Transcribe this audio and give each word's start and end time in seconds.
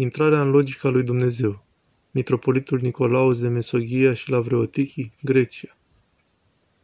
Intrarea 0.00 0.40
în 0.40 0.50
logica 0.50 0.88
lui 0.88 1.02
Dumnezeu. 1.02 1.64
Mitropolitul 2.10 2.80
Nicolaus 2.82 3.40
de 3.40 3.48
Mesoghia 3.48 4.14
și 4.14 4.30
la 4.30 4.40
Vreotichii, 4.40 5.12
Grecia. 5.22 5.76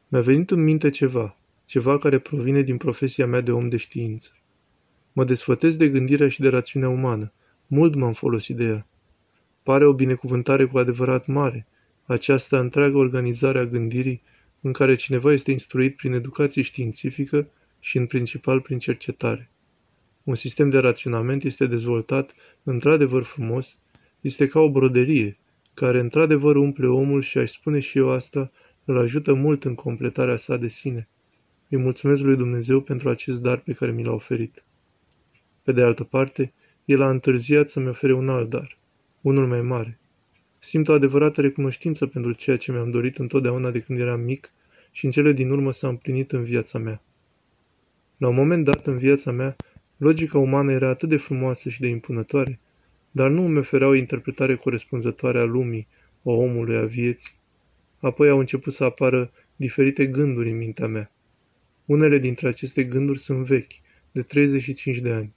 Mi-a 0.09 0.21
venit 0.21 0.51
în 0.51 0.65
minte 0.65 0.91
ceva, 0.91 1.37
ceva 1.65 1.99
care 1.99 2.19
provine 2.19 2.63
din 2.63 2.77
profesia 2.77 3.27
mea 3.27 3.41
de 3.41 3.53
om 3.53 3.69
de 3.69 3.77
știință. 3.77 4.31
Mă 5.13 5.25
desfătez 5.25 5.77
de 5.77 5.89
gândirea 5.89 6.29
și 6.29 6.41
de 6.41 6.49
rațiunea 6.49 6.89
umană. 6.89 7.33
Mult 7.67 7.95
m-am 7.95 8.13
folosit 8.13 8.57
de 8.57 8.65
ea. 8.65 8.87
Pare 9.63 9.87
o 9.87 9.93
binecuvântare 9.93 10.67
cu 10.67 10.79
adevărat 10.79 11.27
mare, 11.27 11.67
această 12.05 12.59
întreagă 12.59 12.97
organizare 12.97 13.59
a 13.59 13.67
gândirii 13.67 14.23
în 14.61 14.73
care 14.73 14.95
cineva 14.95 15.33
este 15.33 15.51
instruit 15.51 15.97
prin 15.97 16.13
educație 16.13 16.63
științifică 16.63 17.49
și 17.81 17.97
în 17.99 18.07
principal 18.07 18.61
prin 18.61 18.79
cercetare. 18.79 19.51
Un 20.25 20.35
sistem 20.35 20.71
de 20.71 20.79
raționament 20.79 21.45
este 21.45 21.67
dezvoltat 21.67 22.35
într-adevăr 22.63 23.23
frumos, 23.23 23.79
este 24.21 24.47
ca 24.47 24.61
o 24.61 24.71
broderie, 24.71 25.39
care 25.75 26.01
într-adevăr 26.01 26.57
umple 26.57 26.87
omul 26.87 27.23
și 27.23 27.39
aș 27.39 27.51
spune 27.51 27.81
și 27.81 27.99
eu 27.99 28.09
asta, 28.09 28.51
îl 28.85 28.99
ajută 28.99 29.35
mult 29.35 29.65
în 29.65 29.75
completarea 29.75 30.37
sa 30.37 30.57
de 30.57 30.69
sine. 30.69 31.09
Îi 31.69 31.79
mulțumesc 31.79 32.23
lui 32.23 32.37
Dumnezeu 32.37 32.81
pentru 32.81 33.09
acest 33.09 33.43
dar 33.43 33.59
pe 33.59 33.73
care 33.73 33.93
mi 33.93 34.05
l-a 34.05 34.13
oferit. 34.13 34.65
Pe 35.63 35.73
de 35.73 35.83
altă 35.83 36.05
parte, 36.05 36.53
el 36.85 37.03
a 37.03 37.11
întârziat 37.11 37.69
să-mi 37.69 37.89
ofere 37.89 38.13
un 38.13 38.29
alt 38.29 38.51
dar, 38.51 38.79
unul 39.21 39.47
mai 39.47 39.63
mare. 39.63 39.99
Simt 40.59 40.89
o 40.89 40.93
adevărată 40.93 41.41
recunoștință 41.41 42.07
pentru 42.07 42.33
ceea 42.33 42.57
ce 42.57 42.73
mi-am 42.73 42.91
dorit 42.91 43.19
întotdeauna 43.19 43.71
de 43.71 43.81
când 43.81 43.99
eram 43.99 44.21
mic 44.21 44.53
și 44.91 45.05
în 45.05 45.11
cele 45.11 45.33
din 45.33 45.51
urmă 45.51 45.73
s-a 45.73 45.89
împlinit 45.89 46.33
în 46.33 46.45
viața 46.45 46.79
mea. 46.79 47.03
La 48.17 48.29
un 48.29 48.35
moment 48.35 48.65
dat 48.65 48.87
în 48.87 48.99
viața 48.99 49.31
mea, 49.31 49.57
logica 50.05 50.39
umană 50.39 50.73
era 50.73 50.89
atât 50.89 51.09
de 51.09 51.17
frumoasă 51.17 51.69
și 51.69 51.81
de 51.81 51.87
impunătoare, 51.87 52.61
dar 53.11 53.31
nu 53.31 53.45
îmi 53.45 53.59
oferea 53.59 53.89
o 53.89 53.95
interpretare 53.95 54.55
corespunzătoare 54.55 55.41
a 55.41 55.45
lumii, 55.45 55.87
a 56.25 56.31
omului, 56.31 56.77
a 56.77 56.85
vieții. 56.85 57.35
Apoi 58.01 58.29
au 58.29 58.39
început 58.39 58.73
să 58.73 58.85
apară 58.85 59.33
diferite 59.57 60.07
gânduri 60.07 60.51
în 60.51 60.57
mintea 60.57 60.87
mea. 60.87 61.13
Unele 61.85 62.19
dintre 62.19 62.49
aceste 62.49 62.85
gânduri 62.85 63.19
sunt 63.19 63.47
vechi, 63.47 63.73
de 64.13 64.23
35 64.23 64.99
de 64.99 65.13
ani. 65.13 65.35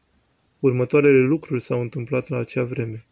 Următoarele 0.59 1.19
lucruri 1.19 1.61
s-au 1.61 1.81
întâmplat 1.81 2.27
la 2.27 2.37
acea 2.37 2.63
vreme. 2.63 3.05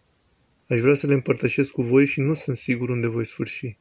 Aș 0.68 0.80
vrea 0.80 0.94
să 0.94 1.08
le 1.08 1.14
împărtășesc 1.14 1.72
cu 1.72 1.82
voi 1.82 2.06
și 2.06 2.22
nu 2.22 2.34
sunt 2.34 2.58
sigur 2.58 2.90
unde 2.90 3.08
voi 3.08 3.26
sfârși. 3.26 3.78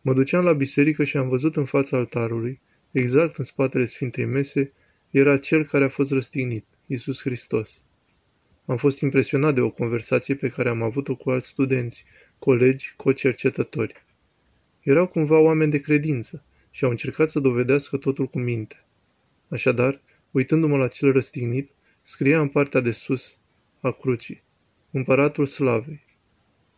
Mă 0.00 0.12
duceam 0.12 0.44
la 0.44 0.52
biserică 0.52 1.04
și 1.04 1.16
am 1.16 1.28
văzut 1.28 1.56
în 1.56 1.64
fața 1.64 1.96
altarului, 1.96 2.60
exact 2.90 3.36
în 3.36 3.44
spatele 3.44 3.84
Sfintei 3.84 4.24
Mese, 4.24 4.72
era 5.12 5.38
cel 5.38 5.64
care 5.64 5.84
a 5.84 5.88
fost 5.88 6.10
răstignit, 6.10 6.64
Iisus 6.86 7.20
Hristos. 7.20 7.82
Am 8.66 8.76
fost 8.76 9.00
impresionat 9.00 9.54
de 9.54 9.60
o 9.60 9.70
conversație 9.70 10.34
pe 10.34 10.48
care 10.48 10.68
am 10.68 10.82
avut-o 10.82 11.16
cu 11.16 11.30
alți 11.30 11.48
studenți, 11.48 12.04
colegi, 12.38 12.94
co-cercetători. 12.96 14.04
Erau 14.80 15.06
cumva 15.06 15.38
oameni 15.38 15.70
de 15.70 15.80
credință 15.80 16.44
și 16.70 16.84
au 16.84 16.90
încercat 16.90 17.30
să 17.30 17.40
dovedească 17.40 17.96
totul 17.96 18.26
cu 18.26 18.38
minte. 18.38 18.84
Așadar, 19.48 20.00
uitându-mă 20.30 20.76
la 20.76 20.88
cel 20.88 21.12
răstignit, 21.12 21.70
scria 22.02 22.40
în 22.40 22.48
partea 22.48 22.80
de 22.80 22.90
sus 22.90 23.38
a 23.80 23.90
crucii, 23.90 24.42
Împăratul 24.90 25.46
Slavei. 25.46 26.04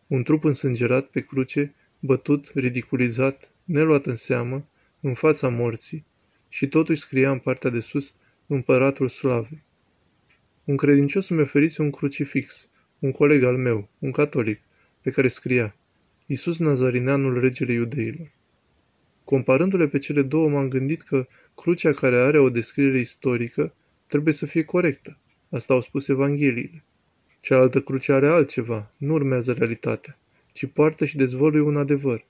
Un 0.06 0.22
trup 0.22 0.44
însângerat 0.44 1.06
pe 1.06 1.20
cruce, 1.20 1.74
bătut, 2.00 2.52
ridiculizat, 2.54 3.50
neluat 3.64 4.06
în 4.06 4.16
seamă, 4.16 4.68
în 5.00 5.14
fața 5.14 5.48
morții, 5.48 6.04
și 6.48 6.68
totuși 6.68 7.00
scria 7.00 7.30
în 7.30 7.38
partea 7.38 7.70
de 7.70 7.80
sus 7.80 8.14
Împăratul 8.46 9.08
Slavei. 9.08 9.62
Un 10.64 10.76
credincios 10.76 11.28
îmi 11.28 11.40
oferise 11.40 11.82
un 11.82 11.90
crucifix, 11.90 12.68
un 12.98 13.12
coleg 13.12 13.42
al 13.42 13.56
meu, 13.56 13.88
un 13.98 14.10
catolic, 14.10 14.60
pe 15.00 15.10
care 15.10 15.28
scria 15.28 15.76
Iisus 16.26 16.58
Nazarineanul 16.58 17.40
regele 17.40 17.72
iudeilor. 17.72 18.30
Comparându-le 19.24 19.88
pe 19.88 19.98
cele 19.98 20.22
două, 20.22 20.48
m-am 20.48 20.68
gândit 20.68 21.02
că 21.02 21.26
crucea 21.54 21.92
care 21.92 22.18
are 22.18 22.38
o 22.38 22.50
descriere 22.50 22.98
istorică 22.98 23.74
trebuie 24.06 24.34
să 24.34 24.46
fie 24.46 24.64
corectă. 24.64 25.18
Asta 25.50 25.74
au 25.74 25.80
spus 25.80 26.08
Evangheliile. 26.08 26.84
Cealaltă 27.40 27.80
cruce 27.80 28.12
are 28.12 28.28
altceva, 28.28 28.90
nu 28.96 29.12
urmează 29.12 29.52
realitatea, 29.52 30.18
ci 30.52 30.66
poartă 30.66 31.04
și 31.04 31.16
dezvăluie 31.16 31.60
un 31.60 31.76
adevăr. 31.76 32.26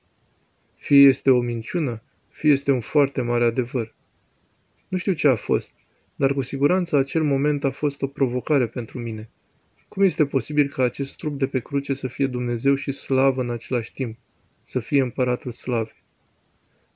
Fie 0.76 1.08
este 1.08 1.30
o 1.30 1.40
minciună, 1.40 2.02
fie 2.28 2.50
este 2.50 2.72
un 2.72 2.80
foarte 2.80 3.22
mare 3.22 3.44
adevăr. 3.44 3.94
Nu 4.88 4.98
știu 4.98 5.12
ce 5.12 5.28
a 5.28 5.34
fost, 5.34 5.74
dar 6.16 6.32
cu 6.32 6.40
siguranță 6.40 6.96
acel 6.96 7.22
moment 7.22 7.64
a 7.64 7.70
fost 7.70 8.02
o 8.02 8.06
provocare 8.06 8.66
pentru 8.66 8.98
mine. 8.98 9.30
Cum 9.88 10.02
este 10.02 10.26
posibil 10.26 10.68
ca 10.68 10.82
acest 10.82 11.16
trup 11.16 11.38
de 11.38 11.46
pe 11.46 11.60
cruce 11.60 11.94
să 11.94 12.08
fie 12.08 12.26
Dumnezeu 12.26 12.74
și 12.74 12.92
slavă 12.92 13.40
în 13.40 13.50
același 13.50 13.92
timp, 13.92 14.18
să 14.62 14.78
fie 14.78 15.02
împăratul 15.02 15.52
slavei? 15.52 16.02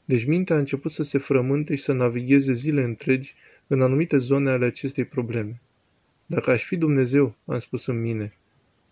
Deci 0.04 0.24
mintea 0.24 0.56
a 0.56 0.58
început 0.58 0.90
să 0.90 1.02
se 1.02 1.18
frământe 1.18 1.74
și 1.74 1.82
să 1.82 1.92
navigheze 1.92 2.52
zile 2.52 2.82
întregi 2.82 3.34
în 3.66 3.82
anumite 3.82 4.18
zone 4.18 4.50
ale 4.50 4.64
acestei 4.64 5.04
probleme. 5.04 5.60
Dacă 6.26 6.50
aș 6.50 6.64
fi 6.64 6.76
Dumnezeu, 6.76 7.36
am 7.44 7.58
spus 7.58 7.86
în 7.86 8.00
mine, 8.00 8.38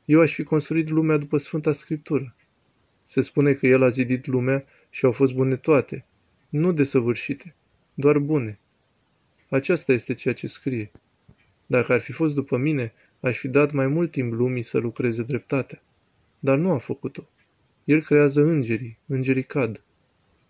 eu 0.05 0.21
aș 0.21 0.33
fi 0.33 0.43
construit 0.43 0.89
lumea 0.89 1.17
după 1.17 1.39
Sfânta 1.39 1.73
Scriptură. 1.73 2.35
Se 3.05 3.21
spune 3.21 3.53
că 3.53 3.67
El 3.67 3.83
a 3.83 3.89
zidit 3.89 4.27
lumea 4.27 4.65
și 4.91 5.05
au 5.05 5.13
fost 5.13 5.35
bune 5.35 5.57
toate, 5.57 6.07
nu 6.49 6.73
desăvârșite, 6.73 7.55
doar 7.95 8.19
bune. 8.19 8.59
Aceasta 9.49 9.93
este 9.93 10.15
ceea 10.15 10.35
ce 10.35 10.47
scrie. 10.47 10.91
Dacă 11.67 11.93
ar 11.93 12.01
fi 12.01 12.13
fost 12.13 12.35
după 12.35 12.57
mine, 12.57 12.93
aș 13.21 13.39
fi 13.39 13.49
dat 13.49 13.73
mai 13.73 13.87
mult 13.87 14.11
timp 14.11 14.33
lumii 14.33 14.63
să 14.63 14.79
lucreze 14.79 15.23
dreptatea. 15.23 15.83
Dar 16.39 16.59
nu 16.59 16.71
a 16.71 16.79
făcut-o. 16.79 17.29
El 17.85 18.03
creează 18.03 18.43
îngerii, 18.43 18.99
îngerii 19.07 19.45
cad. 19.45 19.83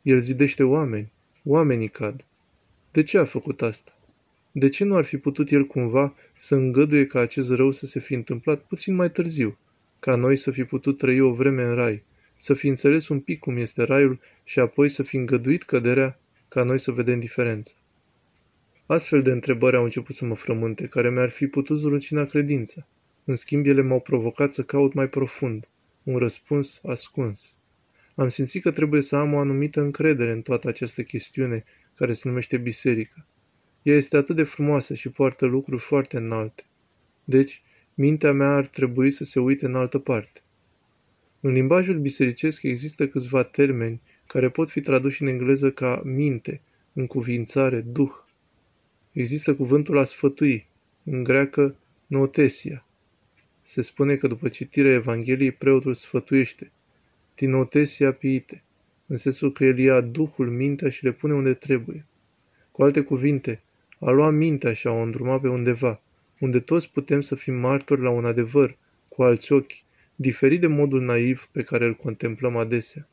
El 0.02 0.20
zidește 0.20 0.62
oameni, 0.62 1.12
oamenii 1.44 1.88
cad. 1.88 2.24
De 2.90 3.02
ce 3.02 3.18
a 3.18 3.24
făcut 3.24 3.62
asta? 3.62 3.98
De 4.52 4.68
ce 4.68 4.84
nu 4.84 4.96
ar 4.96 5.04
fi 5.04 5.16
putut 5.16 5.50
el 5.50 5.64
cumva 5.64 6.14
să 6.36 6.54
îngăduie 6.54 7.06
ca 7.06 7.20
acest 7.20 7.50
rău 7.50 7.70
să 7.70 7.86
se 7.86 8.00
fi 8.00 8.14
întâmplat 8.14 8.60
puțin 8.60 8.94
mai 8.94 9.10
târziu, 9.10 9.58
ca 9.98 10.14
noi 10.14 10.36
să 10.36 10.50
fi 10.50 10.64
putut 10.64 10.98
trăi 10.98 11.20
o 11.20 11.32
vreme 11.32 11.62
în 11.62 11.74
rai, 11.74 12.02
să 12.36 12.54
fi 12.54 12.68
înțeles 12.68 13.08
un 13.08 13.20
pic 13.20 13.38
cum 13.38 13.56
este 13.56 13.82
raiul 13.82 14.20
și 14.44 14.58
apoi 14.58 14.88
să 14.88 15.02
fi 15.02 15.16
îngăduit 15.16 15.62
căderea 15.62 16.18
ca 16.48 16.62
noi 16.62 16.78
să 16.78 16.90
vedem 16.90 17.20
diferența? 17.20 17.72
Astfel 18.86 19.22
de 19.22 19.30
întrebări 19.30 19.76
au 19.76 19.82
început 19.82 20.14
să 20.14 20.24
mă 20.24 20.34
frământe, 20.34 20.86
care 20.86 21.10
mi-ar 21.10 21.30
fi 21.30 21.46
putut 21.46 21.78
zrucina 21.78 22.24
credința. 22.24 22.86
În 23.24 23.34
schimb, 23.34 23.66
ele 23.66 23.82
m-au 23.82 24.00
provocat 24.00 24.52
să 24.52 24.62
caut 24.62 24.92
mai 24.92 25.08
profund, 25.08 25.68
un 26.02 26.16
răspuns 26.16 26.80
ascuns. 26.84 27.54
Am 28.14 28.28
simțit 28.28 28.62
că 28.62 28.70
trebuie 28.70 29.02
să 29.02 29.16
am 29.16 29.34
o 29.34 29.38
anumită 29.38 29.80
încredere 29.80 30.30
în 30.30 30.42
toată 30.42 30.68
această 30.68 31.02
chestiune 31.02 31.64
care 31.94 32.12
se 32.12 32.28
numește 32.28 32.56
biserică. 32.56 33.26
Ea 33.82 33.94
este 33.94 34.16
atât 34.16 34.36
de 34.36 34.42
frumoasă 34.42 34.94
și 34.94 35.08
poartă 35.08 35.46
lucruri 35.46 35.82
foarte 35.82 36.16
înalte. 36.16 36.64
Deci, 37.24 37.62
mintea 37.94 38.32
mea 38.32 38.54
ar 38.54 38.66
trebui 38.66 39.10
să 39.10 39.24
se 39.24 39.40
uite 39.40 39.66
în 39.66 39.74
altă 39.74 39.98
parte. 39.98 40.40
În 41.40 41.52
limbajul 41.52 41.98
bisericesc 41.98 42.62
există 42.62 43.08
câțiva 43.08 43.42
termeni 43.42 44.00
care 44.26 44.48
pot 44.48 44.70
fi 44.70 44.80
traduși 44.80 45.22
în 45.22 45.28
engleză 45.28 45.70
ca 45.70 46.02
minte, 46.04 46.60
încuvințare, 46.92 47.80
duh. 47.80 48.24
Există 49.16 49.54
cuvântul 49.54 49.98
a 49.98 50.04
sfătui, 50.04 50.66
în 51.04 51.22
greacă 51.22 51.76
notesia. 52.06 52.86
Se 53.62 53.82
spune 53.82 54.16
că 54.16 54.26
după 54.26 54.48
citirea 54.48 54.92
Evangheliei 54.92 55.52
preotul 55.52 55.94
sfătuiește, 55.94 56.72
tinotesia 57.34 58.12
piite, 58.12 58.62
în 59.06 59.16
sensul 59.16 59.52
că 59.52 59.64
el 59.64 59.78
ia 59.78 60.00
Duhul, 60.00 60.50
mintea 60.50 60.90
și 60.90 61.04
le 61.04 61.12
pune 61.12 61.34
unde 61.34 61.54
trebuie. 61.54 62.06
Cu 62.70 62.82
alte 62.82 63.00
cuvinte, 63.00 63.62
a 63.98 64.10
lua 64.10 64.30
mintea 64.30 64.74
și 64.74 64.86
a 64.86 64.90
o 64.90 65.02
îndruma 65.02 65.40
pe 65.40 65.48
undeva, 65.48 66.00
unde 66.40 66.60
toți 66.60 66.90
putem 66.90 67.20
să 67.20 67.34
fim 67.34 67.54
martori 67.54 68.02
la 68.02 68.10
un 68.10 68.24
adevăr, 68.24 68.76
cu 69.08 69.22
alți 69.22 69.52
ochi, 69.52 69.82
diferit 70.16 70.60
de 70.60 70.66
modul 70.66 71.02
naiv 71.02 71.48
pe 71.52 71.62
care 71.62 71.84
îl 71.84 71.94
contemplăm 71.94 72.56
adesea. 72.56 73.08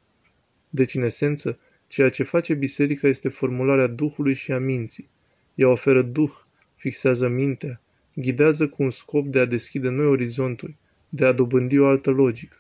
Deci, 0.69 0.95
în 0.95 1.01
esență, 1.01 1.59
ceea 1.87 2.09
ce 2.09 2.23
face 2.23 2.53
biserica 2.53 3.07
este 3.07 3.29
formularea 3.29 3.87
Duhului 3.87 4.33
și 4.33 4.51
a 4.51 4.59
minții. 4.59 5.11
Ea 5.55 5.69
oferă 5.69 6.01
Duh, 6.01 6.31
fixează 6.75 7.27
mintea, 7.27 7.81
ghidează 8.13 8.67
cu 8.67 8.83
un 8.83 8.89
scop 8.89 9.25
de 9.25 9.39
a 9.39 9.45
deschide 9.45 9.89
noi 9.89 10.05
orizonturi, 10.05 10.75
de 11.09 11.25
a 11.25 11.31
dobândi 11.31 11.79
o 11.79 11.87
altă 11.87 12.09
logică. 12.09 12.57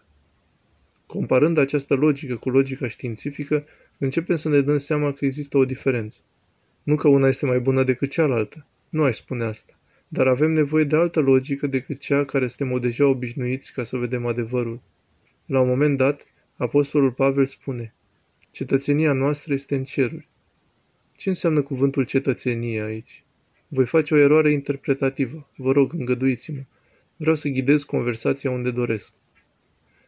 Comparând 1.05 1.57
această 1.57 1.93
logică 1.93 2.35
cu 2.35 2.49
logica 2.49 2.87
științifică, 2.87 3.65
începem 3.97 4.35
să 4.35 4.49
ne 4.49 4.61
dăm 4.61 4.77
seama 4.77 5.11
că 5.11 5.25
există 5.25 5.57
o 5.57 5.65
diferență. 5.65 6.19
Nu 6.83 6.95
că 6.95 7.07
una 7.07 7.27
este 7.27 7.45
mai 7.45 7.59
bună 7.59 7.83
decât 7.83 8.09
cealaltă, 8.09 8.65
nu 8.89 9.03
aș 9.03 9.15
spune 9.15 9.43
asta, 9.43 9.79
dar 10.07 10.27
avem 10.27 10.51
nevoie 10.51 10.83
de 10.83 10.95
altă 10.95 11.19
logică 11.19 11.67
decât 11.67 11.99
cea 11.99 12.25
care 12.25 12.47
suntem 12.47 12.79
deja 12.79 13.05
obișnuiți 13.05 13.73
ca 13.73 13.83
să 13.83 13.97
vedem 13.97 14.25
adevărul. 14.25 14.81
La 15.45 15.59
un 15.59 15.67
moment 15.67 15.97
dat, 15.97 16.25
Apostolul 16.55 17.11
Pavel 17.11 17.45
spune, 17.45 17.93
cetățenia 18.51 19.13
noastră 19.13 19.53
este 19.53 19.75
în 19.75 19.83
ceruri. 19.83 20.27
Ce 21.23 21.29
înseamnă 21.29 21.61
cuvântul 21.61 22.03
cetățenie 22.05 22.81
aici? 22.81 23.23
Voi 23.67 23.85
face 23.85 24.13
o 24.13 24.17
eroare 24.17 24.51
interpretativă, 24.51 25.49
vă 25.55 25.71
rog, 25.71 25.93
îngăduiți-mă. 25.93 26.63
Vreau 27.15 27.35
să 27.35 27.47
ghidez 27.47 27.83
conversația 27.83 28.51
unde 28.51 28.71
doresc. 28.71 29.13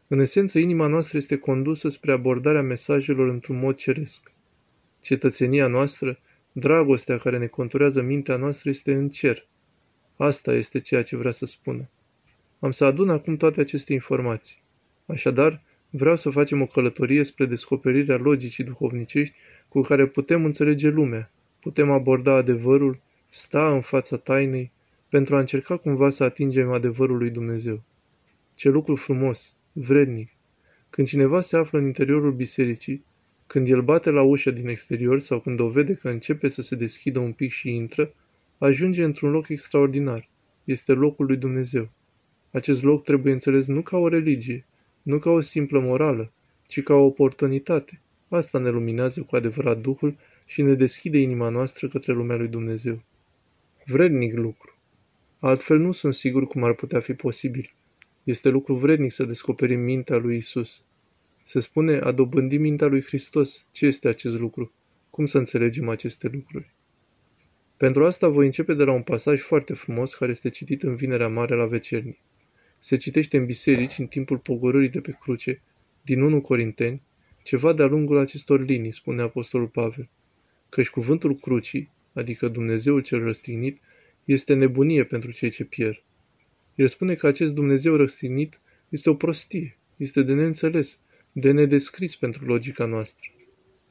În 0.08 0.20
esență, 0.20 0.60
inima 0.60 0.88
noastră 0.88 1.18
este 1.18 1.38
condusă 1.38 1.90
spre 1.90 2.12
abordarea 2.12 2.62
mesajelor 2.62 3.30
într-un 3.30 3.60
mod 3.60 3.76
ceresc. 3.76 4.32
Cetățenia 5.00 5.68
noastră, 5.68 6.20
dragostea 6.52 7.18
care 7.18 7.38
ne 7.38 7.48
conturează 7.48 8.02
mintea 8.02 8.36
noastră 8.36 8.70
este 8.70 8.94
în 8.94 9.10
cer. 9.10 9.48
Asta 10.16 10.54
este 10.54 10.80
ceea 10.80 11.04
ce 11.04 11.16
vrea 11.16 11.32
să 11.32 11.46
spună. 11.46 11.90
Am 12.60 12.72
să 12.72 12.86
adun 12.86 13.10
acum 13.10 13.38
toate 13.38 13.62
aceste 13.62 13.94
informații. 13.94 14.64
Așadar, 15.06 15.64
vreau 15.90 16.16
să 16.16 16.30
facem 16.30 16.62
o 16.62 16.66
călătorie 16.66 17.24
spre 17.24 17.46
descoperirea 17.46 18.18
logicii 18.18 18.64
duhovnicești 18.64 19.36
cu 19.76 19.82
care 19.82 20.08
putem 20.08 20.46
înțelege 20.46 20.90
lumea, 20.90 21.32
putem 21.60 21.92
aborda 21.92 22.34
adevărul, 22.34 23.02
sta 23.30 23.74
în 23.74 23.82
fața 23.82 24.18
tainei, 24.18 24.72
pentru 25.10 25.36
a 25.36 25.40
încerca 25.40 25.78
cumva 25.78 26.10
să 26.10 26.24
atingem 26.24 26.72
adevărul 26.72 27.18
lui 27.18 27.30
Dumnezeu. 27.30 27.84
Ce 28.54 28.70
lucru 28.70 28.96
frumos, 28.96 29.56
vrednic! 29.72 30.30
Când 30.90 31.08
cineva 31.08 31.42
se 31.42 31.58
află 31.58 31.80
în 31.80 31.86
interiorul 31.86 32.32
bisericii, 32.32 33.04
când 33.48 33.68
el 33.68 33.82
bate 33.82 34.10
la 34.10 34.22
ușă 34.22 34.52
din 34.52 34.68
exterior 34.68 35.20
sau 35.20 35.40
când 35.40 35.60
o 35.60 35.70
vede 35.70 35.94
că 35.94 36.10
începe 36.10 36.48
să 36.48 36.62
se 36.62 36.76
deschidă 36.76 37.20
un 37.20 37.32
pic 37.32 37.52
și 37.52 37.76
intră, 37.76 38.14
ajunge 38.58 39.04
într-un 39.04 39.32
loc 39.32 39.50
extraordinar. 39.50 40.30
Este 40.64 40.92
locul 40.92 41.26
lui 41.26 41.38
Dumnezeu. 41.38 41.90
Acest 42.52 42.84
loc 42.84 43.04
trebuie 43.04 43.34
înțeles 43.34 43.68
nu 43.68 43.82
ca 43.82 43.98
o 43.98 44.08
religie, 44.08 44.66
nu 45.02 45.20
ca 45.20 45.30
o 45.30 45.42
simplă 45.42 45.80
morală, 45.80 46.32
ci 46.68 46.84
ca 46.84 46.94
o 46.94 47.06
oportunitate. 47.06 48.00
Asta 48.30 48.60
ne 48.60 48.70
luminează 48.70 49.22
cu 49.22 49.36
adevărat 49.36 49.80
Duhul 49.80 50.18
și 50.46 50.62
ne 50.62 50.74
deschide 50.74 51.18
inima 51.18 51.50
noastră 51.50 51.88
către 51.88 52.14
lumea 52.14 52.36
lui 52.36 52.48
Dumnezeu. 52.48 53.04
Vrednic 53.86 54.36
lucru. 54.36 54.78
Altfel 55.40 55.78
nu 55.78 55.92
sunt 55.92 56.14
sigur 56.14 56.48
cum 56.48 56.64
ar 56.64 56.74
putea 56.74 57.00
fi 57.00 57.14
posibil. 57.14 57.74
Este 58.24 58.50
lucru 58.50 58.76
vrednic 58.76 59.12
să 59.12 59.24
descoperim 59.24 59.80
mintea 59.80 60.18
lui 60.18 60.38
Isus. 60.38 60.84
Se 61.44 61.60
spune 61.60 61.98
a 61.98 62.12
dobândi 62.12 62.58
mintea 62.58 62.88
lui 62.88 63.02
Hristos. 63.02 63.66
Ce 63.72 63.86
este 63.86 64.08
acest 64.08 64.36
lucru? 64.40 64.74
Cum 65.10 65.26
să 65.26 65.38
înțelegem 65.38 65.90
aceste 65.90 66.28
lucruri? 66.28 66.74
Pentru 67.78 68.06
asta 68.06 68.28
voi 68.28 68.46
începe 68.46 68.74
de 68.74 68.84
la 68.84 68.92
un 68.92 69.02
pasaj 69.02 69.40
foarte 69.40 69.74
frumos 69.74 70.14
care 70.14 70.32
este 70.32 70.50
citit 70.50 70.84
în 70.84 70.96
Vinerea 70.96 71.28
Mare 71.28 71.56
la 71.56 71.66
Vecernii. 71.66 72.20
Se 72.80 72.98
citește 72.98 73.38
în 73.38 73.46
biserici 73.46 73.98
în 73.98 74.06
timpul 74.06 74.38
pogorârii 74.38 74.90
de 74.90 75.02
pe 75.02 75.18
cruce, 75.22 75.62
din 76.02 76.22
1 76.22 76.42
Corinteni, 76.42 77.02
ceva 77.46 77.74
de-a 77.74 77.86
lungul 77.86 78.18
acestor 78.18 78.66
linii, 78.66 78.92
spune 78.92 79.22
Apostolul 79.22 79.68
Pavel, 79.68 80.10
căci 80.70 80.90
cuvântul 80.90 81.36
crucii, 81.36 81.92
adică 82.14 82.48
Dumnezeul 82.48 83.02
cel 83.02 83.24
răstignit, 83.24 83.82
este 84.24 84.54
nebunie 84.54 85.04
pentru 85.04 85.32
cei 85.32 85.50
ce 85.50 85.64
pierd. 85.64 86.04
El 86.76 86.88
spune 86.88 87.14
că 87.14 87.28
acest 87.28 87.54
Dumnezeu 87.54 87.96
răstignit 87.96 88.60
este 88.90 89.10
o 89.10 89.16
prostie, 89.16 89.78
este 89.98 90.22
de 90.22 90.34
neînțeles, 90.34 91.00
de 91.32 91.52
nedescris 91.52 92.16
pentru 92.16 92.46
logica 92.46 92.86
noastră. 92.86 93.30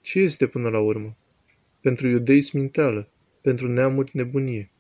Ce 0.00 0.18
este 0.18 0.46
până 0.46 0.68
la 0.68 0.78
urmă? 0.78 1.16
Pentru 1.80 2.08
iudei 2.08 2.42
sminteală, 2.42 3.10
pentru 3.40 3.68
neamuri 3.68 4.10
nebunie. 4.12 4.70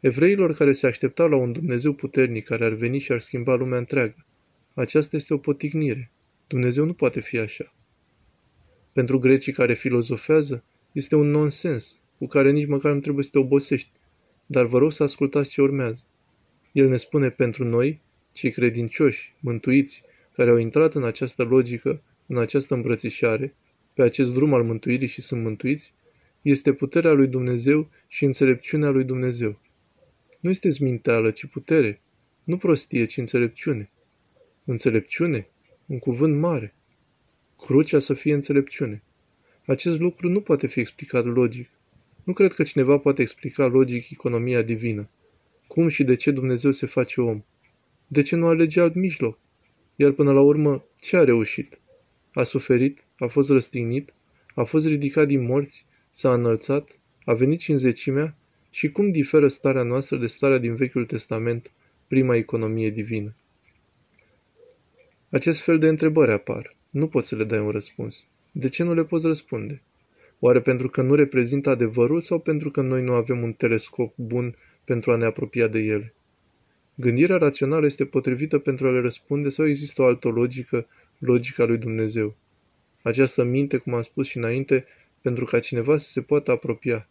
Evreilor 0.00 0.54
care 0.54 0.72
se 0.72 0.86
așteptau 0.86 1.28
la 1.28 1.36
un 1.36 1.52
Dumnezeu 1.52 1.92
puternic 1.92 2.44
care 2.44 2.64
ar 2.64 2.72
veni 2.72 2.98
și 2.98 3.12
ar 3.12 3.20
schimba 3.20 3.54
lumea 3.54 3.78
întreagă. 3.78 4.26
Aceasta 4.74 5.16
este 5.16 5.34
o 5.34 5.38
potignire. 5.38 6.12
Dumnezeu 6.50 6.84
nu 6.84 6.92
poate 6.92 7.20
fi 7.20 7.38
așa. 7.38 7.74
Pentru 8.92 9.18
grecii 9.18 9.52
care 9.52 9.74
filozofează, 9.74 10.64
este 10.92 11.16
un 11.16 11.30
nonsens, 11.30 12.00
cu 12.18 12.26
care 12.26 12.50
nici 12.50 12.66
măcar 12.66 12.92
nu 12.92 13.00
trebuie 13.00 13.24
să 13.24 13.30
te 13.30 13.38
obosești. 13.38 13.90
Dar 14.46 14.66
vă 14.66 14.78
rog 14.78 14.92
să 14.92 15.02
ascultați 15.02 15.50
ce 15.50 15.62
urmează. 15.62 16.02
El 16.72 16.88
ne 16.88 16.96
spune 16.96 17.30
pentru 17.30 17.64
noi, 17.64 18.00
cei 18.32 18.50
credincioși, 18.50 19.34
mântuiți, 19.40 20.02
care 20.34 20.50
au 20.50 20.56
intrat 20.56 20.94
în 20.94 21.04
această 21.04 21.42
logică, 21.42 22.02
în 22.26 22.38
această 22.38 22.74
îmbrățișare, 22.74 23.54
pe 23.94 24.02
acest 24.02 24.32
drum 24.32 24.54
al 24.54 24.62
mântuirii 24.62 25.08
și 25.08 25.20
sunt 25.20 25.42
mântuiți, 25.42 25.94
este 26.42 26.72
puterea 26.72 27.12
lui 27.12 27.26
Dumnezeu 27.26 27.88
și 28.08 28.24
înțelepciunea 28.24 28.90
lui 28.90 29.04
Dumnezeu. 29.04 29.60
Nu 30.40 30.50
este 30.50 30.68
minteală, 30.80 31.30
ci 31.30 31.46
putere. 31.46 32.00
Nu 32.44 32.56
prostie, 32.56 33.04
ci 33.04 33.16
înțelepciune. 33.16 33.90
Înțelepciune? 34.64 35.49
Un 35.90 35.98
cuvânt 35.98 36.36
mare. 36.36 36.74
Crucea 37.58 37.98
să 37.98 38.14
fie 38.14 38.34
înțelepciune. 38.34 39.02
Acest 39.66 40.00
lucru 40.00 40.28
nu 40.28 40.40
poate 40.40 40.66
fi 40.66 40.80
explicat 40.80 41.24
logic. 41.24 41.70
Nu 42.24 42.32
cred 42.32 42.52
că 42.52 42.62
cineva 42.62 42.98
poate 42.98 43.22
explica 43.22 43.66
logic 43.66 44.10
economia 44.10 44.62
divină. 44.62 45.08
Cum 45.66 45.88
și 45.88 46.04
de 46.04 46.14
ce 46.14 46.30
Dumnezeu 46.30 46.70
se 46.70 46.86
face 46.86 47.20
om? 47.20 47.42
De 48.06 48.22
ce 48.22 48.36
nu 48.36 48.46
alege 48.46 48.80
alt 48.80 48.94
mijloc? 48.94 49.38
Iar 49.96 50.10
până 50.10 50.32
la 50.32 50.40
urmă, 50.40 50.84
ce 51.00 51.16
a 51.16 51.24
reușit? 51.24 51.80
A 52.32 52.42
suferit? 52.42 53.04
A 53.18 53.26
fost 53.26 53.50
răstignit? 53.50 54.14
A 54.54 54.64
fost 54.64 54.86
ridicat 54.86 55.26
din 55.26 55.44
morți? 55.44 55.86
S-a 56.10 56.32
înălțat? 56.32 56.98
A 57.24 57.34
venit 57.34 57.60
și 57.60 57.70
în 57.70 57.78
zecimea? 57.78 58.36
Și 58.70 58.90
cum 58.90 59.10
diferă 59.10 59.48
starea 59.48 59.82
noastră 59.82 60.16
de 60.16 60.26
starea 60.26 60.58
din 60.58 60.74
Vechiul 60.74 61.06
Testament, 61.06 61.72
prima 62.06 62.36
economie 62.36 62.90
divină? 62.90 63.34
Acest 65.30 65.60
fel 65.60 65.78
de 65.78 65.88
întrebări 65.88 66.32
apar. 66.32 66.76
Nu 66.90 67.08
poți 67.08 67.28
să 67.28 67.36
le 67.36 67.44
dai 67.44 67.58
un 67.58 67.70
răspuns. 67.70 68.26
De 68.52 68.68
ce 68.68 68.82
nu 68.82 68.94
le 68.94 69.04
poți 69.04 69.26
răspunde? 69.26 69.82
Oare 70.38 70.60
pentru 70.60 70.88
că 70.88 71.02
nu 71.02 71.14
reprezintă 71.14 71.70
adevărul 71.70 72.20
sau 72.20 72.38
pentru 72.38 72.70
că 72.70 72.80
noi 72.80 73.02
nu 73.02 73.12
avem 73.12 73.42
un 73.42 73.52
telescop 73.52 74.14
bun 74.16 74.56
pentru 74.84 75.12
a 75.12 75.16
ne 75.16 75.24
apropia 75.24 75.66
de 75.66 75.78
ele? 75.78 76.14
Gândirea 76.94 77.36
rațională 77.36 77.86
este 77.86 78.04
potrivită 78.04 78.58
pentru 78.58 78.86
a 78.86 78.90
le 78.90 79.00
răspunde 79.00 79.48
sau 79.48 79.66
există 79.66 80.02
o 80.02 80.04
altă 80.04 80.28
logică, 80.28 80.86
logica 81.18 81.64
lui 81.64 81.78
Dumnezeu? 81.78 82.36
Această 83.02 83.44
minte, 83.44 83.76
cum 83.76 83.94
am 83.94 84.02
spus 84.02 84.26
și 84.26 84.36
înainte, 84.36 84.84
pentru 85.22 85.44
ca 85.44 85.58
cineva 85.58 85.96
să 85.96 86.10
se 86.10 86.20
poată 86.20 86.50
apropia. 86.50 87.08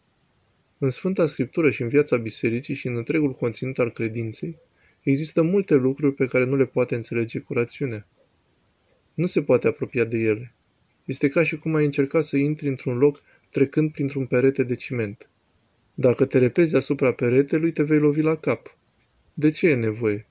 În 0.78 0.90
Sfânta 0.90 1.26
Scriptură 1.26 1.70
și 1.70 1.82
în 1.82 1.88
viața 1.88 2.16
bisericii 2.16 2.74
și 2.74 2.86
în 2.86 2.96
întregul 2.96 3.32
conținut 3.32 3.78
al 3.78 3.90
credinței, 3.90 4.58
există 5.02 5.42
multe 5.42 5.74
lucruri 5.74 6.14
pe 6.14 6.26
care 6.26 6.44
nu 6.44 6.56
le 6.56 6.66
poate 6.66 6.94
înțelege 6.94 7.38
cu 7.38 7.52
rațiunea. 7.52 8.06
Nu 9.14 9.26
se 9.26 9.42
poate 9.42 9.68
apropia 9.68 10.04
de 10.04 10.18
ele. 10.18 10.54
Este 11.04 11.28
ca 11.28 11.42
și 11.42 11.58
cum 11.58 11.74
ai 11.74 11.84
încerca 11.84 12.20
să 12.20 12.36
intri 12.36 12.68
într-un 12.68 12.98
loc 12.98 13.22
trecând 13.50 13.92
printr-un 13.92 14.26
perete 14.26 14.62
de 14.62 14.74
ciment. 14.74 15.28
Dacă 15.94 16.24
te 16.24 16.38
repezi 16.38 16.76
asupra 16.76 17.12
peretelui, 17.12 17.72
te 17.72 17.82
vei 17.82 17.98
lovi 17.98 18.20
la 18.20 18.36
cap. 18.36 18.76
De 19.34 19.50
ce 19.50 19.68
e 19.68 19.74
nevoie? 19.74 20.26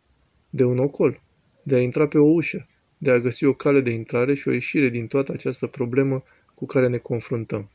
De 0.50 0.64
un 0.64 0.78
ocol, 0.78 1.22
de 1.64 1.76
a 1.76 1.82
intra 1.82 2.08
pe 2.08 2.18
o 2.18 2.26
ușă, 2.26 2.68
de 2.98 3.12
a 3.12 3.20
găsi 3.20 3.46
o 3.46 3.54
cale 3.54 3.82
de 3.82 3.90
intrare 3.90 4.34
și 4.34 4.48
o 4.48 4.52
ieșire 4.52 4.90
din 4.90 5.08
toată 5.08 5.32
această 5.32 5.68
problemă 5.68 6.24
cu 6.56 6.66
care 6.66 6.88
ne 6.88 6.98
confruntăm. 6.98 7.70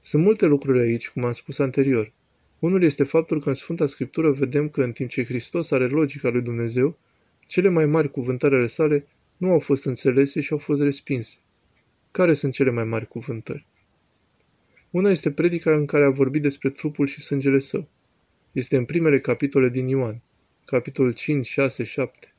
Sunt 0.00 0.22
multe 0.22 0.46
lucruri 0.46 0.80
aici, 0.80 1.10
cum 1.10 1.24
am 1.24 1.32
spus 1.32 1.58
anterior. 1.58 2.12
Unul 2.58 2.82
este 2.82 3.04
faptul 3.04 3.40
că 3.40 3.48
în 3.48 3.54
Sfânta 3.54 3.86
Scriptură 3.86 4.30
vedem 4.30 4.68
că 4.68 4.82
în 4.82 4.92
timp 4.92 5.10
ce 5.10 5.24
Hristos 5.24 5.70
are 5.70 5.86
logica 5.86 6.28
lui 6.28 6.42
Dumnezeu, 6.42 6.98
cele 7.46 7.68
mai 7.68 7.86
mari 7.86 8.10
cuvântări 8.10 8.54
ale 8.54 8.66
sale 8.66 9.06
nu 9.36 9.50
au 9.50 9.58
fost 9.58 9.84
înțelese 9.84 10.40
și 10.40 10.52
au 10.52 10.58
fost 10.58 10.82
respinse. 10.82 11.36
Care 12.10 12.34
sunt 12.34 12.52
cele 12.52 12.70
mai 12.70 12.84
mari 12.84 13.08
cuvântări? 13.08 13.66
Una 14.90 15.10
este 15.10 15.30
predica 15.30 15.74
în 15.74 15.86
care 15.86 16.04
a 16.04 16.10
vorbit 16.10 16.42
despre 16.42 16.70
trupul 16.70 17.06
și 17.06 17.20
sângele 17.20 17.58
său. 17.58 17.88
Este 18.52 18.76
în 18.76 18.84
primele 18.84 19.20
capitole 19.20 19.68
din 19.68 19.88
Ioan, 19.88 20.22
capitolul 20.64 21.12
5, 21.12 21.46
6, 21.46 21.84
7. 21.84 22.34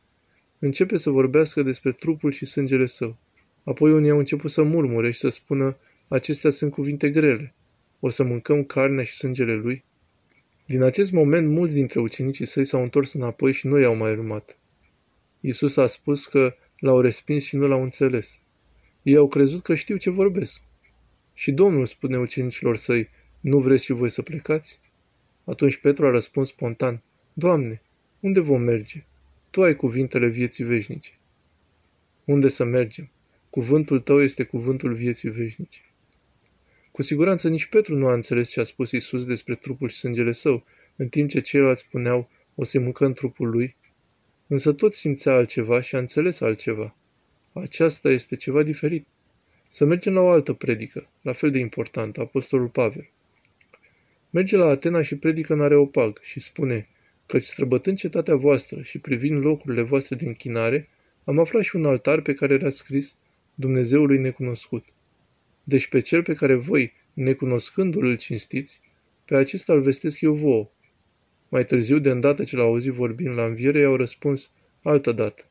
Începe 0.60 0.98
să 0.98 1.10
vorbească 1.10 1.62
despre 1.62 1.92
trupul 1.92 2.32
și 2.32 2.46
sângele 2.46 2.86
său. 2.86 3.18
Apoi 3.64 3.92
unii 3.92 4.10
au 4.10 4.18
început 4.18 4.52
să 4.52 4.64
murmure 4.64 5.12
și 5.12 5.20
să 5.20 5.30
spună, 5.30 5.78
acestea 6.08 6.50
sunt 6.50 6.72
cuvinte 6.72 7.10
grele. 7.10 7.54
O 8.00 8.10
să 8.10 8.24
mâncăm 8.24 8.64
carnea 8.64 9.04
și 9.04 9.14
sângele 9.14 9.54
lui? 9.54 9.84
Din 10.68 10.82
acest 10.82 11.12
moment, 11.12 11.50
mulți 11.50 11.74
dintre 11.74 12.00
ucenicii 12.00 12.46
săi 12.46 12.66
s-au 12.66 12.82
întors 12.82 13.14
înapoi 13.14 13.54
și 13.54 13.68
nu 13.68 13.80
i-au 13.80 13.96
mai 13.96 14.12
urmat. 14.12 14.58
Iisus 15.40 15.78
a 15.78 15.88
spus 15.88 16.26
că 16.26 16.56
l-au 16.80 17.02
respins 17.02 17.44
și 17.44 17.56
nu 17.56 17.68
l-au 17.68 17.84
înțeles. 17.84 18.42
Ei 19.04 19.16
au 19.16 19.28
crezut 19.28 19.64
că 19.64 19.76
știu 19.76 19.98
ce 19.98 20.10
vorbesc. 20.10 20.62
Și 21.34 21.52
Domnul 21.52 21.86
spune 21.86 22.18
ucenicilor 22.18 22.78
săi, 22.78 23.10
nu 23.40 23.60
vreți 23.60 23.84
și 23.84 23.92
voi 23.92 24.10
să 24.10 24.22
plecați? 24.22 24.80
Atunci 25.44 25.78
Petru 25.78 26.08
a 26.08 26.12
răspuns 26.12 26.48
spontan, 26.50 27.04
Doamne, 27.34 27.82
unde 28.20 28.40
vom 28.40 28.62
merge? 28.62 29.06
Tu 29.50 29.62
ai 29.62 29.76
cuvintele 29.76 30.28
vieții 30.28 30.64
veșnice. 30.64 31.20
Unde 32.26 32.48
să 32.48 32.64
mergem? 32.64 33.10
Cuvântul 33.50 34.00
tău 34.00 34.22
este 34.22 34.44
cuvântul 34.44 34.94
vieții 34.94 35.30
veșnice. 35.30 35.80
Cu 36.92 37.02
siguranță 37.02 37.50
nici 37.50 37.66
Petru 37.66 37.96
nu 37.96 38.08
a 38.08 38.14
înțeles 38.14 38.50
ce 38.50 38.60
a 38.60 38.64
spus 38.64 38.92
Isus 38.92 39.26
despre 39.26 39.56
trupul 39.56 39.90
și 39.90 39.98
sângele 39.98 40.32
său, 40.32 40.66
în 40.96 41.08
timp 41.08 41.30
ce 41.30 41.42
ceilalți 41.42 41.82
spuneau, 41.82 42.30
o 42.56 42.64
să 42.64 42.80
mâncăm 42.80 43.14
trupul 43.14 43.50
lui. 43.50 43.76
Însă 44.48 44.74
tot 44.74 44.94
simțea 44.94 45.34
altceva 45.34 45.82
și 45.82 45.96
a 45.96 46.00
înțeles 46.00 46.40
altceva. 46.40 46.96
Aceasta 47.54 48.10
este 48.10 48.36
ceva 48.36 48.64
diferit. 48.64 49.08
Să 49.70 49.86
mergem 49.86 50.14
la 50.14 50.22
o 50.22 50.30
altă 50.30 50.54
predică, 50.54 51.10
la 51.22 51.34
fel 51.34 51.52
de 51.52 51.60
importantă, 51.60 52.22
Apostolul 52.22 52.68
Pavel. 52.68 53.10
Merge 54.30 54.58
la 54.58 54.68
Atena 54.68 55.02
și 55.02 55.18
predică 55.18 55.54
în 55.54 55.62
Areopag 55.62 56.20
și 56.22 56.40
spune, 56.40 56.90
Căci 57.26 57.44
străbătând 57.44 57.98
cetatea 57.98 58.36
voastră 58.36 58.82
și 58.82 59.00
privind 59.00 59.44
locurile 59.44 59.82
voastre 59.82 60.16
de 60.16 60.26
închinare, 60.26 60.90
am 61.24 61.40
aflat 61.40 61.64
și 61.64 61.76
un 61.76 61.86
altar 61.86 62.22
pe 62.22 62.34
care 62.34 62.54
era 62.54 62.70
scris 62.70 63.16
Dumnezeului 63.56 64.18
necunoscut. 64.18 64.86
Deci 65.70 65.88
pe 65.88 66.00
cel 66.00 66.24
pe 66.24 66.34
care 66.34 66.54
voi, 66.54 66.94
necunoscându-l, 67.14 68.06
îl 68.06 68.18
cinstiți, 68.18 68.82
pe 69.26 69.36
acesta 69.36 69.74
îl 69.74 69.82
vestesc 69.82 70.22
eu 70.22 70.34
vouă. 70.34 70.70
Mai 71.50 71.66
târziu, 71.66 72.00
de 72.00 72.10
îndată 72.10 72.44
ce 72.44 72.56
l-au 72.56 72.68
auzit 72.68 72.92
vorbind 72.92 73.36
la 73.36 73.46
înviere, 73.46 73.80
i-au 73.80 73.96
răspuns, 73.96 74.52
altă 74.82 75.12
dată. 75.12 75.46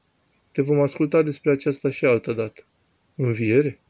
Te 0.52 0.62
vom 0.62 0.80
asculta 0.80 1.22
despre 1.22 1.50
aceasta 1.50 1.90
și 1.90 2.04
altă 2.04 2.32
dată. 2.32 2.66
Înviere? 3.14 3.80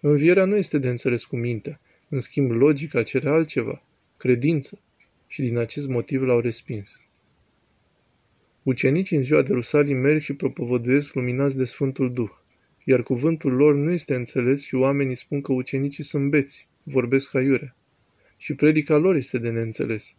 Învierea 0.00 0.44
nu 0.44 0.56
este 0.56 0.78
de 0.78 0.88
înțeles 0.88 1.24
cu 1.24 1.36
mintea. 1.36 1.80
În 2.08 2.20
schimb, 2.20 2.50
logica 2.50 3.02
cere 3.02 3.28
altceva, 3.28 3.82
credință. 4.16 4.80
Și 5.26 5.42
din 5.42 5.58
acest 5.58 5.88
motiv 5.88 6.22
l-au 6.22 6.40
respins. 6.40 7.00
Ucenicii 8.62 9.16
în 9.16 9.22
ziua 9.22 9.42
de 9.42 9.52
Rusalim 9.52 9.96
merg 9.96 10.20
și 10.20 10.34
propovăduiesc 10.34 11.14
luminați 11.14 11.56
de 11.56 11.64
Sfântul 11.64 12.12
Duh, 12.12 12.30
iar 12.84 13.02
cuvântul 13.02 13.52
lor 13.52 13.74
nu 13.74 13.90
este 13.90 14.14
înțeles 14.14 14.62
și 14.62 14.74
oamenii 14.74 15.14
spun 15.14 15.40
că 15.40 15.52
ucenicii 15.52 16.04
sunt 16.04 16.30
beți, 16.30 16.68
vorbesc 16.82 17.34
aiurea. 17.34 17.76
Și 18.36 18.54
predica 18.54 18.96
lor 18.96 19.14
este 19.14 19.38
de 19.38 19.50
neînțeles. 19.50 20.14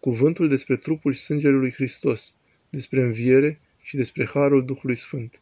Cuvântul 0.00 0.48
despre 0.48 0.76
trupul 0.76 1.12
și 1.12 1.20
sângele 1.20 1.56
lui 1.56 1.72
Hristos, 1.72 2.34
despre 2.70 3.02
înviere 3.02 3.60
și 3.82 3.96
despre 3.96 4.26
harul 4.26 4.64
Duhului 4.64 4.96
Sfânt. 4.96 5.40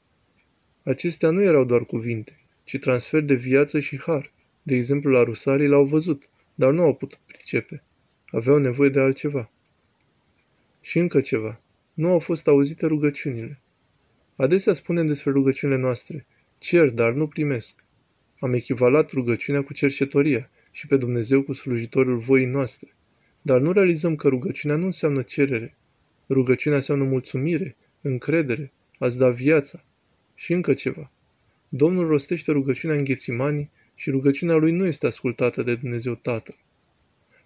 Acestea 0.83 1.31
nu 1.31 1.43
erau 1.43 1.65
doar 1.65 1.85
cuvinte, 1.85 2.41
ci 2.65 2.79
transfer 2.79 3.21
de 3.21 3.35
viață 3.35 3.81
și 3.81 4.01
har. 4.01 4.33
De 4.63 4.75
exemplu, 4.75 5.11
la 5.11 5.23
Rusalii 5.23 5.69
l-au 5.69 5.85
văzut, 5.85 6.29
dar 6.55 6.73
nu 6.73 6.83
au 6.83 6.95
putut 6.95 7.19
pricepe. 7.27 7.83
Aveau 8.31 8.59
nevoie 8.59 8.91
de 8.91 9.01
altceva. 9.01 9.51
Și 10.81 10.99
încă 10.99 11.21
ceva. 11.21 11.61
Nu 11.95 12.09
au 12.09 12.19
fost 12.19 12.47
auzite 12.47 12.87
rugăciunile. 12.87 13.61
Adesea 14.37 14.73
spunem 14.73 15.07
despre 15.07 15.31
rugăciunile 15.31 15.79
noastre, 15.79 16.27
cer, 16.63 16.91
dar 16.91 17.13
nu 17.13 17.27
primesc. 17.27 17.85
Am 18.41 18.53
echivalat 18.53 19.11
rugăciunea 19.11 19.63
cu 19.63 19.73
cercetoria 19.73 20.51
și 20.71 20.87
pe 20.87 20.97
Dumnezeu 20.97 21.43
cu 21.43 21.53
slujitorul 21.53 22.19
voii 22.19 22.47
noastre. 22.47 22.95
Dar 23.43 23.61
nu 23.61 23.73
realizăm 23.73 24.17
că 24.17 24.29
rugăciunea 24.29 24.77
nu 24.77 24.85
înseamnă 24.85 25.23
cerere. 25.23 25.77
Rugăciunea 26.29 26.79
înseamnă 26.79 27.05
mulțumire, 27.05 27.77
încredere, 28.01 28.73
a-ți 28.99 29.19
da 29.19 29.31
viața. 29.31 29.85
Și 30.35 30.53
încă 30.53 30.75
ceva. 30.75 31.11
Domnul 31.69 32.07
rostește 32.07 32.53
rugăciunea 32.53 32.97
în 32.97 33.05
Ghețimanii 33.05 33.71
și 33.95 34.11
rugăciunea 34.11 34.57
lui 34.57 34.73
nu 34.73 34.87
este 34.87 35.07
ascultată 35.07 35.63
de 35.63 35.75
Dumnezeu 35.75 36.15
Tatăl. 36.15 36.57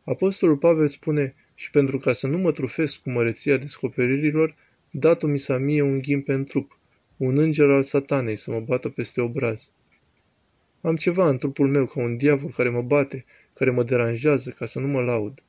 Apostolul 0.04 0.56
Pavel 0.56 0.88
spune, 0.88 1.34
și 1.54 1.70
pentru 1.70 1.98
ca 1.98 2.12
să 2.12 2.26
nu 2.26 2.38
mă 2.38 2.52
trufesc 2.52 2.96
cu 2.98 3.10
măreția 3.10 3.56
descoperirilor, 3.56 4.56
dat-o 4.90 5.26
mi 5.26 5.38
s-a 5.38 5.56
mie 5.58 5.82
un 5.82 5.98
ghim 5.98 6.22
în 6.26 6.44
trup, 6.44 6.78
un 7.16 7.38
înger 7.38 7.70
al 7.70 7.82
satanei 7.82 8.36
să 8.36 8.50
mă 8.50 8.60
bată 8.60 8.88
peste 8.88 9.20
obraz. 9.20 9.70
Am 10.80 10.96
ceva 10.96 11.28
în 11.28 11.38
trupul 11.38 11.68
meu 11.68 11.86
ca 11.86 12.00
un 12.00 12.16
diavol 12.16 12.50
care 12.50 12.68
mă 12.68 12.82
bate, 12.82 13.24
care 13.54 13.70
mă 13.70 13.82
deranjează 13.82 14.50
ca 14.50 14.66
să 14.66 14.78
nu 14.78 14.86
mă 14.86 15.00
laud. 15.00 15.42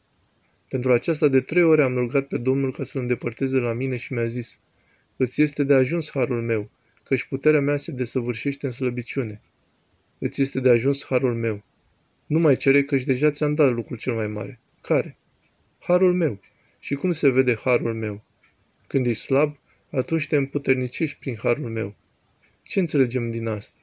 Pentru 0.70 0.94
aceasta 0.94 1.28
de 1.28 1.42
trei 1.42 1.64
ore 1.64 1.84
am 1.84 1.96
rugat 1.96 2.28
pe 2.28 2.38
Domnul 2.38 2.74
ca 2.74 2.84
să-l 2.84 3.02
îndepărteze 3.02 3.58
la 3.58 3.74
mine 3.74 3.98
și 3.98 4.14
mi-a 4.14 4.28
zis, 4.28 4.60
Îți 5.18 5.42
este 5.42 5.64
de 5.64 5.74
ajuns 5.74 6.12
harul 6.12 6.42
meu, 6.42 6.70
căci 7.04 7.24
puterea 7.24 7.62
mea 7.62 7.78
se 7.78 7.92
desăvârșește 7.92 8.66
în 8.66 8.72
slăbiciune. 8.72 9.42
Îți 10.18 10.42
este 10.42 10.60
de 10.60 10.70
ajuns 10.70 11.06
harul 11.06 11.36
meu. 11.36 11.64
Nu 12.26 12.40
mai 12.40 12.56
cere 12.56 12.84
căci 12.84 13.04
deja 13.04 13.32
ți-am 13.32 13.54
dat 13.54 13.72
lucrul 13.72 13.98
cel 13.98 14.14
mai 14.14 14.28
mare. 14.28 14.60
Care? 14.82 15.18
Harul 15.80 16.14
meu. 16.14 16.40
Și 16.80 16.96
cum 16.96 17.12
se 17.12 17.30
vede 17.30 17.56
harul 17.56 17.94
meu? 17.94 18.24
Când 18.88 19.06
ești 19.06 19.24
slab, 19.24 19.58
atunci 19.92 20.28
te 20.28 20.36
împuternicești 20.36 21.20
prin 21.20 21.36
harul 21.36 21.70
meu. 21.70 21.96
Ce 22.64 22.80
înțelegem 22.80 23.32
din 23.32 23.48
asta? 23.48 23.80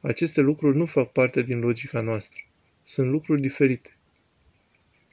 Aceste 0.00 0.40
lucruri 0.40 0.76
nu 0.76 0.86
fac 0.86 1.12
parte 1.12 1.42
din 1.42 1.58
logica 1.58 2.00
noastră. 2.00 2.40
Sunt 2.82 3.10
lucruri 3.10 3.40
diferite. 3.40 3.96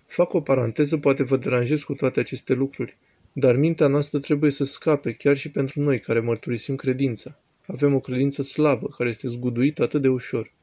Fac 0.08 0.34
o 0.34 0.41
paranteză, 0.41 0.98
poate 0.98 1.24
vă 1.24 1.38
deranjez 1.38 1.82
cu 1.82 1.94
toate 1.94 2.20
aceste 2.20 2.53
lucruri, 2.53 2.98
dar 3.34 3.55
mintea 3.55 3.88
noastră 3.88 4.20
trebuie 4.20 4.51
să 4.51 4.63
scape 4.63 5.12
chiar 5.12 5.38
și 5.38 5.51
pentru 5.51 5.82
noi 5.82 6.00
care 6.00 6.20
mărturisim 6.20 6.75
credința. 6.75 7.39
Avem 7.67 7.94
o 7.94 8.00
credință 8.00 8.41
slabă, 8.41 8.88
care 8.88 9.10
este 9.10 9.27
zguduită 9.27 9.84
atât 9.84 10.01
de 10.01 10.08
ușor. 10.08 10.53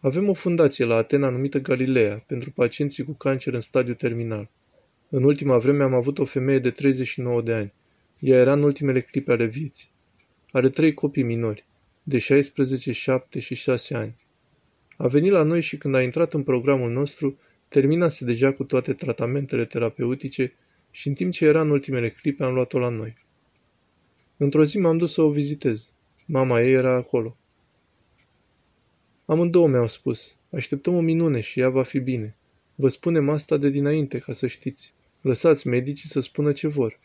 Avem 0.00 0.28
o 0.28 0.34
fundație 0.34 0.84
la 0.84 0.96
Atena 0.96 1.30
numită 1.30 1.60
Galileea, 1.60 2.24
pentru 2.26 2.50
pacienții 2.50 3.04
cu 3.04 3.12
cancer 3.12 3.54
în 3.54 3.60
stadiu 3.60 3.94
terminal. 3.94 4.50
În 5.08 5.22
ultima 5.22 5.58
vreme 5.58 5.82
am 5.82 5.94
avut 5.94 6.18
o 6.18 6.24
femeie 6.24 6.58
de 6.58 6.70
39 6.70 7.42
de 7.42 7.52
ani. 7.52 7.72
Ea 8.18 8.38
era 8.38 8.52
în 8.52 8.62
ultimele 8.62 9.00
clipe 9.00 9.32
ale 9.32 9.44
vieții. 9.44 9.90
Are 10.52 10.68
trei 10.68 10.94
copii 10.94 11.22
minori, 11.22 11.64
de 12.02 12.18
16, 12.18 12.92
7 12.92 13.38
și 13.38 13.54
6 13.54 13.94
ani. 13.94 14.16
A 14.96 15.06
venit 15.06 15.30
la 15.30 15.42
noi 15.42 15.60
și 15.60 15.76
când 15.76 15.94
a 15.94 16.02
intrat 16.02 16.34
în 16.34 16.42
programul 16.42 16.90
nostru, 16.90 17.38
terminase 17.68 18.24
deja 18.24 18.52
cu 18.52 18.64
toate 18.64 18.92
tratamentele 18.92 19.64
terapeutice 19.64 20.52
și 20.90 21.08
în 21.08 21.14
timp 21.14 21.32
ce 21.32 21.44
era 21.44 21.60
în 21.60 21.70
ultimele 21.70 22.10
clipe 22.10 22.44
am 22.44 22.54
luat-o 22.54 22.78
la 22.78 22.88
noi. 22.88 23.16
Într-o 24.36 24.64
zi 24.64 24.78
m-am 24.78 24.98
dus 24.98 25.12
să 25.12 25.22
o 25.22 25.30
vizitez. 25.30 25.90
Mama 26.26 26.60
ei 26.60 26.72
era 26.72 26.94
acolo. 26.94 27.36
Amândouă 29.24 29.68
mi-au 29.68 29.88
spus, 29.88 30.36
așteptăm 30.50 30.94
o 30.94 31.00
minune 31.00 31.40
și 31.40 31.60
ea 31.60 31.68
va 31.68 31.82
fi 31.82 31.98
bine. 31.98 32.36
Vă 32.74 32.88
spunem 32.88 33.28
asta 33.28 33.56
de 33.56 33.70
dinainte, 33.70 34.18
ca 34.18 34.32
să 34.32 34.46
știți. 34.46 34.94
Lăsați 35.20 35.68
medicii 35.68 36.08
să 36.08 36.20
spună 36.20 36.52
ce 36.52 36.68
vor. 36.68 36.98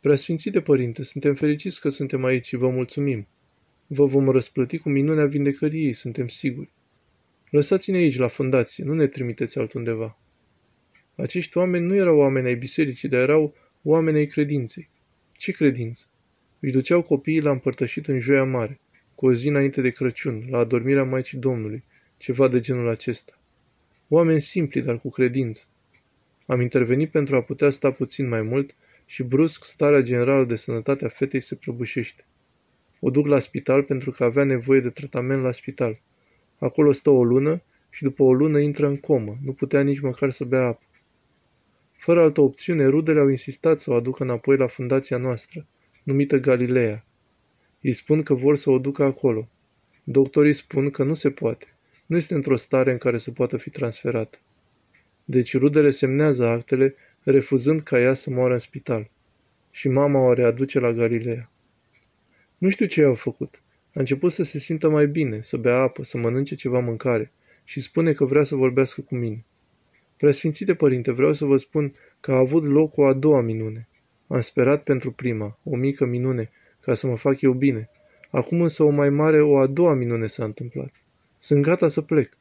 Preasfințite 0.00 0.60
părinte, 0.60 1.02
suntem 1.02 1.34
fericiți 1.34 1.80
că 1.80 1.88
suntem 1.88 2.24
aici 2.24 2.46
și 2.46 2.56
vă 2.56 2.68
mulțumim. 2.70 3.28
Vă 3.86 4.06
vom 4.06 4.28
răsplăti 4.28 4.78
cu 4.78 4.88
minunea 4.88 5.26
vindecării 5.26 5.84
ei, 5.84 5.92
suntem 5.92 6.28
siguri. 6.28 6.72
Lăsați-ne 7.50 7.96
aici, 7.96 8.16
la 8.16 8.28
fundație, 8.28 8.84
nu 8.84 8.94
ne 8.94 9.06
trimiteți 9.06 9.58
altundeva. 9.58 10.18
Acești 11.14 11.58
oameni 11.58 11.86
nu 11.86 11.94
erau 11.94 12.16
oameni 12.16 12.46
ai 12.46 12.54
bisericii, 12.54 13.08
dar 13.08 13.20
erau 13.20 13.54
oameni 13.82 14.16
ai 14.16 14.26
credinței. 14.26 14.90
Ce 15.32 15.52
credință? 15.52 16.04
Își 16.60 16.72
duceau 16.72 17.02
copiii 17.02 17.40
la 17.40 17.50
împărtășit 17.50 18.06
în 18.06 18.18
joia 18.18 18.44
mare, 18.44 18.80
cu 19.14 19.26
o 19.26 19.32
zi 19.32 19.48
înainte 19.48 19.80
de 19.80 19.90
Crăciun, 19.90 20.46
la 20.50 20.58
adormirea 20.58 21.04
Maicii 21.04 21.38
Domnului, 21.38 21.84
ceva 22.16 22.48
de 22.48 22.60
genul 22.60 22.88
acesta. 22.88 23.40
Oameni 24.08 24.40
simpli, 24.40 24.82
dar 24.82 25.00
cu 25.00 25.10
credință. 25.10 25.64
Am 26.46 26.60
intervenit 26.60 27.10
pentru 27.10 27.36
a 27.36 27.42
putea 27.42 27.70
sta 27.70 27.90
puțin 27.90 28.28
mai 28.28 28.42
mult 28.42 28.74
și 29.10 29.22
brusc 29.22 29.64
starea 29.64 30.00
generală 30.00 30.44
de 30.44 30.56
sănătate 30.56 31.04
a 31.04 31.08
fetei 31.08 31.40
se 31.40 31.54
prăbușește. 31.54 32.24
O 33.00 33.10
duc 33.10 33.26
la 33.26 33.38
spital 33.38 33.82
pentru 33.82 34.10
că 34.10 34.24
avea 34.24 34.44
nevoie 34.44 34.80
de 34.80 34.90
tratament 34.90 35.42
la 35.42 35.52
spital. 35.52 36.00
Acolo 36.58 36.92
stă 36.92 37.10
o 37.10 37.24
lună 37.24 37.62
și 37.88 38.02
după 38.02 38.22
o 38.22 38.32
lună 38.32 38.58
intră 38.58 38.86
în 38.86 38.96
comă, 38.96 39.36
nu 39.44 39.52
putea 39.52 39.82
nici 39.82 40.00
măcar 40.00 40.30
să 40.30 40.44
bea 40.44 40.66
apă. 40.66 40.84
Fără 41.96 42.20
altă 42.20 42.40
opțiune, 42.40 42.86
rudele 42.86 43.20
au 43.20 43.28
insistat 43.28 43.80
să 43.80 43.90
o 43.90 43.94
aducă 43.94 44.22
înapoi 44.22 44.56
la 44.56 44.66
fundația 44.66 45.16
noastră, 45.16 45.66
numită 46.02 46.36
Galileea. 46.36 47.04
Îi 47.80 47.92
spun 47.92 48.22
că 48.22 48.34
vor 48.34 48.56
să 48.56 48.70
o 48.70 48.78
ducă 48.78 49.04
acolo. 49.04 49.48
Doctorii 50.04 50.52
spun 50.52 50.90
că 50.90 51.04
nu 51.04 51.14
se 51.14 51.30
poate. 51.30 51.74
Nu 52.06 52.16
este 52.16 52.34
într-o 52.34 52.56
stare 52.56 52.92
în 52.92 52.98
care 52.98 53.18
să 53.18 53.30
poată 53.30 53.56
fi 53.56 53.70
transferată. 53.70 54.38
Deci 55.24 55.56
rudele 55.56 55.90
semnează 55.90 56.46
actele, 56.46 56.94
refuzând 57.30 57.80
ca 57.80 58.00
ea 58.00 58.14
să 58.14 58.30
moară 58.30 58.52
în 58.52 58.58
spital. 58.58 59.10
Și 59.70 59.88
mama 59.88 60.20
o 60.20 60.32
readuce 60.32 60.78
la 60.78 60.92
Galileea. 60.92 61.50
Nu 62.58 62.68
știu 62.68 62.86
ce 62.86 63.00
i-au 63.00 63.14
făcut. 63.14 63.62
A 63.94 64.00
început 64.00 64.32
să 64.32 64.42
se 64.42 64.58
simtă 64.58 64.88
mai 64.88 65.06
bine, 65.06 65.40
să 65.42 65.56
bea 65.56 65.76
apă, 65.76 66.02
să 66.02 66.18
mănânce 66.18 66.54
ceva 66.54 66.78
mâncare 66.78 67.32
și 67.64 67.80
spune 67.80 68.12
că 68.12 68.24
vrea 68.24 68.42
să 68.42 68.54
vorbească 68.54 69.00
cu 69.00 69.14
mine. 69.14 69.44
Preasfințite 70.16 70.74
părinte, 70.74 71.12
vreau 71.12 71.32
să 71.32 71.44
vă 71.44 71.56
spun 71.56 71.94
că 72.20 72.32
a 72.32 72.38
avut 72.38 72.64
loc 72.64 72.96
o 72.96 73.06
a 73.06 73.12
doua 73.12 73.40
minune. 73.40 73.88
Am 74.26 74.40
sperat 74.40 74.82
pentru 74.82 75.12
prima, 75.12 75.58
o 75.62 75.76
mică 75.76 76.04
minune, 76.04 76.50
ca 76.80 76.94
să 76.94 77.06
mă 77.06 77.16
fac 77.16 77.40
eu 77.40 77.52
bine. 77.52 77.90
Acum 78.30 78.60
însă 78.60 78.82
o 78.82 78.90
mai 78.90 79.10
mare, 79.10 79.42
o 79.42 79.58
a 79.58 79.66
doua 79.66 79.94
minune 79.94 80.26
s-a 80.26 80.44
întâmplat. 80.44 80.92
Sunt 81.38 81.62
gata 81.62 81.88
să 81.88 82.00
plec. 82.00 82.38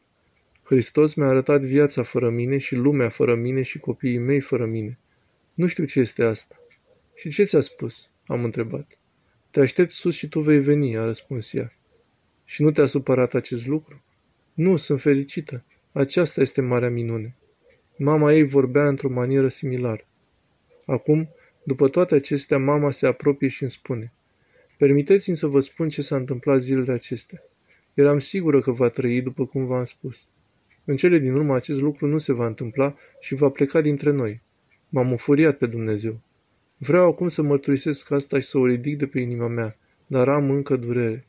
Hristos 0.69 1.13
mi-a 1.13 1.27
arătat 1.27 1.61
viața 1.61 2.03
fără 2.03 2.29
mine 2.29 2.57
și 2.57 2.75
lumea 2.75 3.09
fără 3.09 3.35
mine 3.35 3.61
și 3.61 3.77
copiii 3.77 4.17
mei 4.17 4.39
fără 4.39 4.65
mine. 4.65 4.99
Nu 5.53 5.67
știu 5.67 5.85
ce 5.85 5.99
este 5.99 6.23
asta. 6.23 6.61
Și 7.15 7.29
ce 7.29 7.43
ți-a 7.43 7.61
spus? 7.61 8.09
Am 8.25 8.43
întrebat. 8.43 8.99
Te 9.51 9.59
aștept 9.59 9.91
sus 9.91 10.15
și 10.15 10.27
tu 10.27 10.39
vei 10.39 10.59
veni, 10.59 10.97
a 10.97 11.05
răspuns 11.05 11.53
ea. 11.53 11.73
Și 12.45 12.61
nu 12.61 12.71
te-a 12.71 12.85
supărat 12.85 13.33
acest 13.33 13.67
lucru? 13.67 14.03
Nu, 14.53 14.77
sunt 14.77 15.01
fericită. 15.01 15.63
Aceasta 15.91 16.41
este 16.41 16.61
marea 16.61 16.89
minune. 16.89 17.35
Mama 17.97 18.33
ei 18.33 18.43
vorbea 18.43 18.87
într-o 18.87 19.09
manieră 19.09 19.47
similară. 19.47 20.07
Acum, 20.85 21.29
după 21.63 21.87
toate 21.87 22.15
acestea, 22.15 22.57
mama 22.57 22.91
se 22.91 23.07
apropie 23.07 23.47
și 23.47 23.61
îmi 23.61 23.71
spune 23.71 24.13
Permiteți-mi 24.77 25.37
să 25.37 25.47
vă 25.47 25.59
spun 25.59 25.89
ce 25.89 26.01
s-a 26.01 26.15
întâmplat 26.15 26.59
zilele 26.59 26.91
acestea. 26.91 27.43
Eram 27.93 28.19
sigură 28.19 28.61
că 28.61 28.71
va 28.71 28.89
trăi 28.89 29.21
după 29.21 29.45
cum 29.45 29.65
v-am 29.65 29.85
spus. 29.85 30.27
În 30.89 30.95
cele 30.95 31.17
din 31.17 31.33
urmă 31.33 31.55
acest 31.55 31.79
lucru 31.79 32.07
nu 32.07 32.17
se 32.17 32.33
va 32.33 32.45
întâmpla 32.45 32.95
și 33.19 33.35
va 33.35 33.49
pleca 33.49 33.81
dintre 33.81 34.11
noi. 34.11 34.41
M-am 34.89 35.11
înfuriat 35.11 35.57
pe 35.57 35.65
Dumnezeu. 35.65 36.21
Vreau 36.77 37.07
acum 37.07 37.27
să 37.27 37.41
mărturisesc 37.41 38.11
asta 38.11 38.39
și 38.39 38.47
să 38.47 38.57
o 38.57 38.65
ridic 38.65 38.97
de 38.97 39.07
pe 39.07 39.19
inima 39.19 39.47
mea, 39.47 39.77
dar 40.07 40.29
am 40.29 40.49
încă 40.49 40.75
durere. 40.75 41.27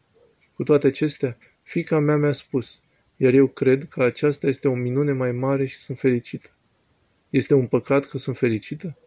Cu 0.55 0.62
toate 0.62 0.87
acestea, 0.87 1.38
fica 1.62 1.99
mea 1.99 2.17
mi-a 2.17 2.33
spus, 2.33 2.81
iar 3.17 3.33
eu 3.33 3.47
cred 3.47 3.88
că 3.88 4.02
aceasta 4.02 4.47
este 4.47 4.69
o 4.69 4.75
minune 4.75 5.12
mai 5.12 5.33
mare 5.33 5.67
și 5.67 5.79
sunt 5.79 5.99
fericită. 5.99 6.50
Este 7.31 7.55
un 7.55 7.67
păcat 7.67 8.05
că 8.05 8.19
sunt 8.19 8.37
fericită? 8.37 8.99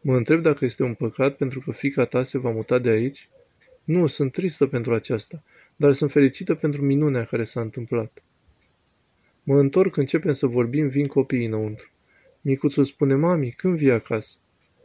Mă 0.00 0.16
întreb 0.16 0.42
dacă 0.42 0.64
este 0.64 0.82
un 0.82 0.94
păcat 0.94 1.36
pentru 1.36 1.60
că 1.60 1.72
fica 1.72 2.04
ta 2.04 2.22
se 2.22 2.38
va 2.38 2.50
muta 2.50 2.78
de 2.78 2.88
aici? 2.88 3.28
Nu, 3.84 4.06
sunt 4.06 4.32
tristă 4.32 4.66
pentru 4.66 4.94
aceasta, 4.94 5.42
dar 5.76 5.92
sunt 5.92 6.10
fericită 6.10 6.54
pentru 6.54 6.82
minunea 6.82 7.24
care 7.24 7.44
s-a 7.44 7.60
întâmplat. 7.60 8.22
Mă 9.42 9.58
întorc, 9.58 9.96
începem 9.96 10.32
să 10.32 10.46
vorbim, 10.46 10.88
vin 10.88 11.06
copiii 11.06 11.46
înăuntru. 11.46 11.90
Micuțul 12.40 12.84
spune, 12.84 13.14
mami, 13.14 13.50
când 13.50 13.76
vii 13.76 13.92
acasă? 13.92 14.36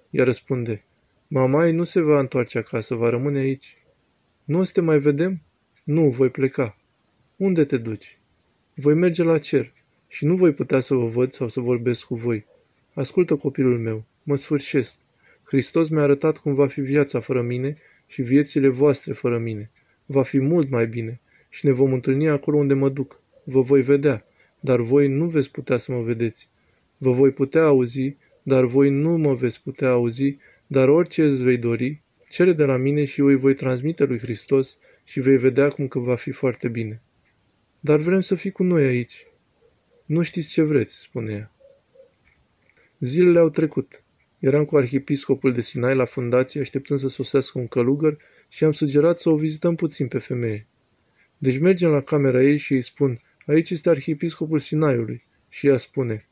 Ea 0.10 0.24
răspunde, 0.24 0.84
mama 1.28 1.66
ei 1.66 1.72
nu 1.72 1.84
se 1.84 2.02
va 2.02 2.20
întoarce 2.20 2.58
acasă, 2.58 2.96
va 2.96 3.10
rămâne 3.10 3.40
aici. 3.40 3.78
Nu 4.44 4.60
o 4.60 4.64
să 4.64 4.72
te 4.72 4.82
mai 4.82 5.00
vedem? 5.00 5.42
Nu, 5.84 6.10
voi 6.10 6.30
pleca. 6.30 6.78
Unde 7.36 7.66
te 7.66 7.78
duci? 7.78 8.20
Voi 8.74 8.94
merge 8.94 9.24
la 9.24 9.38
cer 9.38 9.74
și 10.08 10.26
nu 10.26 10.36
voi 10.36 10.54
putea 10.54 10.80
să 10.80 10.94
vă 10.94 11.06
văd 11.06 11.32
sau 11.32 11.48
să 11.48 11.60
vorbesc 11.60 12.04
cu 12.04 12.16
voi. 12.16 12.46
Ascultă 12.94 13.36
copilul 13.36 13.80
meu, 13.80 14.06
mă 14.24 14.36
sfârșesc. 14.36 15.00
Hristos 15.44 15.90
mi-a 15.90 16.02
arătat 16.02 16.38
cum 16.38 16.54
va 16.54 16.68
fi 16.68 16.82
viața 16.82 17.20
fără 17.20 17.42
mine 17.42 17.78
și 18.08 18.22
viețile 18.22 18.68
voastre 18.68 19.14
fără 19.14 19.38
mine. 19.38 19.72
Va 20.06 20.24
fi 20.24 20.40
mult 20.40 20.70
mai 20.70 20.88
bine 20.88 21.22
și 21.50 21.66
ne 21.66 21.72
vom 21.72 21.94
întâlni 21.94 22.30
acolo 22.30 22.58
unde 22.58 22.74
mă 22.74 22.90
duc. 22.90 23.22
Vă 23.44 23.62
voi 23.62 23.82
vedea, 23.82 24.26
dar 24.66 24.82
voi 24.82 25.08
nu 25.08 25.26
veți 25.26 25.52
putea 25.52 25.78
să 25.78 25.92
mă 25.92 26.02
vedeți. 26.02 26.50
Vă 26.98 27.12
voi 27.12 27.32
putea 27.32 27.64
auzi, 27.64 28.16
dar 28.44 28.66
voi 28.66 28.90
nu 28.90 29.18
mă 29.18 29.34
veți 29.34 29.64
putea 29.64 29.90
auzi, 29.90 30.38
dar 30.68 30.90
orice 30.90 31.24
îți 31.24 31.44
vei 31.44 31.58
dori, 31.58 32.02
cere 32.30 32.54
de 32.54 32.66
la 32.66 32.78
mine 32.78 33.04
și 33.04 33.20
eu 33.20 33.26
îi 33.26 33.36
voi 33.36 33.54
transmite 33.56 34.04
lui 34.04 34.20
Hristos 34.20 34.78
și 35.04 35.20
vei 35.20 35.38
vedea 35.38 35.70
cum 35.70 35.88
că 35.88 36.00
va 36.00 36.16
fi 36.16 36.32
foarte 36.32 36.68
bine. 36.68 37.02
Dar 37.80 38.00
vrem 38.00 38.22
să 38.22 38.36
fii 38.36 38.52
cu 38.52 38.64
noi 38.64 38.86
aici. 38.86 39.28
Nu 40.06 40.22
știți 40.22 40.50
ce 40.50 40.62
vreți, 40.62 41.00
spune 41.00 41.34
ea. 41.34 41.52
Zilele 43.00 43.40
au 43.40 43.50
trecut. 43.50 44.04
Eram 44.40 44.66
cu 44.66 44.78
arhiepiscopul 44.78 45.54
de 45.54 45.62
Sinai 45.62 45.96
la 45.96 46.06
fundație, 46.06 46.62
așteptând 46.62 47.00
să 47.00 47.08
sosească 47.08 47.60
un 47.60 47.68
călugăr 47.68 48.18
și 48.50 48.64
am 48.64 48.72
sugerat 48.72 49.20
să 49.20 49.30
o 49.30 49.36
vizităm 49.36 49.76
puțin 49.76 50.08
pe 50.08 50.18
femeie. 50.18 50.68
Deci 51.38 51.60
mergem 51.60 51.90
la 51.90 52.02
camera 52.02 52.44
ei 52.44 52.58
și 52.58 52.74
îi 52.74 52.82
spun, 52.82 53.20
aici 53.46 53.70
este 53.70 53.90
arhiepiscopul 53.90 54.60
Sinaiului. 54.60 55.24
Și 55.50 55.68
ea 55.68 55.78
spune, 55.78 56.28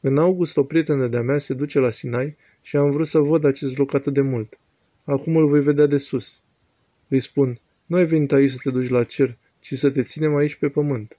în 0.00 0.18
august 0.18 0.56
o 0.56 0.64
prietenă 0.64 1.06
de-a 1.06 1.22
mea 1.22 1.38
se 1.38 1.54
duce 1.54 1.78
la 1.78 1.90
Sinai 1.90 2.36
și 2.62 2.76
am 2.76 2.90
vrut 2.90 3.06
să 3.06 3.18
văd 3.18 3.44
acest 3.44 3.78
loc 3.78 3.94
atât 3.94 4.12
de 4.12 4.20
mult. 4.20 4.58
Acum 5.04 5.36
îl 5.36 5.48
voi 5.48 5.62
vedea 5.62 5.86
de 5.86 5.98
sus. 5.98 6.40
Îi 7.08 7.20
spun, 7.20 7.60
nu 7.86 7.96
ai 7.96 8.04
venit 8.04 8.32
aici 8.32 8.50
să 8.50 8.58
te 8.62 8.70
duci 8.70 8.88
la 8.88 9.04
cer, 9.04 9.38
ci 9.60 9.78
să 9.78 9.90
te 9.90 10.02
ținem 10.02 10.34
aici 10.34 10.54
pe 10.54 10.68
pământ. 10.68 11.18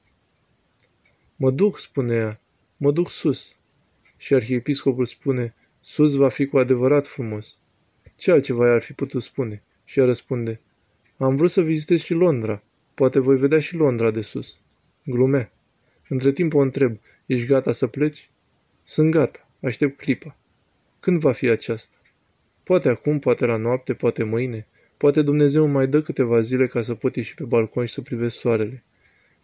Mă 1.36 1.52
duc, 1.52 1.80
spune 1.80 2.16
ea, 2.16 2.42
mă 2.78 2.92
duc 2.92 3.10
sus. 3.10 3.56
Și 4.18 4.34
arhiepiscopul 4.34 5.06
spune, 5.06 5.56
sus 5.80 6.16
va 6.16 6.30
fi 6.30 6.46
cu 6.46 6.58
adevărat 6.58 7.08
frumos. 7.08 7.58
Ce 8.16 8.32
altceva 8.32 8.74
ar 8.74 8.82
fi 8.82 8.94
putut 8.94 9.24
spune? 9.24 9.64
Și 9.86 10.00
ea 10.00 10.06
răspunde, 10.06 10.62
am 11.18 11.36
vrut 11.36 11.52
să 11.52 11.62
vizitez 11.62 12.00
și 12.00 12.14
Londra. 12.14 12.64
Poate 12.94 13.20
voi 13.20 13.38
vedea 13.38 13.60
și 13.60 13.76
Londra 13.76 14.12
de 14.12 14.22
sus. 14.22 14.61
Glumea. 15.04 15.52
Între 16.08 16.32
timp 16.32 16.54
o 16.54 16.60
întreb, 16.60 16.98
ești 17.26 17.48
gata 17.48 17.72
să 17.72 17.88
pleci? 17.88 18.30
Sunt 18.84 19.12
gata, 19.12 19.50
aștept 19.62 19.98
clipa. 19.98 20.38
Când 21.00 21.20
va 21.20 21.32
fi 21.32 21.48
aceasta? 21.48 21.96
Poate 22.64 22.90
acum, 22.90 23.20
poate 23.20 23.46
la 23.46 23.56
noapte, 23.56 23.94
poate 23.94 24.24
mâine. 24.24 24.68
Poate 24.98 25.22
Dumnezeu 25.22 25.68
mai 25.68 25.88
dă 25.88 26.02
câteva 26.02 26.42
zile 26.42 26.68
ca 26.68 26.82
să 26.82 26.96
pot 26.96 27.16
ieși 27.16 27.34
pe 27.34 27.44
balcon 27.44 27.86
și 27.86 27.94
să 27.94 28.02
privesc 28.02 28.36
soarele. 28.36 28.84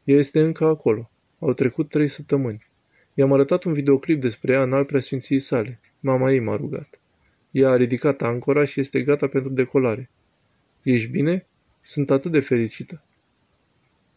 Ea 0.04 0.18
este 0.18 0.42
încă 0.42 0.66
acolo. 0.66 1.12
Au 1.40 1.54
trecut 1.54 1.90
trei 1.90 2.08
săptămâni. 2.08 2.68
I-am 3.14 3.34
arătat 3.34 3.64
un 3.64 3.74
videoclip 3.74 4.22
despre 4.22 4.54
ea 4.54 4.62
în 4.62 4.74
al 4.74 4.86
preasfinției 4.86 5.40
sale. 5.40 5.80
Mama 6.00 6.32
ei 6.32 6.40
m-a 6.40 6.56
rugat. 6.56 7.00
Ea 7.52 7.70
a 7.70 7.76
ridicat 7.76 8.22
ancora 8.22 8.66
și 8.66 8.80
este 8.80 9.02
gata 9.02 9.28
pentru 9.28 9.52
decolare. 9.52 10.10
Ești 10.84 11.10
bine? 11.10 11.46
Sunt 11.82 12.12
atât 12.12 12.32
de 12.32 12.40
fericită. 12.40 13.07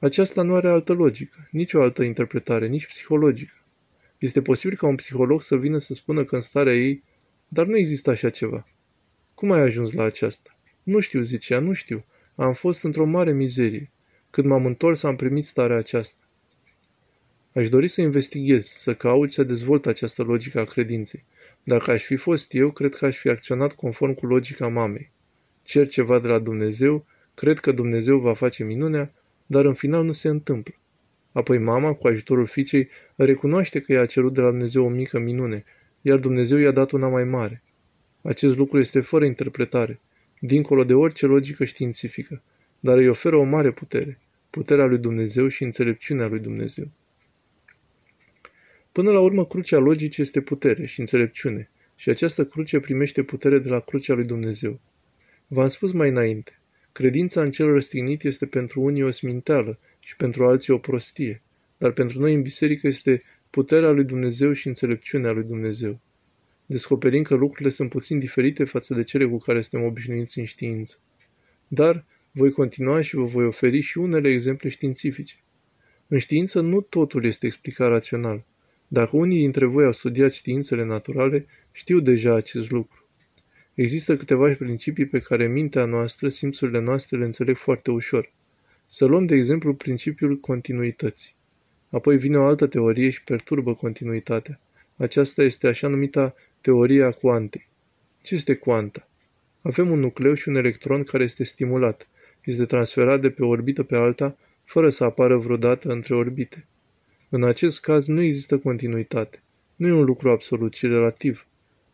Aceasta 0.00 0.42
nu 0.42 0.54
are 0.54 0.68
altă 0.68 0.92
logică, 0.92 1.48
nici 1.50 1.72
o 1.72 1.82
altă 1.82 2.02
interpretare, 2.02 2.66
nici 2.66 2.86
psihologică. 2.86 3.54
Este 4.18 4.42
posibil 4.42 4.76
ca 4.76 4.86
un 4.86 4.94
psiholog 4.94 5.42
să 5.42 5.56
vină 5.56 5.78
să 5.78 5.94
spună 5.94 6.24
că 6.24 6.34
în 6.34 6.40
starea 6.40 6.74
ei, 6.74 7.04
dar 7.48 7.66
nu 7.66 7.76
există 7.76 8.10
așa 8.10 8.30
ceva. 8.30 8.68
Cum 9.34 9.50
ai 9.50 9.60
ajuns 9.60 9.92
la 9.92 10.02
aceasta? 10.02 10.58
Nu 10.82 11.00
știu, 11.00 11.22
zicea, 11.22 11.58
nu 11.58 11.72
știu. 11.72 12.04
Am 12.34 12.52
fost 12.52 12.82
într-o 12.82 13.04
mare 13.04 13.32
mizerie. 13.32 13.90
Când 14.30 14.46
m-am 14.46 14.66
întors, 14.66 15.02
am 15.02 15.16
primit 15.16 15.44
starea 15.44 15.76
aceasta. 15.76 16.28
Aș 17.52 17.68
dori 17.68 17.88
să 17.88 18.00
investighez, 18.00 18.66
să 18.66 18.94
caut 18.94 19.32
să 19.32 19.42
dezvolt 19.42 19.86
această 19.86 20.22
logică 20.22 20.60
a 20.60 20.64
credinței. 20.64 21.24
Dacă 21.62 21.90
aș 21.90 22.02
fi 22.04 22.16
fost 22.16 22.54
eu, 22.54 22.70
cred 22.70 22.94
că 22.94 23.06
aș 23.06 23.16
fi 23.16 23.28
acționat 23.28 23.72
conform 23.72 24.14
cu 24.14 24.26
logica 24.26 24.68
mamei. 24.68 25.10
Cer 25.62 25.88
ceva 25.88 26.18
de 26.18 26.28
la 26.28 26.38
Dumnezeu, 26.38 27.06
cred 27.34 27.58
că 27.58 27.72
Dumnezeu 27.72 28.18
va 28.18 28.34
face 28.34 28.64
minunea, 28.64 29.14
dar 29.50 29.64
în 29.64 29.74
final 29.74 30.04
nu 30.04 30.12
se 30.12 30.28
întâmplă. 30.28 30.74
Apoi 31.32 31.58
mama, 31.58 31.92
cu 31.92 32.06
ajutorul 32.06 32.46
fiicei, 32.46 32.88
recunoaște 33.16 33.80
că 33.80 33.92
i-a 33.92 34.06
cerut 34.06 34.34
de 34.34 34.40
la 34.40 34.50
Dumnezeu 34.50 34.84
o 34.84 34.88
mică 34.88 35.18
minune, 35.18 35.64
iar 36.00 36.18
Dumnezeu 36.18 36.58
i-a 36.58 36.70
dat 36.70 36.90
una 36.90 37.08
mai 37.08 37.24
mare. 37.24 37.62
Acest 38.22 38.56
lucru 38.56 38.78
este 38.78 39.00
fără 39.00 39.24
interpretare, 39.24 40.00
dincolo 40.40 40.84
de 40.84 40.94
orice 40.94 41.26
logică 41.26 41.64
științifică, 41.64 42.42
dar 42.80 42.96
îi 42.96 43.08
oferă 43.08 43.36
o 43.36 43.42
mare 43.42 43.70
putere, 43.70 44.18
puterea 44.50 44.84
lui 44.84 44.98
Dumnezeu 44.98 45.48
și 45.48 45.62
înțelepciunea 45.62 46.26
lui 46.26 46.38
Dumnezeu. 46.38 46.90
Până 48.92 49.10
la 49.10 49.20
urmă, 49.20 49.46
crucea 49.46 49.78
logicii 49.78 50.22
este 50.22 50.40
putere 50.40 50.86
și 50.86 51.00
înțelepciune, 51.00 51.70
și 51.96 52.08
această 52.10 52.44
cruce 52.44 52.80
primește 52.80 53.22
putere 53.22 53.58
de 53.58 53.68
la 53.68 53.80
crucea 53.80 54.14
lui 54.14 54.24
Dumnezeu. 54.24 54.80
V-am 55.46 55.68
spus 55.68 55.92
mai 55.92 56.08
înainte, 56.08 56.59
credința 56.92 57.42
în 57.42 57.50
cel 57.50 57.72
răstignit 57.72 58.24
este 58.24 58.46
pentru 58.46 58.80
unii 58.80 59.02
o 59.02 59.10
sminteală 59.10 59.78
și 59.98 60.16
pentru 60.16 60.46
alții 60.46 60.72
o 60.72 60.78
prostie, 60.78 61.42
dar 61.78 61.92
pentru 61.92 62.20
noi 62.20 62.34
în 62.34 62.42
biserică 62.42 62.86
este 62.86 63.22
puterea 63.50 63.90
lui 63.90 64.04
Dumnezeu 64.04 64.52
și 64.52 64.66
înțelepciunea 64.66 65.30
lui 65.30 65.44
Dumnezeu. 65.44 66.00
Descoperim 66.66 67.22
că 67.22 67.34
lucrurile 67.34 67.70
sunt 67.70 67.88
puțin 67.88 68.18
diferite 68.18 68.64
față 68.64 68.94
de 68.94 69.02
cele 69.02 69.26
cu 69.26 69.38
care 69.38 69.60
suntem 69.60 69.88
obișnuiți 69.88 70.38
în 70.38 70.44
știință. 70.44 70.98
Dar 71.68 72.04
voi 72.30 72.50
continua 72.50 73.00
și 73.00 73.14
vă 73.14 73.24
voi 73.24 73.44
oferi 73.44 73.80
și 73.80 73.98
unele 73.98 74.28
exemple 74.28 74.68
științifice. 74.68 75.34
În 76.08 76.18
știință 76.18 76.60
nu 76.60 76.80
totul 76.80 77.24
este 77.24 77.46
explicat 77.46 77.88
rațional. 77.88 78.44
Dacă 78.88 79.16
unii 79.16 79.38
dintre 79.38 79.64
voi 79.64 79.84
au 79.84 79.92
studiat 79.92 80.32
științele 80.32 80.84
naturale, 80.84 81.46
știu 81.72 82.00
deja 82.00 82.34
acest 82.34 82.70
lucru. 82.70 82.99
Există 83.74 84.16
câteva 84.16 84.54
principii 84.54 85.06
pe 85.06 85.18
care 85.18 85.46
mintea 85.46 85.84
noastră, 85.84 86.28
simțurile 86.28 86.80
noastre 86.80 87.18
le 87.18 87.24
înțeleg 87.24 87.56
foarte 87.56 87.90
ușor. 87.90 88.32
Să 88.86 89.04
luăm 89.04 89.26
de 89.26 89.34
exemplu 89.34 89.74
principiul 89.74 90.38
continuității. 90.38 91.34
Apoi 91.90 92.16
vine 92.16 92.36
o 92.36 92.44
altă 92.44 92.66
teorie 92.66 93.10
și 93.10 93.22
perturbă 93.22 93.74
continuitatea. 93.74 94.60
Aceasta 94.96 95.42
este 95.42 95.66
așa 95.66 95.88
numita 95.88 96.34
teoria 96.60 97.10
cuantei. 97.10 97.68
Ce 98.22 98.34
este 98.34 98.54
cuanta? 98.54 99.08
Avem 99.62 99.90
un 99.90 99.98
nucleu 99.98 100.34
și 100.34 100.48
un 100.48 100.54
electron 100.54 101.04
care 101.04 101.24
este 101.24 101.44
stimulat. 101.44 102.08
Este 102.44 102.64
transferat 102.64 103.20
de 103.20 103.30
pe 103.30 103.42
o 103.42 103.48
orbită 103.48 103.82
pe 103.82 103.96
alta, 103.96 104.36
fără 104.64 104.88
să 104.88 105.04
apară 105.04 105.36
vreodată 105.36 105.88
între 105.88 106.14
orbite. 106.14 106.66
În 107.28 107.44
acest 107.44 107.80
caz 107.80 108.06
nu 108.06 108.20
există 108.20 108.58
continuitate. 108.58 109.42
Nu 109.76 109.86
e 109.86 109.92
un 109.92 110.04
lucru 110.04 110.30
absolut, 110.30 110.72
ci 110.72 110.82
relativ. 110.82 111.46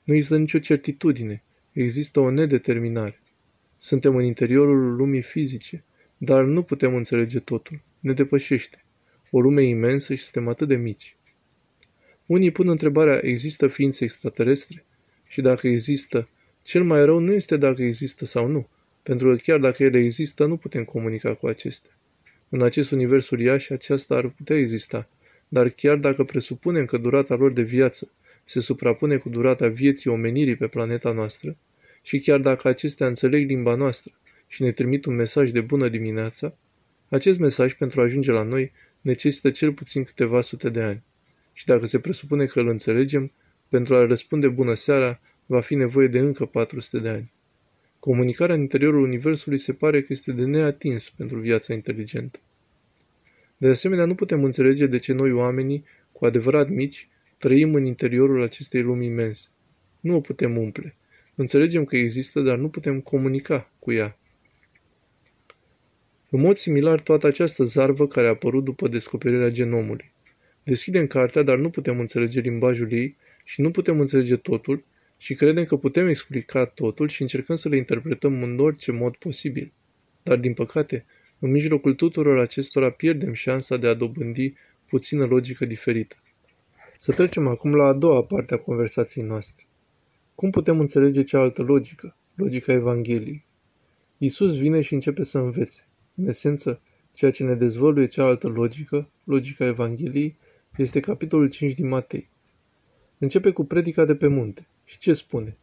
Nu 0.04 0.14
există 0.14 0.36
nicio 0.36 0.58
certitudine. 0.58 1.42
Există 1.76 2.20
o 2.20 2.30
nedeterminare. 2.30 3.20
Suntem 3.78 4.16
în 4.16 4.24
interiorul 4.24 4.96
lumii 4.96 5.22
fizice, 5.22 5.84
dar 6.16 6.44
nu 6.44 6.62
putem 6.62 6.94
înțelege 6.94 7.40
totul. 7.40 7.82
Ne 8.00 8.12
depășește. 8.12 8.84
O 9.30 9.40
lume 9.40 9.62
imensă 9.62 10.14
și 10.14 10.22
suntem 10.22 10.48
atât 10.48 10.68
de 10.68 10.76
mici. 10.76 11.16
Unii 12.26 12.50
pun 12.50 12.68
întrebarea, 12.68 13.20
există 13.22 13.66
ființe 13.66 14.04
extraterestre? 14.04 14.84
Și 15.26 15.40
dacă 15.40 15.68
există, 15.68 16.28
cel 16.62 16.82
mai 16.82 17.04
rău 17.04 17.18
nu 17.18 17.32
este 17.32 17.56
dacă 17.56 17.82
există 17.82 18.24
sau 18.24 18.46
nu, 18.46 18.68
pentru 19.02 19.30
că 19.30 19.36
chiar 19.36 19.58
dacă 19.58 19.82
ele 19.82 19.98
există, 19.98 20.46
nu 20.46 20.56
putem 20.56 20.84
comunica 20.84 21.34
cu 21.34 21.46
acestea. 21.46 21.98
În 22.48 22.62
acest 22.62 22.90
univers 22.90 23.30
uriaș, 23.30 23.70
aceasta 23.70 24.14
ar 24.14 24.28
putea 24.28 24.56
exista, 24.56 25.08
dar 25.48 25.68
chiar 25.68 25.96
dacă 25.96 26.24
presupunem 26.24 26.84
că 26.84 26.96
durata 26.96 27.34
lor 27.34 27.52
de 27.52 27.62
viață 27.62 28.10
se 28.44 28.60
suprapune 28.60 29.16
cu 29.16 29.28
durata 29.28 29.68
vieții 29.68 30.10
omenirii 30.10 30.56
pe 30.56 30.66
planeta 30.66 31.12
noastră, 31.12 31.56
și 32.06 32.18
chiar 32.18 32.38
dacă 32.38 32.68
acestea 32.68 33.06
înțeleg 33.06 33.48
limba 33.48 33.74
noastră 33.74 34.12
și 34.46 34.62
ne 34.62 34.72
trimit 34.72 35.04
un 35.04 35.14
mesaj 35.14 35.50
de 35.50 35.60
bună 35.60 35.88
dimineața, 35.88 36.56
acest 37.08 37.38
mesaj 37.38 37.74
pentru 37.74 38.00
a 38.00 38.04
ajunge 38.04 38.30
la 38.30 38.42
noi 38.42 38.72
necesită 39.00 39.50
cel 39.50 39.72
puțin 39.72 40.04
câteva 40.04 40.40
sute 40.40 40.70
de 40.70 40.82
ani. 40.82 41.02
Și 41.52 41.66
dacă 41.66 41.86
se 41.86 41.98
presupune 41.98 42.46
că 42.46 42.60
îl 42.60 42.68
înțelegem, 42.68 43.32
pentru 43.68 43.94
a 43.94 44.06
răspunde 44.06 44.48
bună 44.48 44.74
seara, 44.74 45.20
va 45.46 45.60
fi 45.60 45.74
nevoie 45.74 46.06
de 46.06 46.18
încă 46.18 46.44
400 46.44 46.98
de 46.98 47.08
ani. 47.08 47.32
Comunicarea 47.98 48.54
în 48.54 48.60
interiorul 48.60 49.02
Universului 49.02 49.58
se 49.58 49.72
pare 49.72 50.00
că 50.00 50.06
este 50.08 50.32
de 50.32 50.44
neatins 50.44 51.10
pentru 51.10 51.38
viața 51.38 51.74
inteligentă. 51.74 52.38
De 53.56 53.68
asemenea, 53.68 54.04
nu 54.04 54.14
putem 54.14 54.44
înțelege 54.44 54.86
de 54.86 54.98
ce 54.98 55.12
noi 55.12 55.32
oamenii, 55.32 55.84
cu 56.12 56.24
adevărat 56.24 56.68
mici, 56.68 57.08
trăim 57.38 57.74
în 57.74 57.84
interiorul 57.84 58.42
acestei 58.42 58.82
lumi 58.82 59.06
imense. 59.06 59.46
Nu 60.00 60.14
o 60.14 60.20
putem 60.20 60.56
umple. 60.56 60.96
Înțelegem 61.38 61.84
că 61.84 61.96
există, 61.96 62.40
dar 62.40 62.56
nu 62.56 62.68
putem 62.68 63.00
comunica 63.00 63.70
cu 63.78 63.92
ea. 63.92 64.18
În 66.30 66.40
mod 66.40 66.56
similar, 66.56 67.00
toată 67.00 67.26
această 67.26 67.64
zarvă 67.64 68.06
care 68.06 68.26
a 68.26 68.30
apărut 68.30 68.64
după 68.64 68.88
descoperirea 68.88 69.48
genomului. 69.48 70.12
Deschidem 70.62 71.06
cartea, 71.06 71.42
dar 71.42 71.56
nu 71.56 71.70
putem 71.70 72.00
înțelege 72.00 72.40
limbajul 72.40 72.92
ei 72.92 73.16
și 73.44 73.60
nu 73.60 73.70
putem 73.70 74.00
înțelege 74.00 74.36
totul 74.36 74.84
și 75.16 75.34
credem 75.34 75.64
că 75.64 75.76
putem 75.76 76.08
explica 76.08 76.64
totul 76.64 77.08
și 77.08 77.22
încercăm 77.22 77.56
să 77.56 77.68
le 77.68 77.76
interpretăm 77.76 78.42
în 78.42 78.58
orice 78.58 78.92
mod 78.92 79.16
posibil. 79.16 79.72
Dar, 80.22 80.36
din 80.36 80.54
păcate, 80.54 81.04
în 81.38 81.50
mijlocul 81.50 81.94
tuturor 81.94 82.38
acestora 82.38 82.90
pierdem 82.90 83.32
șansa 83.32 83.76
de 83.76 83.86
a 83.86 83.94
dobândi 83.94 84.54
puțină 84.88 85.24
logică 85.24 85.64
diferită. 85.64 86.16
Să 86.98 87.12
trecem 87.12 87.46
acum 87.46 87.74
la 87.74 87.84
a 87.84 87.92
doua 87.92 88.22
parte 88.22 88.54
a 88.54 88.58
conversației 88.58 89.24
noastre. 89.24 89.66
Cum 90.36 90.50
putem 90.50 90.80
înțelege 90.80 91.22
cealaltă 91.22 91.62
logică, 91.62 92.16
logica 92.34 92.72
Evangheliei? 92.72 93.44
Isus 94.18 94.56
vine 94.56 94.80
și 94.80 94.94
începe 94.94 95.22
să 95.22 95.38
învețe. 95.38 95.88
În 96.14 96.26
esență, 96.26 96.80
ceea 97.12 97.30
ce 97.30 97.44
ne 97.44 97.54
dezvăluie 97.54 98.06
cealaltă 98.06 98.48
logică, 98.48 99.10
logica 99.24 99.66
Evangheliei, 99.66 100.36
este 100.76 101.00
capitolul 101.00 101.48
5 101.48 101.74
din 101.74 101.88
Matei. 101.88 102.28
Începe 103.18 103.50
cu 103.50 103.64
predica 103.64 104.04
de 104.04 104.16
pe 104.16 104.26
munte. 104.26 104.68
Și 104.84 104.98
ce 104.98 105.12
spune? 105.12 105.56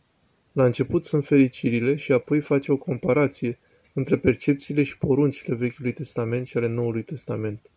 La 0.52 0.66
început 0.66 1.06
sunt 1.06 1.26
fericirile 1.26 1.96
și 1.96 2.12
apoi 2.12 2.42
face 2.42 2.72
o 2.72 2.78
comparație 2.78 3.60
între 3.94 4.18
percepțiile 4.18 4.84
și 4.84 4.98
poruncile 4.98 5.56
Vechiului 5.56 5.94
Testament 5.94 6.48
și 6.48 6.58
ale 6.58 6.68
Noului 6.68 7.04
Testament. 7.04 7.70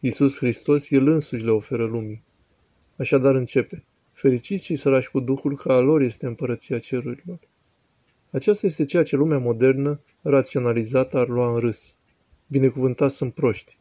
Iisus 0.00 0.36
Hristos, 0.36 0.90
El 0.90 1.06
însuși 1.06 1.44
le 1.44 1.50
oferă 1.50 1.84
lumii. 1.84 2.22
Așadar 2.96 3.34
începe. 3.34 3.84
Fericiți 4.22 4.64
cei 4.64 4.76
sărași 4.76 5.10
cu 5.10 5.20
Duhul, 5.20 5.56
că 5.56 5.72
a 5.72 5.78
lor 5.78 6.00
este 6.00 6.26
împărăția 6.26 6.78
cerurilor. 6.78 7.38
Aceasta 8.30 8.66
este 8.66 8.84
ceea 8.84 9.02
ce 9.02 9.16
lumea 9.16 9.38
modernă, 9.38 10.00
raționalizată, 10.20 11.18
ar 11.18 11.28
lua 11.28 11.52
în 11.52 11.58
râs. 11.58 11.94
Binecuvântați 12.46 13.16
sunt 13.16 13.34
proști. 13.34 13.78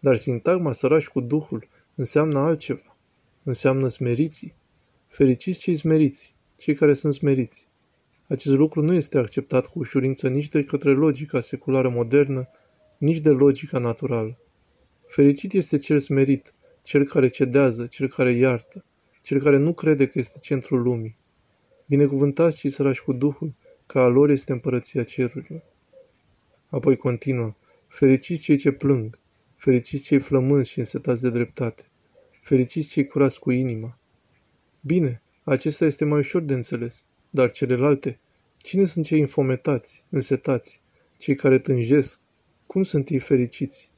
Dar 0.00 0.16
sintagma 0.16 0.72
sărași 0.72 1.08
cu 1.08 1.20
Duhul 1.20 1.68
înseamnă 1.94 2.38
altceva. 2.38 2.96
Înseamnă 3.42 3.88
smeriții. 3.88 4.54
Fericiți 5.08 5.58
cei 5.58 5.76
smeriți, 5.76 6.34
cei 6.56 6.74
care 6.74 6.92
sunt 6.92 7.14
smeriți. 7.14 7.68
Acest 8.26 8.54
lucru 8.54 8.82
nu 8.82 8.92
este 8.92 9.18
acceptat 9.18 9.66
cu 9.66 9.78
ușurință 9.78 10.28
nici 10.28 10.48
de 10.48 10.64
către 10.64 10.92
logica 10.92 11.40
seculară 11.40 11.88
modernă, 11.88 12.48
nici 12.98 13.18
de 13.18 13.30
logica 13.30 13.78
naturală. 13.78 14.38
Fericit 15.06 15.52
este 15.52 15.78
cel 15.78 15.98
smerit, 15.98 16.54
cel 16.82 17.04
care 17.04 17.28
cedează, 17.28 17.86
cel 17.86 18.08
care 18.08 18.32
iartă, 18.32 18.82
cel 19.28 19.42
care 19.42 19.56
nu 19.56 19.72
crede 19.72 20.06
că 20.06 20.18
este 20.18 20.38
centrul 20.38 20.82
lumii. 20.82 21.16
Binecuvântați 21.86 22.58
și 22.58 22.70
sărași 22.70 23.02
cu 23.02 23.12
Duhul, 23.12 23.54
că 23.86 23.98
a 23.98 24.06
lor 24.06 24.30
este 24.30 24.52
împărăția 24.52 25.02
cerurilor. 25.04 25.62
Apoi 26.68 26.96
continuă, 26.96 27.54
fericiți 27.86 28.42
cei 28.42 28.56
ce 28.56 28.70
plâng, 28.70 29.18
fericiți 29.56 30.04
cei 30.04 30.18
flămânzi 30.18 30.70
și 30.70 30.78
însetați 30.78 31.20
de 31.20 31.30
dreptate, 31.30 31.90
fericiți 32.40 32.88
cei 32.88 33.04
curați 33.04 33.40
cu 33.40 33.50
inima. 33.50 33.98
Bine, 34.80 35.22
acesta 35.44 35.84
este 35.84 36.04
mai 36.04 36.18
ușor 36.18 36.42
de 36.42 36.54
înțeles, 36.54 37.04
dar 37.30 37.50
celelalte, 37.50 38.18
cine 38.56 38.84
sunt 38.84 39.04
cei 39.04 39.18
infometați, 39.18 40.04
însetați, 40.08 40.80
cei 41.18 41.34
care 41.34 41.58
tânjesc, 41.58 42.20
cum 42.66 42.82
sunt 42.82 43.08
ei 43.08 43.18
fericiți? 43.18 43.90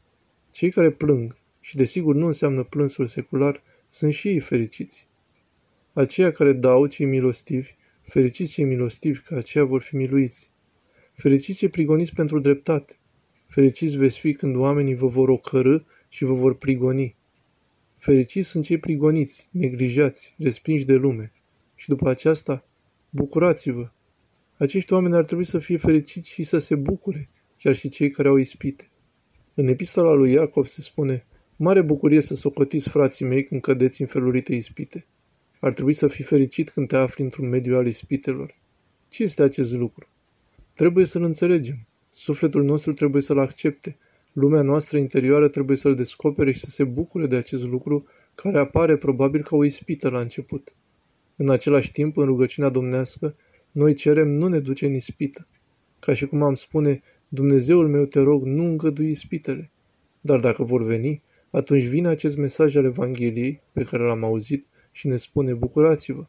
Cei 0.50 0.70
care 0.70 0.90
plâng, 0.90 1.36
și 1.60 1.76
desigur 1.76 2.14
nu 2.14 2.26
înseamnă 2.26 2.62
plânsul 2.62 3.06
secular, 3.06 3.62
sunt 3.86 4.12
și 4.12 4.28
ei 4.28 4.40
fericiți. 4.40 5.08
Aceia 6.00 6.30
care 6.30 6.52
dau, 6.52 6.86
cei 6.86 7.06
milostivi, 7.06 7.74
fericiți 8.02 8.52
cei 8.52 8.64
milostivi, 8.64 9.20
că 9.20 9.34
aceia 9.34 9.64
vor 9.64 9.82
fi 9.82 9.96
miluiți. 9.96 10.50
Fericiți 11.12 11.58
cei 11.58 11.68
prigoniți 11.68 12.14
pentru 12.14 12.40
dreptate. 12.40 12.98
Fericiți 13.46 13.96
veți 13.96 14.18
fi 14.18 14.32
când 14.32 14.56
oamenii 14.56 14.94
vă 14.94 15.06
vor 15.06 15.28
ocărâ 15.28 15.78
și 16.08 16.24
vă 16.24 16.34
vor 16.34 16.56
prigoni. 16.56 17.16
Fericiți 17.98 18.48
sunt 18.48 18.64
cei 18.64 18.78
prigoniți, 18.78 19.48
neglijați, 19.50 20.34
respinși 20.38 20.84
de 20.84 20.94
lume. 20.94 21.32
Și 21.74 21.88
după 21.88 22.08
aceasta, 22.08 22.66
bucurați-vă. 23.10 23.90
Acești 24.56 24.92
oameni 24.92 25.14
ar 25.14 25.24
trebui 25.24 25.44
să 25.44 25.58
fie 25.58 25.76
fericiți 25.76 26.30
și 26.30 26.42
să 26.42 26.58
se 26.58 26.74
bucure, 26.74 27.28
chiar 27.58 27.76
și 27.76 27.88
cei 27.88 28.10
care 28.10 28.28
au 28.28 28.36
ispite. 28.36 28.90
În 29.54 29.66
epistola 29.66 30.12
lui 30.12 30.32
Iacov 30.32 30.64
se 30.64 30.80
spune, 30.80 31.26
Mare 31.56 31.82
bucurie 31.82 32.20
să 32.20 32.34
socotiți 32.34 32.88
frații 32.88 33.26
mei 33.26 33.44
când 33.44 33.60
cădeți 33.60 34.00
în 34.00 34.06
felurite 34.06 34.54
ispite. 34.54 35.06
Ar 35.60 35.72
trebui 35.72 35.92
să 35.92 36.06
fii 36.06 36.24
fericit 36.24 36.70
când 36.70 36.88
te 36.88 36.96
afli 36.96 37.24
într-un 37.24 37.48
mediu 37.48 37.76
al 37.76 37.86
ispitelor. 37.86 38.58
Ce 39.08 39.22
este 39.22 39.42
acest 39.42 39.72
lucru? 39.72 40.08
Trebuie 40.74 41.04
să-l 41.04 41.22
înțelegem. 41.22 41.86
Sufletul 42.10 42.64
nostru 42.64 42.92
trebuie 42.92 43.22
să-l 43.22 43.38
accepte. 43.38 43.96
Lumea 44.32 44.62
noastră 44.62 44.98
interioară 44.98 45.48
trebuie 45.48 45.76
să-l 45.76 45.94
descopere 45.94 46.52
și 46.52 46.60
să 46.60 46.70
se 46.70 46.84
bucure 46.84 47.26
de 47.26 47.36
acest 47.36 47.64
lucru 47.64 48.06
care 48.34 48.58
apare 48.58 48.96
probabil 48.96 49.42
ca 49.42 49.56
o 49.56 49.64
ispită 49.64 50.08
la 50.08 50.20
început. 50.20 50.74
În 51.36 51.50
același 51.50 51.92
timp, 51.92 52.16
în 52.16 52.24
rugăciunea 52.24 52.70
domnească, 52.70 53.36
noi 53.70 53.94
cerem 53.94 54.28
nu 54.28 54.46
ne 54.46 54.58
duce 54.58 54.86
în 54.86 54.94
ispită. 54.94 55.46
Ca 55.98 56.14
și 56.14 56.26
cum 56.26 56.42
am 56.42 56.54
spune, 56.54 57.02
Dumnezeul 57.28 57.88
meu 57.88 58.04
te 58.04 58.20
rog, 58.20 58.44
nu 58.44 58.64
îngădui 58.64 59.10
ispitele. 59.10 59.70
Dar 60.20 60.40
dacă 60.40 60.62
vor 60.62 60.82
veni, 60.82 61.22
atunci 61.50 61.84
vine 61.84 62.08
acest 62.08 62.36
mesaj 62.36 62.76
al 62.76 62.84
Evangheliei 62.84 63.60
pe 63.72 63.82
care 63.82 64.02
l-am 64.02 64.24
auzit 64.24 64.66
și 64.90 65.06
ne 65.06 65.16
spune, 65.16 65.54
bucurați-vă. 65.54 66.26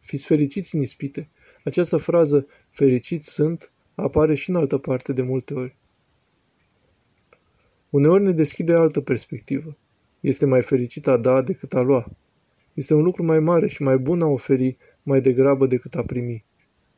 Fiți 0.00 0.26
fericiți 0.26 0.74
în 0.74 0.80
ispite. 0.80 1.28
Această 1.64 1.96
frază, 1.96 2.46
fericiți 2.70 3.30
sunt, 3.30 3.72
apare 3.94 4.34
și 4.34 4.50
în 4.50 4.56
altă 4.56 4.78
parte 4.78 5.12
de 5.12 5.22
multe 5.22 5.54
ori. 5.54 5.76
Uneori 7.90 8.22
ne 8.22 8.32
deschide 8.32 8.72
altă 8.72 9.00
perspectivă. 9.00 9.76
Este 10.20 10.46
mai 10.46 10.62
fericit 10.62 11.06
a 11.06 11.16
da 11.16 11.42
decât 11.42 11.74
a 11.74 11.80
lua. 11.80 12.10
Este 12.74 12.94
un 12.94 13.02
lucru 13.02 13.24
mai 13.24 13.40
mare 13.40 13.68
și 13.68 13.82
mai 13.82 13.98
bun 13.98 14.22
a 14.22 14.26
oferi 14.26 14.76
mai 15.02 15.20
degrabă 15.20 15.66
decât 15.66 15.94
a 15.94 16.02
primi. 16.02 16.44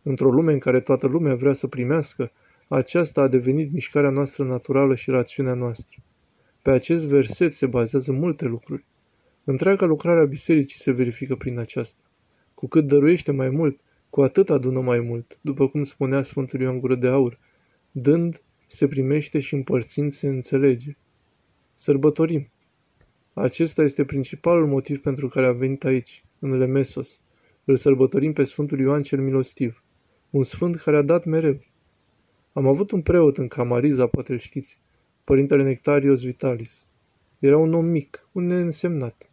Într-o 0.02 0.30
lume 0.30 0.52
în 0.52 0.58
care 0.58 0.80
toată 0.80 1.06
lumea 1.06 1.34
vrea 1.34 1.52
să 1.52 1.66
primească, 1.66 2.32
aceasta 2.68 3.20
a 3.20 3.28
devenit 3.28 3.72
mișcarea 3.72 4.10
noastră 4.10 4.44
naturală 4.44 4.94
și 4.94 5.10
rațiunea 5.10 5.54
noastră. 5.54 5.96
Pe 6.62 6.70
acest 6.70 7.06
verset 7.06 7.54
se 7.54 7.66
bazează 7.66 8.12
multe 8.12 8.44
lucruri. 8.44 8.84
Întreaga 9.50 9.86
lucrare 9.86 10.20
a 10.20 10.24
bisericii 10.24 10.80
se 10.80 10.90
verifică 10.90 11.36
prin 11.36 11.58
aceasta. 11.58 12.02
Cu 12.54 12.66
cât 12.66 12.86
dăruiește 12.86 13.32
mai 13.32 13.48
mult, 13.48 13.80
cu 14.10 14.22
atât 14.22 14.50
adună 14.50 14.80
mai 14.80 15.00
mult, 15.00 15.38
după 15.40 15.68
cum 15.68 15.84
spunea 15.84 16.22
Sfântul 16.22 16.60
Ioan 16.60 16.78
Gură 16.80 16.94
de 16.94 17.08
Aur. 17.08 17.38
Dând, 17.90 18.42
se 18.66 18.88
primește 18.88 19.40
și 19.40 19.54
împărțind 19.54 20.12
se 20.12 20.28
înțelege. 20.28 20.96
Sărbătorim. 21.74 22.50
Acesta 23.32 23.82
este 23.82 24.04
principalul 24.04 24.66
motiv 24.66 25.00
pentru 25.00 25.28
care 25.28 25.46
am 25.46 25.56
venit 25.56 25.84
aici, 25.84 26.24
în 26.38 26.58
Lemesos. 26.58 27.20
Îl 27.64 27.76
sărbătorim 27.76 28.32
pe 28.32 28.44
Sfântul 28.44 28.78
Ioan 28.78 29.02
cel 29.02 29.20
Milostiv, 29.20 29.84
un 30.30 30.42
sfânt 30.42 30.76
care 30.76 30.96
a 30.96 31.02
dat 31.02 31.24
mereu. 31.24 31.60
Am 32.52 32.66
avut 32.66 32.90
un 32.90 33.02
preot 33.02 33.38
în 33.38 33.48
Camariza, 33.48 34.06
poate 34.06 34.36
știți, 34.36 34.80
părintele 35.24 35.62
Nectarios 35.62 36.22
Vitalis. 36.22 36.86
Era 37.38 37.56
un 37.56 37.72
om 37.72 37.84
mic, 37.84 38.28
un 38.32 38.46
neînsemnat. 38.46 39.27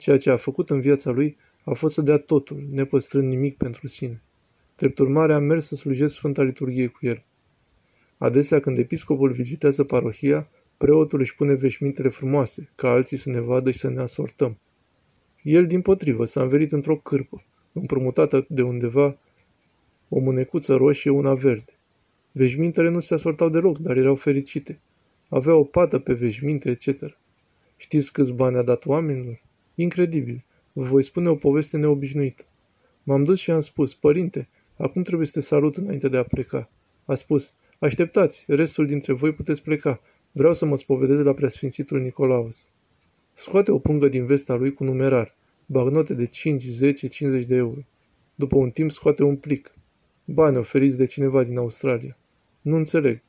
Ceea 0.00 0.18
ce 0.18 0.30
a 0.30 0.36
făcut 0.36 0.70
în 0.70 0.80
viața 0.80 1.10
lui 1.10 1.36
a 1.64 1.72
fost 1.72 1.94
să 1.94 2.02
dea 2.02 2.16
totul, 2.18 2.66
nepăstrând 2.70 3.28
nimic 3.28 3.56
pentru 3.56 3.86
sine. 3.86 4.22
Drept 4.76 4.98
urmare, 4.98 5.34
am 5.34 5.44
mers 5.44 5.66
să 5.66 5.74
slujesc 5.74 6.14
Sfânta 6.14 6.42
Liturghie 6.42 6.86
cu 6.86 6.98
el. 7.06 7.24
Adesea, 8.18 8.60
când 8.60 8.78
episcopul 8.78 9.32
vizitează 9.32 9.84
parohia, 9.84 10.48
preotul 10.76 11.20
își 11.20 11.34
pune 11.34 11.54
veșmintele 11.54 12.08
frumoase, 12.08 12.70
ca 12.74 12.90
alții 12.90 13.16
să 13.16 13.30
ne 13.30 13.40
vadă 13.40 13.70
și 13.70 13.78
să 13.78 13.88
ne 13.88 14.00
asortăm. 14.00 14.58
El, 15.42 15.66
din 15.66 15.80
potrivă, 15.80 16.24
s-a 16.24 16.42
învelit 16.42 16.72
într-o 16.72 16.96
cârpă, 16.96 17.44
împrumutată 17.72 18.46
de 18.48 18.62
undeva 18.62 19.18
o 20.08 20.20
mânecuță 20.20 20.74
roșie, 20.74 21.10
una 21.10 21.34
verde. 21.34 21.78
Veșmintele 22.32 22.88
nu 22.88 23.00
se 23.00 23.14
asortau 23.14 23.48
deloc, 23.48 23.78
dar 23.78 23.96
erau 23.96 24.14
fericite. 24.14 24.80
Avea 25.28 25.54
o 25.54 25.64
pată 25.64 25.98
pe 25.98 26.12
veșminte, 26.12 26.70
etc. 26.70 27.18
Știți 27.76 28.12
câți 28.12 28.32
bani 28.32 28.56
a 28.56 28.62
dat 28.62 28.86
oamenilor? 28.86 29.48
Incredibil. 29.80 30.44
Vă 30.72 30.82
voi 30.82 31.02
spune 31.02 31.28
o 31.28 31.34
poveste 31.34 31.76
neobișnuită. 31.76 32.44
M-am 33.02 33.24
dus 33.24 33.38
și 33.38 33.50
am 33.50 33.60
spus, 33.60 33.94
părinte, 33.94 34.48
acum 34.76 35.02
trebuie 35.02 35.26
să 35.26 35.32
te 35.32 35.40
salut 35.40 35.76
înainte 35.76 36.08
de 36.08 36.16
a 36.16 36.22
pleca. 36.22 36.70
A 37.04 37.14
spus, 37.14 37.52
așteptați, 37.78 38.44
restul 38.48 38.86
dintre 38.86 39.12
voi 39.12 39.32
puteți 39.32 39.62
pleca. 39.62 40.00
Vreau 40.32 40.52
să 40.52 40.66
mă 40.66 40.76
spovedez 40.76 41.20
la 41.20 41.34
preasfințitul 41.34 42.00
Nicolaos. 42.00 42.66
Scoate 43.32 43.70
o 43.70 43.78
pungă 43.78 44.08
din 44.08 44.26
vesta 44.26 44.54
lui 44.54 44.72
cu 44.72 44.84
numerar, 44.84 45.36
bagnote 45.66 46.14
de 46.14 46.26
5, 46.26 46.64
10, 46.64 47.06
50 47.06 47.44
de 47.44 47.54
euro. 47.54 47.80
După 48.34 48.56
un 48.56 48.70
timp 48.70 48.90
scoate 48.90 49.22
un 49.22 49.36
plic. 49.36 49.74
Bani 50.24 50.56
oferiți 50.56 50.96
de 50.96 51.04
cineva 51.04 51.44
din 51.44 51.56
Australia. 51.56 52.18
Nu 52.60 52.76
înțeleg. 52.76 53.22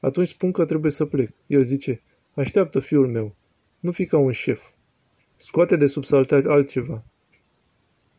Atunci 0.00 0.28
spun 0.28 0.52
că 0.52 0.64
trebuie 0.64 0.90
să 0.90 1.04
plec. 1.04 1.30
El 1.46 1.62
zice, 1.62 2.02
așteaptă 2.34 2.80
fiul 2.80 3.08
meu. 3.08 3.34
Nu 3.80 3.92
fi 3.92 4.06
ca 4.06 4.18
un 4.18 4.32
șef. 4.32 4.68
Scoate 5.40 5.76
de 5.76 5.86
sub 5.86 6.04
saltea 6.04 6.42
altceva. 6.46 7.04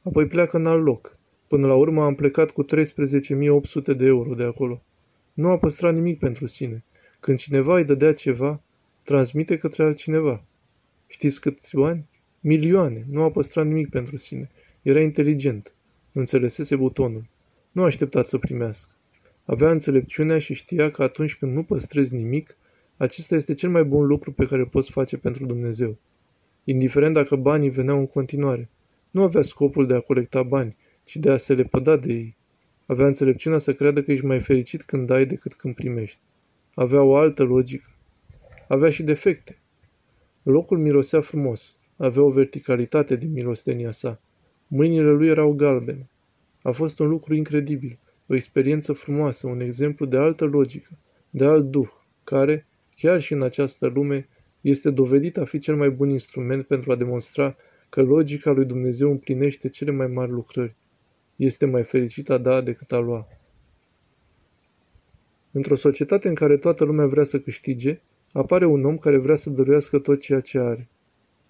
Apoi 0.04 0.28
pleacă 0.28 0.58
în 0.58 0.66
alt 0.66 0.84
loc. 0.84 1.18
Până 1.48 1.68
la 1.68 1.76
urmă 1.76 2.04
am 2.04 2.16
plecat 2.16 2.52
cu 2.52 2.66
13.800 2.66 3.98
de 3.98 4.06
euro 4.06 4.34
de 4.34 4.44
acolo. 4.44 4.82
Nu 5.34 5.50
a 5.50 5.58
păstrat 5.58 5.94
nimic 5.94 6.20
pentru 6.20 6.46
sine. 6.46 6.84
Când 7.20 7.38
cineva 7.38 7.76
îi 7.76 7.84
dădea 7.84 8.14
ceva, 8.14 8.62
transmite 9.04 9.58
către 9.58 9.84
altcineva. 9.84 10.44
Știți 11.08 11.42
câți 11.42 11.76
bani? 11.76 12.06
Milioane. 12.40 13.06
Nu 13.10 13.22
a 13.22 13.32
păstrat 13.32 13.66
nimic 13.66 13.90
pentru 13.90 14.18
sine. 14.18 14.50
Era 14.82 15.02
inteligent. 15.02 15.74
Înțelesese 16.12 16.76
butonul. 16.76 17.26
Nu 17.72 17.84
așteptat 17.84 18.28
să 18.28 18.38
primească. 18.38 18.92
Avea 19.46 19.72
înțelepciunea 19.72 20.40
și 20.40 20.54
știa 20.54 20.92
că 20.92 21.04
atunci 21.04 21.36
când 21.36 21.54
nu 21.54 21.64
păstrezi 21.64 22.16
nimic, 22.16 22.58
acesta 22.98 23.36
este 23.36 23.54
cel 23.54 23.70
mai 23.70 23.84
bun 23.84 24.06
lucru 24.06 24.32
pe 24.32 24.46
care 24.46 24.62
îl 24.62 24.68
poți 24.68 24.92
face 24.92 25.18
pentru 25.18 25.46
Dumnezeu. 25.46 25.98
Indiferent 26.70 27.14
dacă 27.14 27.36
banii 27.36 27.70
veneau 27.70 28.00
în 28.00 28.08
continuare. 28.08 28.70
Nu 29.12 29.24
avea 29.24 29.42
scopul 29.42 29.88
de 29.88 29.94
a 29.94 30.00
colecta 30.00 30.44
bani, 30.44 30.76
ci 31.04 31.16
de 31.16 31.30
a 31.30 31.38
se 31.38 31.54
lepăda 31.54 31.98
de 31.98 32.14
ei. 32.14 32.38
Avea 32.86 33.06
înțelepciunea 33.06 33.58
să 33.58 33.74
creadă 33.74 34.04
că 34.04 34.12
ești 34.12 34.26
mai 34.26 34.40
fericit 34.40 34.84
când 34.84 35.08
dai 35.08 35.26
decât 35.26 35.54
când 35.54 35.76
primești. 35.76 36.20
Avea 36.74 37.02
o 37.02 37.16
altă 37.16 37.44
logică. 37.44 37.90
Avea 38.68 38.90
și 38.90 39.04
defecte. 39.04 39.62
Locul 40.44 40.78
mirosea 40.78 41.22
frumos. 41.22 41.78
Avea 41.98 42.24
o 42.24 42.30
verticalitate 42.30 43.16
din 43.16 43.32
milostenia 43.32 43.92
sa. 43.92 44.22
Mâinile 44.68 45.12
lui 45.12 45.28
erau 45.28 45.54
galbene. 45.54 46.10
A 46.62 46.72
fost 46.72 47.00
un 47.00 47.08
lucru 47.08 47.36
incredibil, 47.36 48.00
o 48.28 48.36
experiență 48.36 48.94
frumoasă, 48.94 49.48
un 49.48 49.60
exemplu 49.60 50.06
de 50.06 50.18
altă 50.18 50.46
logică, 50.46 50.98
de 51.30 51.46
alt 51.46 51.66
duh, 51.66 51.90
care, 52.24 52.68
chiar 52.96 53.22
și 53.22 53.34
în 53.34 53.42
această 53.42 53.88
lume, 53.88 54.28
este 54.62 54.90
dovedit 54.90 55.38
a 55.38 55.46
fi 55.46 55.58
cel 55.60 55.76
mai 55.76 55.90
bun 55.90 56.10
instrument 56.10 56.66
pentru 56.66 56.92
a 56.92 56.96
demonstra 56.96 57.56
că 57.90 58.02
logica 58.02 58.52
lui 58.52 58.66
Dumnezeu 58.66 59.10
împlinește 59.10 59.70
cele 59.70 59.92
mai 59.92 60.08
mari 60.08 60.32
lucrări. 60.32 60.76
Este 61.36 61.66
mai 61.66 61.84
fericit 61.84 62.30
a 62.30 62.38
da 62.38 62.62
decât 62.62 62.92
a 62.92 62.98
lua. 62.98 63.28
Într-o 65.52 65.76
societate 65.76 66.28
în 66.28 66.36
care 66.36 66.58
toată 66.58 66.84
lumea 66.84 67.06
vrea 67.06 67.24
să 67.24 67.40
câștige, 67.40 68.02
apare 68.32 68.66
un 68.66 68.86
om 68.86 68.98
care 68.98 69.18
vrea 69.18 69.36
să 69.36 69.50
dăruiască 69.50 70.00
tot 70.00 70.22
ceea 70.22 70.40
ce 70.40 70.60
are. 70.60 70.90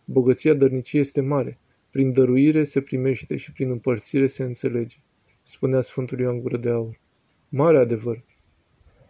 Bogăția 0.06 0.54
dărniciei 0.54 1.02
este 1.02 1.22
mare. 1.22 1.60
Prin 1.90 2.14
dăruire 2.14 2.64
se 2.64 2.82
primește 2.82 3.36
și 3.36 3.52
prin 3.52 3.70
împărțire 3.70 4.28
se 4.28 4.44
înțelege, 4.44 4.98
spunea 5.44 5.82
Sfântul 5.82 6.20
Ioan 6.20 6.40
Gură 6.40 6.58
de 6.58 6.70
Aur. 6.70 7.00
Mare 7.50 7.78
adevăr. 7.78 8.24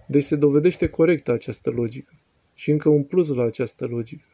Deci 0.07 0.23
se 0.23 0.35
dovedește 0.35 0.87
corectă 0.87 1.31
această 1.31 1.69
logică. 1.69 2.18
Și 2.59 2.71
încă 2.71 2.89
un 2.89 3.03
plus 3.03 3.27
la 3.27 3.43
această 3.43 3.85
logică. 3.85 4.25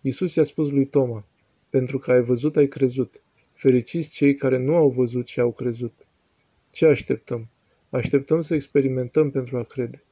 Iisus 0.00 0.34
i-a 0.34 0.42
spus 0.42 0.70
lui 0.70 0.86
Toma, 0.86 1.26
pentru 1.70 1.98
că 1.98 2.12
ai 2.12 2.22
văzut, 2.22 2.56
ai 2.56 2.68
crezut. 2.68 3.22
Fericiți 3.52 4.10
cei 4.10 4.34
care 4.34 4.58
nu 4.58 4.74
au 4.74 4.90
văzut 4.90 5.26
și 5.26 5.40
au 5.40 5.52
crezut. 5.52 6.06
Ce 6.70 6.86
așteptăm? 6.86 7.48
Așteptăm 7.90 8.42
să 8.42 8.54
experimentăm 8.54 9.30
pentru 9.30 9.58
a 9.58 9.62
crede. 9.62 10.04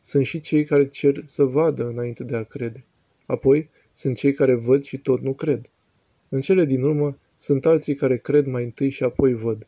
Sunt 0.00 0.24
și 0.24 0.40
cei 0.40 0.64
care 0.64 0.86
cer 0.86 1.22
să 1.26 1.44
vadă 1.44 1.86
înainte 1.86 2.24
de 2.24 2.36
a 2.36 2.42
crede. 2.42 2.84
Apoi, 3.26 3.70
sunt 3.92 4.16
cei 4.16 4.32
care 4.32 4.54
văd 4.54 4.82
și 4.82 4.98
tot 4.98 5.20
nu 5.20 5.34
cred. 5.34 5.70
În 6.28 6.40
cele 6.40 6.64
din 6.64 6.82
urmă, 6.82 7.18
sunt 7.36 7.66
alții 7.66 7.94
care 7.94 8.18
cred 8.18 8.46
mai 8.46 8.64
întâi 8.64 8.90
și 8.90 9.02
apoi 9.02 9.34
văd. 9.34 9.66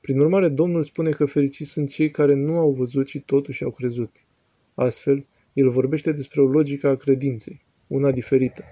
Prin 0.00 0.20
urmare, 0.20 0.48
Domnul 0.48 0.82
spune 0.82 1.10
că 1.10 1.24
fericiți 1.24 1.70
sunt 1.70 1.88
cei 1.88 2.10
care 2.10 2.34
nu 2.34 2.58
au 2.58 2.70
văzut 2.70 3.08
și 3.08 3.20
totuși 3.20 3.64
au 3.64 3.70
crezut. 3.70 4.16
Astfel, 4.74 5.26
el 5.58 5.70
vorbește 5.70 6.12
despre 6.12 6.40
o 6.40 6.46
logică 6.46 6.88
a 6.88 6.96
credinței, 6.96 7.64
una 7.86 8.10
diferită, 8.10 8.64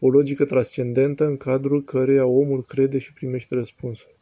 o 0.00 0.10
logică 0.10 0.44
transcendentă 0.44 1.24
în 1.26 1.36
cadrul 1.36 1.84
căreia 1.84 2.26
omul 2.26 2.64
crede 2.64 2.98
și 2.98 3.12
primește 3.12 3.54
răspunsul. 3.54 4.16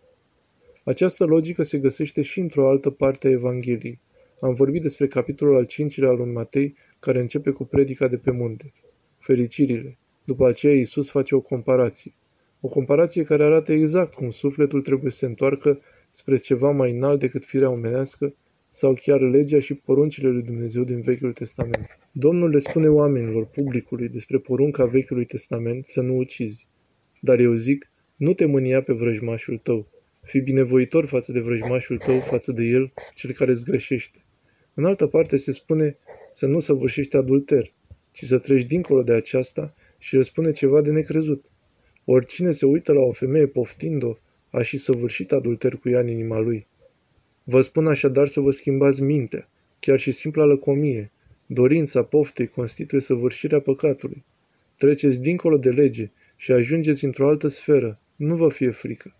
Această 0.84 1.24
logică 1.24 1.62
se 1.62 1.78
găsește 1.78 2.22
și 2.22 2.40
într-o 2.40 2.68
altă 2.68 2.90
parte 2.90 3.28
a 3.28 3.30
Evangheliei. 3.30 4.00
Am 4.40 4.54
vorbit 4.54 4.82
despre 4.82 5.06
capitolul 5.06 5.56
al 5.56 5.64
cincilea 5.64 6.08
al 6.08 6.16
lui 6.16 6.32
Matei, 6.32 6.74
care 6.98 7.20
începe 7.20 7.50
cu 7.50 7.64
predica 7.64 8.08
de 8.08 8.16
pe 8.16 8.30
munte. 8.30 8.72
Fericirile. 9.18 9.98
După 10.24 10.46
aceea 10.46 10.74
Iisus 10.74 11.10
face 11.10 11.34
o 11.34 11.40
comparație. 11.40 12.14
O 12.60 12.68
comparație 12.68 13.22
care 13.22 13.44
arată 13.44 13.72
exact 13.72 14.14
cum 14.14 14.30
sufletul 14.30 14.82
trebuie 14.82 15.10
să 15.10 15.16
se 15.16 15.26
întoarcă 15.26 15.80
spre 16.10 16.36
ceva 16.36 16.70
mai 16.70 16.90
înalt 16.90 17.20
decât 17.20 17.44
firea 17.44 17.70
omenească 17.70 18.34
sau 18.76 18.94
chiar 18.94 19.20
legea 19.20 19.60
și 19.60 19.74
poruncile 19.74 20.28
lui 20.28 20.42
Dumnezeu 20.42 20.84
din 20.84 21.00
Vechiul 21.00 21.32
Testament. 21.32 21.98
Domnul 22.12 22.50
le 22.50 22.58
spune 22.58 22.88
oamenilor, 22.88 23.46
publicului, 23.46 24.08
despre 24.08 24.38
porunca 24.38 24.84
Vechiului 24.84 25.24
Testament 25.24 25.86
să 25.86 26.00
nu 26.00 26.16
ucizi. 26.16 26.66
Dar 27.20 27.38
eu 27.38 27.54
zic, 27.54 27.90
nu 28.16 28.32
te 28.32 28.44
mânia 28.44 28.82
pe 28.82 28.92
vrăjmașul 28.92 29.58
tău. 29.58 29.88
Fii 30.22 30.40
binevoitor 30.40 31.06
față 31.06 31.32
de 31.32 31.40
vrăjmașul 31.40 31.98
tău, 31.98 32.20
față 32.20 32.52
de 32.52 32.64
el, 32.64 32.92
cel 33.14 33.32
care 33.32 33.50
îți 33.50 33.64
greșește. 33.64 34.24
În 34.74 34.84
altă 34.84 35.06
parte 35.06 35.36
se 35.36 35.52
spune 35.52 35.98
să 36.30 36.46
nu 36.46 36.60
săvârșești 36.60 37.16
adulter, 37.16 37.72
ci 38.12 38.24
să 38.24 38.38
treci 38.38 38.64
dincolo 38.64 39.02
de 39.02 39.12
aceasta 39.12 39.74
și 39.98 40.16
răspune 40.16 40.50
ceva 40.50 40.80
de 40.80 40.90
necrezut. 40.90 41.44
Oricine 42.04 42.50
se 42.50 42.66
uită 42.66 42.92
la 42.92 43.00
o 43.00 43.12
femeie 43.12 43.46
poftind-o, 43.46 44.16
a 44.50 44.62
și 44.62 44.78
săvârșit 44.78 45.32
adulter 45.32 45.74
cu 45.74 45.88
ea 45.88 46.00
în 46.00 46.08
inima 46.08 46.38
lui. 46.38 46.66
Vă 47.48 47.60
spun 47.60 47.86
așadar 47.86 48.28
să 48.28 48.40
vă 48.40 48.50
schimbați 48.50 49.02
mintea, 49.02 49.48
chiar 49.78 49.98
și 49.98 50.12
simpla 50.12 50.44
lăcomie. 50.44 51.12
Dorința 51.46 52.02
poftei 52.02 52.46
constituie 52.46 53.00
săvârșirea 53.00 53.60
păcatului. 53.60 54.24
Treceți 54.76 55.20
dincolo 55.20 55.56
de 55.56 55.70
lege 55.70 56.10
și 56.36 56.52
ajungeți 56.52 57.04
într-o 57.04 57.28
altă 57.28 57.48
sferă. 57.48 58.00
Nu 58.16 58.36
vă 58.36 58.48
fie 58.48 58.70
frică. 58.70 59.16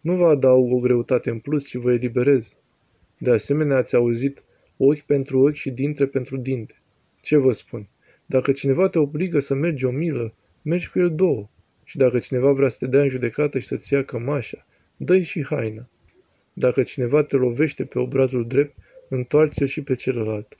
Nu 0.00 0.16
vă 0.16 0.26
adaug 0.26 0.72
o 0.72 0.78
greutate 0.78 1.30
în 1.30 1.38
plus, 1.38 1.66
ci 1.66 1.74
vă 1.74 1.92
eliberez. 1.92 2.54
De 3.18 3.30
asemenea, 3.30 3.76
ați 3.76 3.94
auzit 3.94 4.42
ochi 4.76 5.00
pentru 5.00 5.40
ochi 5.40 5.54
și 5.54 5.70
dinte 5.70 6.06
pentru 6.06 6.36
dinte. 6.36 6.82
Ce 7.20 7.36
vă 7.36 7.52
spun? 7.52 7.88
Dacă 8.26 8.52
cineva 8.52 8.88
te 8.88 8.98
obligă 8.98 9.38
să 9.38 9.54
mergi 9.54 9.84
o 9.84 9.90
milă, 9.90 10.34
mergi 10.62 10.90
cu 10.90 10.98
el 10.98 11.14
două. 11.14 11.48
Și 11.84 11.96
dacă 11.96 12.18
cineva 12.18 12.52
vrea 12.52 12.68
să 12.68 12.76
te 12.78 12.86
dea 12.86 13.02
în 13.02 13.08
judecată 13.08 13.58
și 13.58 13.66
să-ți 13.66 13.92
ia 13.92 14.04
cămașa, 14.04 14.66
dă 14.96 15.20
și 15.20 15.44
haina. 15.44 15.88
Dacă 16.58 16.82
cineva 16.82 17.22
te 17.22 17.36
lovește 17.36 17.84
pe 17.84 17.98
obrazul 17.98 18.46
drept, 18.46 18.76
întoarce 19.08 19.64
și 19.64 19.82
pe 19.82 19.94
celălalt. 19.94 20.56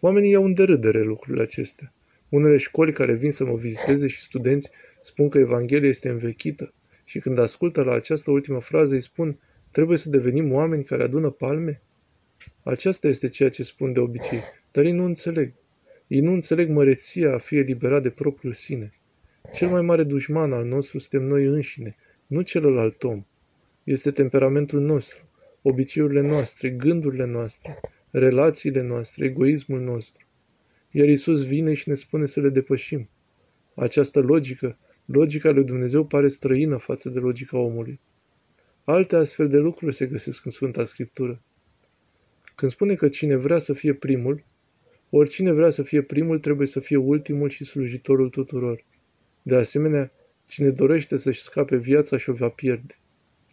Oamenii 0.00 0.30
iau 0.30 0.44
în 0.44 0.54
derâdere 0.54 1.00
lucrurile 1.00 1.42
acestea. 1.42 1.92
Unele 2.28 2.56
școli 2.56 2.92
care 2.92 3.14
vin 3.14 3.30
să 3.30 3.44
mă 3.44 3.56
viziteze 3.56 4.06
și 4.06 4.20
studenți 4.20 4.70
spun 5.00 5.28
că 5.28 5.38
Evanghelia 5.38 5.88
este 5.88 6.08
învechită 6.08 6.72
și 7.04 7.18
când 7.18 7.38
ascultă 7.38 7.82
la 7.82 7.92
această 7.92 8.30
ultimă 8.30 8.60
frază 8.60 8.94
îi 8.94 9.00
spun 9.00 9.38
trebuie 9.70 9.98
să 9.98 10.08
devenim 10.08 10.52
oameni 10.52 10.84
care 10.84 11.02
adună 11.02 11.30
palme? 11.30 11.82
Aceasta 12.62 13.08
este 13.08 13.28
ceea 13.28 13.50
ce 13.50 13.62
spun 13.62 13.92
de 13.92 14.00
obicei, 14.00 14.40
dar 14.70 14.84
ei 14.84 14.92
nu 14.92 15.04
înțeleg. 15.04 15.52
Ei 16.06 16.20
nu 16.20 16.32
înțeleg 16.32 16.68
măreția 16.68 17.34
a 17.34 17.38
fi 17.38 17.56
eliberat 17.56 18.02
de 18.02 18.10
propriul 18.10 18.52
sine. 18.52 18.92
Cel 19.52 19.68
mai 19.68 19.82
mare 19.82 20.02
dușman 20.02 20.52
al 20.52 20.64
nostru 20.64 20.98
suntem 20.98 21.28
noi 21.28 21.44
înșine, 21.44 21.96
nu 22.26 22.40
celălalt 22.40 23.02
om. 23.02 23.24
Este 23.88 24.10
temperamentul 24.10 24.80
nostru, 24.80 25.28
obiceiurile 25.62 26.20
noastre, 26.20 26.70
gândurile 26.70 27.24
noastre, 27.24 27.80
relațiile 28.10 28.82
noastre, 28.82 29.24
egoismul 29.24 29.80
nostru. 29.80 30.26
Iar 30.90 31.08
Isus 31.08 31.46
vine 31.46 31.74
și 31.74 31.88
ne 31.88 31.94
spune 31.94 32.26
să 32.26 32.40
le 32.40 32.48
depășim. 32.48 33.08
Această 33.74 34.20
logică, 34.20 34.78
logica 35.04 35.50
lui 35.50 35.64
Dumnezeu 35.64 36.06
pare 36.06 36.28
străină 36.28 36.76
față 36.76 37.08
de 37.08 37.18
logica 37.18 37.58
omului. 37.58 38.00
Alte 38.84 39.16
astfel 39.16 39.48
de 39.48 39.58
lucruri 39.58 39.94
se 39.94 40.06
găsesc 40.06 40.44
în 40.44 40.50
Sfânta 40.50 40.84
Scriptură. 40.84 41.42
Când 42.54 42.70
spune 42.70 42.94
că 42.94 43.08
cine 43.08 43.36
vrea 43.36 43.58
să 43.58 43.72
fie 43.72 43.94
primul, 43.94 44.44
oricine 45.10 45.52
vrea 45.52 45.70
să 45.70 45.82
fie 45.82 46.02
primul 46.02 46.38
trebuie 46.38 46.66
să 46.66 46.80
fie 46.80 46.96
ultimul 46.96 47.48
și 47.48 47.64
slujitorul 47.64 48.28
tuturor. 48.28 48.84
De 49.42 49.54
asemenea, 49.54 50.12
cine 50.46 50.70
dorește 50.70 51.16
să-și 51.16 51.42
scape 51.42 51.76
viața 51.76 52.16
și 52.16 52.30
o 52.30 52.32
va 52.32 52.48
pierde. 52.48 52.98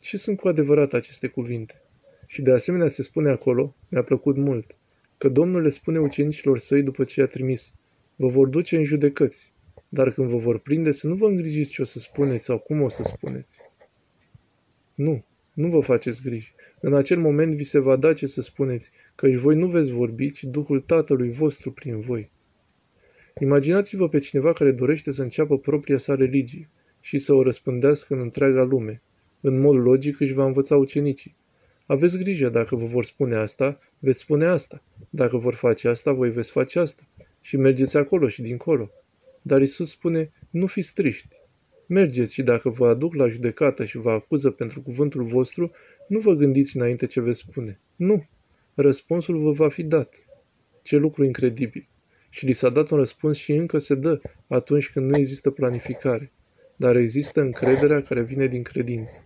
Ce 0.05 0.17
sunt 0.17 0.39
cu 0.39 0.47
adevărat 0.47 0.93
aceste 0.93 1.27
cuvinte? 1.27 1.81
Și 2.27 2.41
de 2.41 2.51
asemenea 2.51 2.87
se 2.87 3.01
spune 3.01 3.29
acolo, 3.29 3.75
mi-a 3.89 4.03
plăcut 4.03 4.37
mult, 4.37 4.75
că 5.17 5.29
Domnul 5.29 5.61
le 5.61 5.69
spune 5.69 5.99
ucenicilor 5.99 6.59
săi 6.59 6.83
după 6.83 7.03
ce 7.03 7.19
i-a 7.19 7.25
trimis, 7.27 7.73
vă 8.15 8.27
vor 8.27 8.47
duce 8.47 8.77
în 8.77 8.83
judecăți, 8.83 9.53
dar 9.89 10.11
când 10.11 10.29
vă 10.29 10.37
vor 10.37 10.59
prinde 10.59 10.91
să 10.91 11.07
nu 11.07 11.15
vă 11.15 11.27
îngrijiți 11.27 11.71
ce 11.71 11.81
o 11.81 11.85
să 11.85 11.99
spuneți 11.99 12.45
sau 12.45 12.59
cum 12.59 12.81
o 12.81 12.89
să 12.89 13.03
spuneți. 13.03 13.55
Nu, 14.95 15.25
nu 15.53 15.69
vă 15.69 15.79
faceți 15.79 16.21
griji. 16.21 16.53
În 16.79 16.93
acel 16.93 17.19
moment 17.19 17.55
vi 17.55 17.63
se 17.63 17.79
va 17.79 17.95
da 17.95 18.13
ce 18.13 18.25
să 18.25 18.41
spuneți, 18.41 18.91
căci 19.15 19.35
voi 19.35 19.55
nu 19.55 19.67
veți 19.67 19.91
vorbi, 19.91 20.31
ci 20.31 20.43
Duhul 20.43 20.81
Tatălui 20.81 21.31
vostru 21.31 21.71
prin 21.71 21.99
voi. 21.99 22.31
Imaginați-vă 23.39 24.09
pe 24.09 24.19
cineva 24.19 24.53
care 24.53 24.71
dorește 24.71 25.11
să 25.11 25.21
înceapă 25.21 25.57
propria 25.57 25.97
sa 25.97 26.15
religie 26.15 26.69
și 27.01 27.17
să 27.17 27.33
o 27.33 27.43
răspândească 27.43 28.13
în 28.13 28.19
întreaga 28.19 28.63
lume. 28.63 29.01
În 29.47 29.59
mod 29.59 29.75
logic 29.75 30.19
își 30.19 30.33
va 30.33 30.45
învăța 30.45 30.77
ucenicii. 30.77 31.35
Aveți 31.85 32.17
grijă, 32.17 32.49
dacă 32.49 32.75
vă 32.75 32.85
vor 32.85 33.05
spune 33.05 33.35
asta, 33.35 33.79
veți 33.99 34.19
spune 34.19 34.45
asta. 34.45 34.83
Dacă 35.09 35.37
vor 35.37 35.53
face 35.53 35.87
asta, 35.87 36.11
voi 36.11 36.29
veți 36.29 36.51
face 36.51 36.79
asta. 36.79 37.07
Și 37.41 37.57
mergeți 37.57 37.97
acolo 37.97 38.27
și 38.27 38.41
dincolo. 38.41 38.91
Dar 39.41 39.61
Isus 39.61 39.89
spune, 39.89 40.31
nu 40.49 40.65
fiți 40.65 40.93
triști. 40.93 41.35
Mergeți 41.87 42.33
și 42.33 42.43
dacă 42.43 42.69
vă 42.69 42.87
aduc 42.87 43.13
la 43.13 43.27
judecată 43.27 43.85
și 43.85 43.97
vă 43.97 44.11
acuză 44.11 44.49
pentru 44.49 44.81
cuvântul 44.81 45.23
vostru, 45.23 45.71
nu 46.07 46.19
vă 46.19 46.33
gândiți 46.33 46.77
înainte 46.77 47.05
ce 47.05 47.21
veți 47.21 47.39
spune. 47.39 47.79
Nu. 47.95 48.27
Răspunsul 48.73 49.39
vă 49.39 49.51
va 49.51 49.69
fi 49.69 49.83
dat. 49.83 50.13
Ce 50.81 50.97
lucru 50.97 51.23
incredibil. 51.23 51.87
Și 52.29 52.45
li 52.45 52.53
s-a 52.53 52.69
dat 52.69 52.89
un 52.89 52.97
răspuns 52.97 53.37
și 53.37 53.51
încă 53.51 53.77
se 53.77 53.95
dă 53.95 54.21
atunci 54.47 54.91
când 54.91 55.09
nu 55.09 55.17
există 55.17 55.49
planificare. 55.49 56.31
Dar 56.75 56.95
există 56.95 57.41
încrederea 57.41 58.01
care 58.01 58.21
vine 58.21 58.47
din 58.47 58.61
credință. 58.61 59.19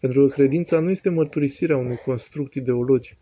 Pentru 0.00 0.26
că 0.26 0.34
credința 0.34 0.80
nu 0.80 0.90
este 0.90 1.08
mărturisirea 1.08 1.76
unui 1.76 1.96
construct 1.96 2.54
ideologic. 2.54 3.16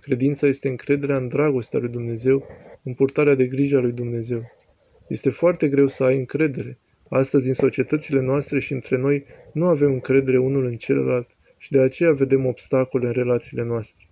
Credința 0.00 0.46
este 0.46 0.68
încrederea 0.68 1.16
în 1.16 1.28
dragostea 1.28 1.78
lui 1.78 1.88
Dumnezeu, 1.88 2.46
în 2.82 2.94
purtarea 2.94 3.34
de 3.34 3.46
grijă 3.46 3.76
a 3.76 3.80
lui 3.80 3.92
Dumnezeu. 3.92 4.42
Este 5.08 5.30
foarte 5.30 5.68
greu 5.68 5.86
să 5.86 6.04
ai 6.04 6.18
încredere. 6.18 6.78
Astăzi, 7.08 7.48
în 7.48 7.54
societățile 7.54 8.20
noastre 8.20 8.58
și 8.58 8.72
între 8.72 8.96
noi, 8.96 9.24
nu 9.52 9.66
avem 9.66 9.92
încredere 9.92 10.38
unul 10.38 10.64
în 10.64 10.76
celălalt 10.76 11.28
și 11.58 11.70
de 11.70 11.80
aceea 11.80 12.12
vedem 12.12 12.46
obstacole 12.46 13.06
în 13.06 13.12
relațiile 13.12 13.64
noastre. 13.64 14.08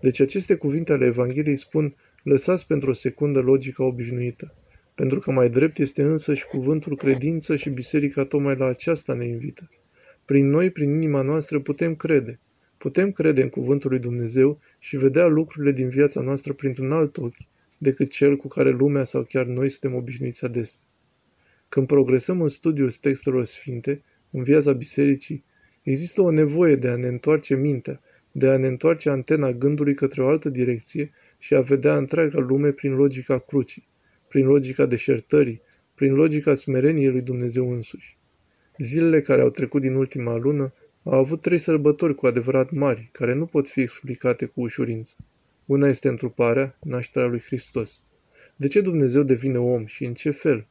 Deci 0.00 0.20
aceste 0.20 0.54
cuvinte 0.54 0.92
ale 0.92 1.06
Evangheliei 1.06 1.56
spun, 1.56 1.96
lăsați 2.22 2.66
pentru 2.66 2.90
o 2.90 2.92
secundă 2.92 3.40
logica 3.40 3.84
obișnuită, 3.84 4.54
pentru 4.94 5.18
că 5.18 5.30
mai 5.30 5.50
drept 5.50 5.78
este 5.78 6.02
însă 6.02 6.34
și 6.34 6.46
cuvântul 6.46 6.96
credință 6.96 7.56
și 7.56 7.70
biserica 7.70 8.24
tocmai 8.24 8.56
la 8.56 8.66
aceasta 8.66 9.12
ne 9.12 9.24
invită. 9.24 9.70
Prin 10.24 10.48
noi, 10.48 10.70
prin 10.70 10.90
inima 10.90 11.22
noastră, 11.22 11.60
putem 11.60 11.94
crede. 11.94 12.38
Putem 12.76 13.12
crede 13.12 13.42
în 13.42 13.48
cuvântul 13.48 13.90
lui 13.90 13.98
Dumnezeu 13.98 14.60
și 14.78 14.96
vedea 14.96 15.26
lucrurile 15.26 15.72
din 15.72 15.88
viața 15.88 16.20
noastră 16.20 16.52
printr-un 16.52 16.92
alt 16.92 17.16
ochi 17.16 17.36
decât 17.78 18.10
cel 18.10 18.36
cu 18.36 18.48
care 18.48 18.70
lumea 18.70 19.04
sau 19.04 19.22
chiar 19.22 19.46
noi 19.46 19.68
suntem 19.68 19.98
obișnuiți 19.98 20.44
adesea. 20.44 20.80
Când 21.68 21.86
progresăm 21.86 22.40
în 22.40 22.48
studiul 22.48 22.90
textelor 22.90 23.44
sfinte, 23.44 24.02
în 24.30 24.42
viața 24.42 24.72
bisericii, 24.72 25.44
există 25.82 26.22
o 26.22 26.30
nevoie 26.30 26.76
de 26.76 26.88
a 26.88 26.96
ne 26.96 27.06
întoarce 27.06 27.54
mintea, 27.54 28.00
de 28.32 28.48
a 28.48 28.56
ne 28.56 28.66
întoarce 28.66 29.10
antena 29.10 29.52
gândului 29.52 29.94
către 29.94 30.22
o 30.22 30.28
altă 30.28 30.48
direcție 30.48 31.12
și 31.38 31.54
a 31.54 31.60
vedea 31.60 31.96
întreaga 31.96 32.38
lume 32.38 32.70
prin 32.70 32.94
logica 32.94 33.38
crucii, 33.38 33.88
prin 34.28 34.46
logica 34.46 34.86
deșertării, 34.86 35.60
prin 35.94 36.14
logica 36.14 36.54
smereniei 36.54 37.10
lui 37.10 37.20
Dumnezeu 37.20 37.72
însuși. 37.72 38.18
Zilele 38.82 39.20
care 39.20 39.40
au 39.42 39.50
trecut 39.50 39.80
din 39.80 39.94
ultima 39.94 40.36
lună 40.36 40.72
au 41.02 41.12
avut 41.12 41.40
trei 41.40 41.58
sărbători 41.58 42.14
cu 42.14 42.26
adevărat 42.26 42.70
mari, 42.70 43.08
care 43.12 43.34
nu 43.34 43.46
pot 43.46 43.68
fi 43.68 43.80
explicate 43.80 44.44
cu 44.44 44.60
ușurință. 44.60 45.14
Una 45.66 45.88
este 45.88 46.08
întruparea, 46.08 46.78
nașterea 46.80 47.28
lui 47.28 47.40
Hristos. 47.40 48.02
De 48.56 48.66
ce 48.66 48.80
Dumnezeu 48.80 49.22
devine 49.22 49.58
om 49.58 49.86
și 49.86 50.04
în 50.04 50.14
ce 50.14 50.30
fel? 50.30 50.66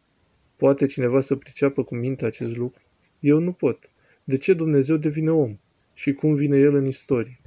Poate 0.56 0.86
cineva 0.86 1.19
să 1.19 1.36
priceapă 1.36 1.84
cu 1.84 1.95
minte 1.95 2.26
acest 2.26 2.58
lucru? 2.58 2.82
Eu 3.19 3.39
nu 3.39 3.52
pot. 3.52 3.89
De 4.24 4.38
ce 4.38 4.54
Dumnezeu 4.54 4.97
devine 4.97 5.32
om? 5.32 5.58
Și 5.93 6.13
cum 6.13 6.34
vine 6.34 6.58
El 6.58 6.76
în 6.76 6.86
istorie? 6.86 7.39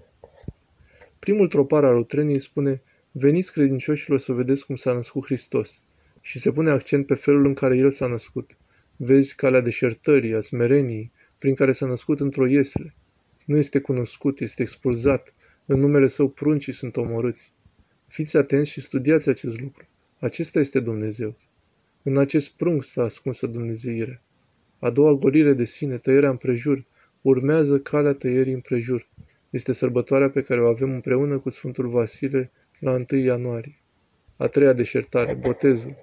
Primul 1.18 1.48
tropar 1.48 1.85
al 1.85 1.96
utreniei 1.96 2.38
spune, 2.38 2.83
veniți 3.12 3.53
credincioșilor 3.53 4.18
să 4.18 4.33
vedeți 4.33 4.66
cum 4.66 4.77
s-a 4.77 4.92
născut 4.92 5.24
Hristos. 5.24 5.83
Și 6.20 6.38
se 6.38 6.53
pune 6.53 6.70
accent 6.70 7.07
pe 7.07 7.14
felul 7.14 7.46
în 7.46 7.55
care 7.55 7.77
El 7.77 7.90
s-a 7.90 8.07
născut. 8.07 8.50
Vezi 8.97 9.35
calea 9.35 9.61
deșertării, 9.61 10.35
a 10.35 10.41
smereniei, 10.41 11.13
prin 11.39 11.55
care 11.55 11.73
s-a 11.73 11.87
născut 11.87 12.21
într-o 12.21 12.47
iesle. 12.47 12.95
Nu 13.45 13.57
este 13.57 13.81
cunoscut, 13.81 14.41
este 14.41 14.63
expulzat. 14.63 15.35
În 15.67 15.81
numele 15.81 16.07
său 16.07 16.29
pruncii 16.29 16.73
sunt 16.73 16.97
omorâți. 16.97 17.53
Fiți 18.07 18.37
atenți 18.37 18.71
și 18.71 18.81
studiați 18.81 19.29
acest 19.29 19.61
lucru. 19.61 19.87
Acesta 20.19 20.59
este 20.59 20.81
Dumnezeu. 20.81 21.37
În 22.03 22.19
acest 22.19 22.57
prunc 22.57 22.85
stă 22.85 23.03
ascunsă 23.03 23.47
Dumnezeirea. 23.47 24.23
A 24.79 24.91
doua 24.91 25.13
golire 25.13 25.53
de 25.53 25.65
sine, 25.65 25.99
tăierea 25.99 26.31
împrejur, 26.31 26.85
urmează 27.21 27.79
calea 27.79 28.13
tăierii 28.13 28.53
împrejur. 28.53 29.09
Este 29.51 29.73
sărbătoarea 29.73 30.31
pe 30.31 30.43
care 30.43 30.63
o 30.63 30.69
avem 30.69 30.93
împreună 30.93 31.39
cu 31.39 31.51
Sfântul 31.51 31.89
Vasile 31.89 32.51
la 32.79 33.05
1 33.11 33.21
ianuarie. 33.21 33.79
A 34.37 34.47
treia 34.47 34.73
deșertare, 34.73 35.35
botezul. 35.35 35.97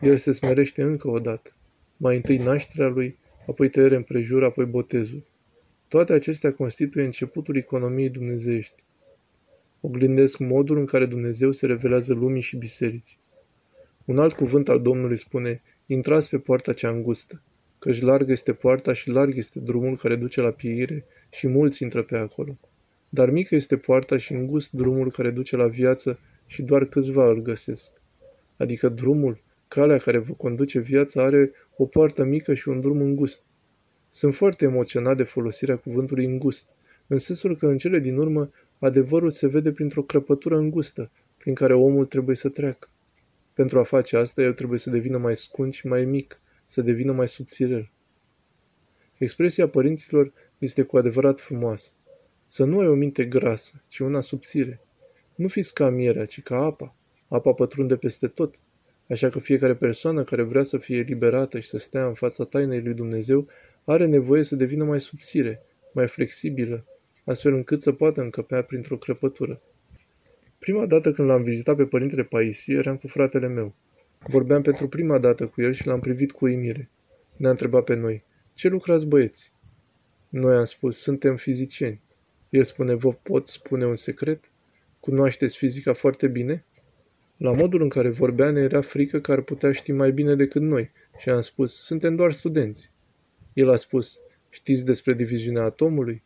El 0.00 0.16
se 0.16 0.32
smerește 0.32 0.82
încă 0.82 1.08
o 1.08 1.18
dată. 1.18 1.52
Mai 2.04 2.16
întâi 2.16 2.36
nașterea 2.36 2.88
lui, 2.88 3.18
apoi 3.46 3.68
tăierea 3.68 3.96
împrejur, 3.96 4.44
apoi 4.44 4.64
botezul. 4.64 5.24
Toate 5.88 6.12
acestea 6.12 6.52
constituie 6.52 7.04
începutul 7.04 7.56
economiei 7.56 8.08
dumnezeiești. 8.08 8.82
Oglindesc 9.80 10.38
modul 10.38 10.78
în 10.78 10.84
care 10.84 11.06
Dumnezeu 11.06 11.52
se 11.52 11.66
revelează 11.66 12.14
lumii 12.14 12.42
și 12.42 12.56
bisericii. 12.56 13.18
Un 14.04 14.18
alt 14.18 14.34
cuvânt 14.34 14.68
al 14.68 14.80
Domnului 14.80 15.16
spune, 15.16 15.62
intrați 15.86 16.28
pe 16.28 16.38
poarta 16.38 16.72
cea 16.72 16.88
îngustă, 16.88 17.42
căci 17.78 18.00
largă 18.00 18.32
este 18.32 18.52
poarta 18.52 18.92
și 18.92 19.10
larg 19.10 19.36
este 19.36 19.58
drumul 19.58 19.96
care 19.96 20.16
duce 20.16 20.40
la 20.40 20.50
pieire 20.50 21.04
și 21.30 21.48
mulți 21.48 21.82
intră 21.82 22.02
pe 22.02 22.16
acolo. 22.16 22.58
Dar 23.08 23.30
mică 23.30 23.54
este 23.54 23.76
poarta 23.76 24.18
și 24.18 24.32
îngust 24.32 24.70
drumul 24.72 25.10
care 25.10 25.30
duce 25.30 25.56
la 25.56 25.66
viață 25.66 26.18
și 26.46 26.62
doar 26.62 26.84
câțiva 26.84 27.28
îl 27.28 27.42
găsesc. 27.42 27.90
Adică 28.56 28.88
drumul, 28.88 29.40
calea 29.68 29.98
care 29.98 30.18
vă 30.18 30.32
conduce 30.32 30.78
viața 30.78 31.22
are 31.22 31.50
o 31.76 31.86
poartă 31.86 32.24
mică 32.24 32.54
și 32.54 32.68
un 32.68 32.80
drum 32.80 33.00
îngust. 33.00 33.42
Sunt 34.08 34.34
foarte 34.34 34.64
emoționat 34.64 35.16
de 35.16 35.22
folosirea 35.22 35.76
cuvântului 35.76 36.24
îngust, 36.24 36.66
în 37.06 37.18
sensul 37.18 37.56
că 37.56 37.66
în 37.66 37.78
cele 37.78 37.98
din 37.98 38.16
urmă 38.16 38.50
adevărul 38.78 39.30
se 39.30 39.46
vede 39.46 39.72
printr-o 39.72 40.02
crăpătură 40.02 40.56
îngustă, 40.56 41.10
prin 41.36 41.54
care 41.54 41.74
omul 41.74 42.06
trebuie 42.06 42.36
să 42.36 42.48
treacă. 42.48 42.88
Pentru 43.52 43.78
a 43.78 43.82
face 43.82 44.16
asta, 44.16 44.42
el 44.42 44.52
trebuie 44.52 44.78
să 44.78 44.90
devină 44.90 45.18
mai 45.18 45.36
scund 45.36 45.72
și 45.72 45.86
mai 45.86 46.04
mic, 46.04 46.40
să 46.66 46.82
devină 46.82 47.12
mai 47.12 47.28
subțirel. 47.28 47.90
Expresia 49.18 49.68
părinților 49.68 50.32
este 50.58 50.82
cu 50.82 50.96
adevărat 50.96 51.40
frumoasă. 51.40 51.90
Să 52.46 52.64
nu 52.64 52.78
ai 52.78 52.86
o 52.86 52.94
minte 52.94 53.24
grasă, 53.24 53.82
ci 53.88 53.98
una 53.98 54.20
subțire. 54.20 54.80
Nu 55.34 55.48
fiți 55.48 55.74
ca 55.74 55.88
mierea, 55.88 56.24
ci 56.24 56.42
ca 56.42 56.56
apa. 56.56 56.94
Apa 57.28 57.52
pătrunde 57.52 57.96
peste 57.96 58.28
tot. 58.28 58.54
Așa 59.12 59.28
că 59.28 59.38
fiecare 59.38 59.74
persoană 59.74 60.24
care 60.24 60.42
vrea 60.42 60.62
să 60.62 60.78
fie 60.78 60.96
eliberată 60.96 61.60
și 61.60 61.68
să 61.68 61.78
stea 61.78 62.06
în 62.06 62.14
fața 62.14 62.44
tainei 62.44 62.82
lui 62.82 62.94
Dumnezeu 62.94 63.48
are 63.84 64.06
nevoie 64.06 64.42
să 64.42 64.56
devină 64.56 64.84
mai 64.84 65.00
subțire, 65.00 65.62
mai 65.92 66.06
flexibilă, 66.06 66.86
astfel 67.24 67.54
încât 67.54 67.82
să 67.82 67.92
poată 67.92 68.20
încăpea 68.20 68.62
printr-o 68.62 68.96
crăpătură. 68.96 69.60
Prima 70.58 70.86
dată 70.86 71.12
când 71.12 71.28
l-am 71.28 71.42
vizitat 71.42 71.76
pe 71.76 71.84
părintele 71.84 72.22
Paisie, 72.22 72.74
eram 72.74 72.96
cu 72.96 73.06
fratele 73.06 73.48
meu. 73.48 73.74
Vorbeam 74.18 74.62
pentru 74.62 74.88
prima 74.88 75.18
dată 75.18 75.46
cu 75.46 75.62
el 75.62 75.72
și 75.72 75.86
l-am 75.86 76.00
privit 76.00 76.32
cu 76.32 76.44
uimire. 76.44 76.90
Ne-a 77.36 77.50
întrebat 77.50 77.84
pe 77.84 77.94
noi, 77.94 78.24
ce 78.54 78.68
lucrați 78.68 79.06
băieți? 79.06 79.52
Noi 80.28 80.56
am 80.56 80.64
spus, 80.64 80.98
suntem 80.98 81.36
fizicieni. 81.36 82.00
El 82.48 82.64
spune, 82.64 82.94
vă 82.94 83.12
pot 83.12 83.48
spune 83.48 83.86
un 83.86 83.96
secret? 83.96 84.50
Cunoașteți 85.00 85.56
fizica 85.56 85.92
foarte 85.92 86.26
bine? 86.26 86.64
La 87.36 87.52
modul 87.52 87.82
în 87.82 87.88
care 87.88 88.08
vorbea 88.08 88.50
ne 88.50 88.60
era 88.60 88.80
frică 88.80 89.20
că 89.20 89.32
ar 89.32 89.40
putea 89.40 89.72
ști 89.72 89.92
mai 89.92 90.12
bine 90.12 90.34
decât 90.34 90.62
noi 90.62 90.90
și 91.18 91.30
am 91.30 91.40
spus, 91.40 91.84
suntem 91.84 92.16
doar 92.16 92.32
studenți. 92.32 92.90
El 93.52 93.70
a 93.70 93.76
spus, 93.76 94.18
știți 94.48 94.84
despre 94.84 95.14
diviziunea 95.14 95.62
atomului? 95.62 96.22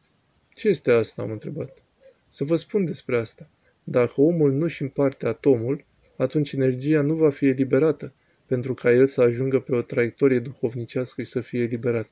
Ce 0.55 0.69
este 0.69 0.91
asta, 0.91 1.23
am 1.23 1.31
întrebat. 1.31 1.83
Să 2.29 2.45
vă 2.45 2.57
spun 2.57 2.85
despre 2.85 3.19
asta. 3.19 3.51
Dacă 3.85 4.21
omul 4.21 4.53
nu-și 4.53 4.83
împarte 4.83 5.27
atomul, 5.27 5.85
atunci 6.17 6.53
energia 6.53 7.01
nu 7.01 7.15
va 7.15 7.31
fi 7.31 7.47
eliberată, 7.47 8.15
pentru 8.47 8.75
ca 8.75 8.93
el 8.93 9.07
să 9.07 9.21
ajungă 9.21 9.61
pe 9.61 9.75
o 9.75 9.83
traiectorie 9.83 10.39
duhovnicească 10.39 11.23
și 11.23 11.31
să 11.31 11.41
fie 11.41 11.63
eliberat. 11.63 12.11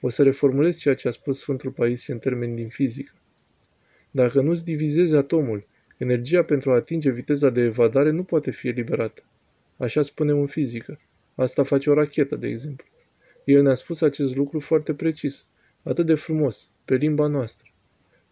O 0.00 0.08
să 0.08 0.22
reformulez 0.22 0.76
ceea 0.76 0.94
ce 0.94 1.08
a 1.08 1.10
spus 1.10 1.38
Sfântul 1.38 1.70
Paisie 1.70 2.12
în 2.12 2.18
termeni 2.18 2.56
din 2.56 2.68
fizică. 2.68 3.12
Dacă 4.10 4.40
nu-ți 4.40 4.64
divizezi 4.64 5.14
atomul, 5.14 5.66
energia 6.02 6.42
pentru 6.42 6.70
a 6.70 6.74
atinge 6.74 7.10
viteza 7.10 7.50
de 7.50 7.60
evadare 7.60 8.10
nu 8.10 8.22
poate 8.22 8.50
fi 8.50 8.68
eliberată. 8.68 9.22
Așa 9.76 10.02
spunem 10.02 10.38
în 10.38 10.46
fizică. 10.46 11.00
Asta 11.34 11.62
face 11.62 11.90
o 11.90 11.94
rachetă, 11.94 12.36
de 12.36 12.46
exemplu. 12.46 12.86
El 13.44 13.62
ne-a 13.62 13.74
spus 13.74 14.00
acest 14.00 14.36
lucru 14.36 14.60
foarte 14.60 14.94
precis, 14.94 15.46
atât 15.82 16.06
de 16.06 16.14
frumos, 16.14 16.70
pe 16.84 16.94
limba 16.94 17.26
noastră. 17.26 17.70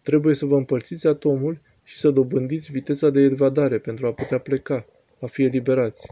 Trebuie 0.01 0.35
să 0.35 0.45
vă 0.45 0.55
împărțiți 0.55 1.07
atomul 1.07 1.61
și 1.83 1.97
să 1.97 2.09
dobândiți 2.09 2.71
viteza 2.71 3.09
de 3.09 3.21
evadare 3.21 3.77
pentru 3.79 4.07
a 4.07 4.13
putea 4.13 4.37
pleca, 4.37 4.85
a 5.21 5.25
fi 5.25 5.43
eliberați. 5.43 6.07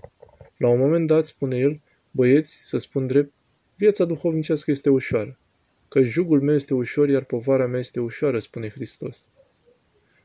La 0.58 0.70
un 0.70 0.80
moment 0.80 1.08
dat, 1.08 1.26
spune 1.26 1.58
el, 1.58 1.82
băieți, 2.12 2.60
să 2.62 2.78
spun 2.78 3.08
drept, 3.08 3.34
viața 3.76 4.06
duhovnicească 4.06 4.72
este 4.72 4.90
ușoară, 4.90 5.40
că 5.88 6.02
jugul 6.02 6.42
meu 6.42 6.56
este 6.56 6.74
ușor, 6.74 7.10
iar 7.10 7.24
povara 7.24 7.68
mea 7.68 7.80
este 7.80 8.00
ușoară, 8.00 8.40
spune 8.40 8.70
Hristos. 8.70 9.26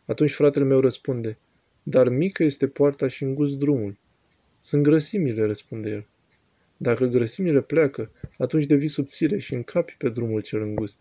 Atunci 0.06 0.32
fratele 0.32 0.64
meu 0.64 0.80
răspunde, 0.80 1.38
dar 1.82 2.08
mică 2.08 2.42
este 2.42 2.68
poarta 2.68 3.08
și 3.08 3.22
îngust 3.22 3.54
drumul. 3.54 3.96
Sunt 4.58 4.82
grăsimile, 4.82 5.44
răspunde 5.44 5.90
el. 5.90 6.06
Dacă 6.76 7.06
grăsimile 7.06 7.60
pleacă, 7.60 8.10
atunci 8.38 8.66
devii 8.66 8.88
subțire 8.88 9.38
și 9.38 9.54
încapi 9.54 9.94
pe 9.98 10.08
drumul 10.08 10.40
cel 10.40 10.62
îngust. 10.62 10.98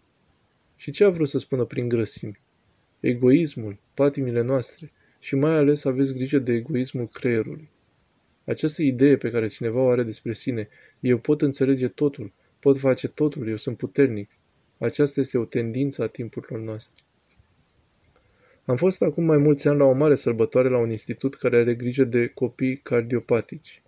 Și 0.75 0.91
ce 0.91 1.03
a 1.03 1.09
vrut 1.09 1.27
să 1.27 1.39
spună 1.39 1.65
prin 1.65 1.87
grăsimi? 1.87 2.39
Egoismul, 2.99 3.77
patimile 3.93 4.41
noastre 4.41 4.91
și 5.19 5.35
mai 5.35 5.55
ales 5.55 5.83
aveți 5.83 6.13
grijă 6.13 6.39
de 6.39 6.53
egoismul 6.53 7.07
creierului. 7.07 7.69
Această 8.45 8.81
idee 8.81 9.17
pe 9.17 9.29
care 9.29 9.47
cineva 9.47 9.79
o 9.79 9.89
are 9.89 10.03
despre 10.03 10.33
sine, 10.33 10.67
eu 10.99 11.17
pot 11.17 11.41
înțelege 11.41 11.87
totul, 11.87 12.33
pot 12.59 12.77
face 12.77 13.07
totul, 13.07 13.47
eu 13.47 13.55
sunt 13.55 13.77
puternic, 13.77 14.29
aceasta 14.77 15.19
este 15.19 15.37
o 15.37 15.45
tendință 15.45 16.03
a 16.03 16.07
timpurilor 16.07 16.59
noastre. 16.59 17.03
Am 18.65 18.75
fost 18.75 19.01
acum 19.01 19.23
mai 19.23 19.37
mulți 19.37 19.67
ani 19.67 19.77
la 19.77 19.83
o 19.83 19.93
mare 19.93 20.15
sărbătoare 20.15 20.69
la 20.69 20.77
un 20.77 20.89
institut 20.89 21.35
care 21.35 21.57
are 21.57 21.75
grijă 21.75 22.03
de 22.03 22.27
copii 22.27 22.77
cardiopatici. 22.77 23.81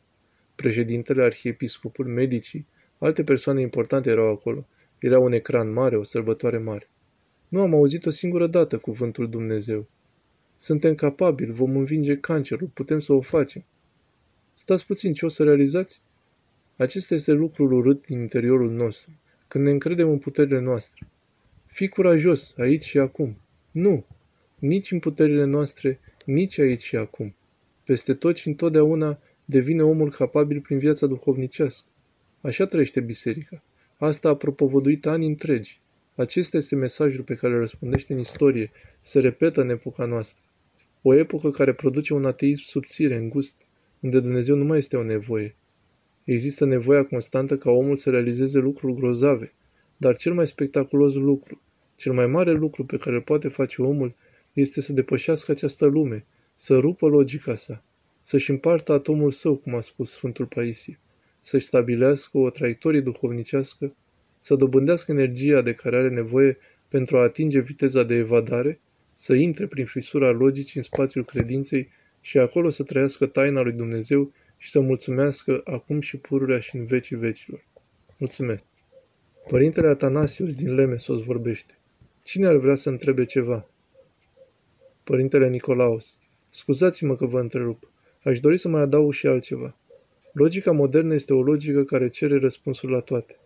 Președintele, 0.55 1.21
arhiepiscopul, 1.21 2.05
medicii, 2.05 2.67
alte 2.97 3.23
persoane 3.23 3.61
importante 3.61 4.09
erau 4.09 4.32
acolo. 4.32 4.67
Era 4.99 5.19
un 5.19 5.32
ecran 5.32 5.73
mare, 5.73 5.97
o 5.97 6.03
sărbătoare 6.03 6.57
mare. 6.57 6.89
Nu 7.47 7.61
am 7.61 7.73
auzit 7.73 8.05
o 8.05 8.09
singură 8.09 8.47
dată 8.47 8.78
cuvântul 8.78 9.30
Dumnezeu. 9.30 9.88
Suntem 10.57 10.95
capabili, 10.95 11.51
vom 11.51 11.78
învinge 11.78 12.17
cancerul, 12.17 12.67
putem 12.73 12.99
să 12.99 13.13
o 13.13 13.21
facem. 13.21 13.65
Stați 14.53 14.86
puțin, 14.86 15.13
ce 15.13 15.26
o 15.26 15.30
să 15.30 15.43
realizați? 15.43 16.01
Acesta 16.76 17.13
este 17.13 17.32
lucrul 17.32 17.71
urât 17.71 18.05
din 18.05 18.19
interiorul 18.19 18.71
nostru, 18.71 19.11
când 19.47 19.63
ne 19.63 19.71
încredem 19.71 20.09
în 20.09 20.17
puterile 20.17 20.59
noastre. 20.59 21.07
Fii 21.65 21.88
curajos, 21.88 22.53
aici 22.57 22.84
și 22.84 22.99
acum. 22.99 23.38
Nu, 23.71 24.05
nici 24.60 24.91
în 24.91 24.99
puterile 24.99 25.43
noastre, 25.43 25.99
nici 26.26 26.60
aici 26.60 26.84
și 26.84 26.95
acum. 26.95 27.36
Peste 27.84 28.14
tot 28.14 28.38
și 28.38 28.47
întotdeauna 28.47 29.20
devine 29.45 29.84
omul 29.84 30.12
capabil 30.12 30.62
prin 30.62 30.78
viața 30.78 31.08
duhovnicească. 31.08 31.88
Așa 32.41 32.66
trăiește 32.66 32.99
biserica. 32.99 33.64
Asta 33.97 34.30
a 34.30 34.36
propovăduit 34.36 35.06
ani 35.06 35.26
întregi. 35.26 35.80
Acesta 36.16 36.58
este 36.58 36.76
mesajul 36.76 37.24
pe 37.24 37.34
care 37.34 37.53
îl 37.53 37.60
răspundește 37.60 38.14
în 38.14 38.20
istorie, 38.20 38.72
se 39.01 39.20
repetă 39.20 39.62
în 39.62 39.70
epoca 39.70 40.06
noastră. 40.06 40.45
O 41.01 41.14
epocă 41.14 41.49
care 41.49 41.74
produce 41.74 42.14
un 42.14 42.26
ateism 42.26 42.64
subțire, 42.64 43.16
îngust, 43.16 43.53
unde 43.99 44.20
Dumnezeu 44.20 44.56
nu 44.56 44.64
mai 44.64 44.78
este 44.78 44.97
o 44.97 45.03
nevoie. 45.03 45.56
Există 46.24 46.66
nevoia 46.66 47.06
constantă 47.06 47.58
ca 47.58 47.72
omul 47.72 47.97
să 47.97 48.10
realizeze 48.10 48.60
lucruri 48.60 48.95
grozave, 48.95 49.53
dar 49.97 50.16
cel 50.16 50.34
mai 50.34 50.47
spectaculos 50.47 51.14
lucru, 51.14 51.62
cel 51.95 52.14
mai 52.14 52.28
mare 52.28 52.51
lucru 52.51 52.86
pe 52.86 52.97
care 52.97 53.16
îl 53.16 53.22
poate 53.22 53.47
face 53.47 53.82
omul 53.82 54.16
este 54.56 54.82
să 54.82 54.93
depășească 54.93 55.51
această 55.51 55.86
lume, 55.86 56.26
să 56.56 56.78
rupă 56.78 57.08
logica 57.08 57.56
sa, 57.56 57.84
să-și 58.22 58.49
împartă 58.49 58.91
atomul 58.91 59.32
său, 59.32 59.56
cum 59.56 59.76
a 59.76 59.82
spus 59.82 60.12
Sfântul 60.12 60.45
Paisie, 60.45 60.99
să-și 61.41 61.66
stabilească 61.66 62.38
o 62.38 62.49
traiectorie 62.49 63.01
duhovnicească, 63.01 63.95
să 64.39 64.56
dobândească 64.56 65.12
energia 65.12 65.62
de 65.62 65.74
care 65.74 65.97
are 65.97 66.10
nevoie 66.10 66.58
pentru 66.88 67.18
a 67.18 67.22
atinge 67.22 67.60
viteza 67.60 68.03
de 68.03 68.16
evadare, 68.16 68.80
să 69.14 69.34
intre 69.34 69.68
prin 69.68 69.86
fisura 69.86 70.32
logicii 70.32 70.78
în 70.78 70.84
spațiul 70.84 71.26
credinței 71.26 71.89
și 72.22 72.38
acolo 72.38 72.70
să 72.70 72.84
trăiască 72.84 73.26
taina 73.26 73.62
lui 73.62 73.72
Dumnezeu 73.72 74.34
și 74.58 74.70
să 74.70 74.80
mulțumească 74.80 75.62
acum 75.64 76.01
și 76.01 76.18
pururea 76.18 76.60
și 76.60 76.76
în 76.76 76.86
vecii 76.86 77.16
vecilor. 77.16 77.66
Mulțumesc! 78.18 78.64
Părintele 79.47 79.88
Atanasius 79.88 80.56
din 80.56 80.74
Lemesos 80.74 81.24
vorbește. 81.24 81.80
Cine 82.24 82.45
ar 82.45 82.56
vrea 82.56 82.76
să 82.76 82.89
întrebe 82.89 83.26
ceva? 83.26 83.70
Părintele 85.06 85.49
Nicolaus. 85.49 86.18
Scuzați-mă 86.49 87.16
că 87.16 87.26
vă 87.26 87.39
întrerup. 87.39 87.91
Aș 88.24 88.39
dori 88.39 88.58
să 88.58 88.68
mai 88.68 88.82
adaug 88.82 89.14
și 89.14 89.28
altceva. 89.28 89.78
Logica 90.34 90.72
modernă 90.72 91.14
este 91.14 91.34
o 91.34 91.41
logică 91.41 91.84
care 91.84 92.10
cere 92.10 92.38
răspunsuri 92.39 92.91
la 92.91 92.99
toate. 92.99 93.39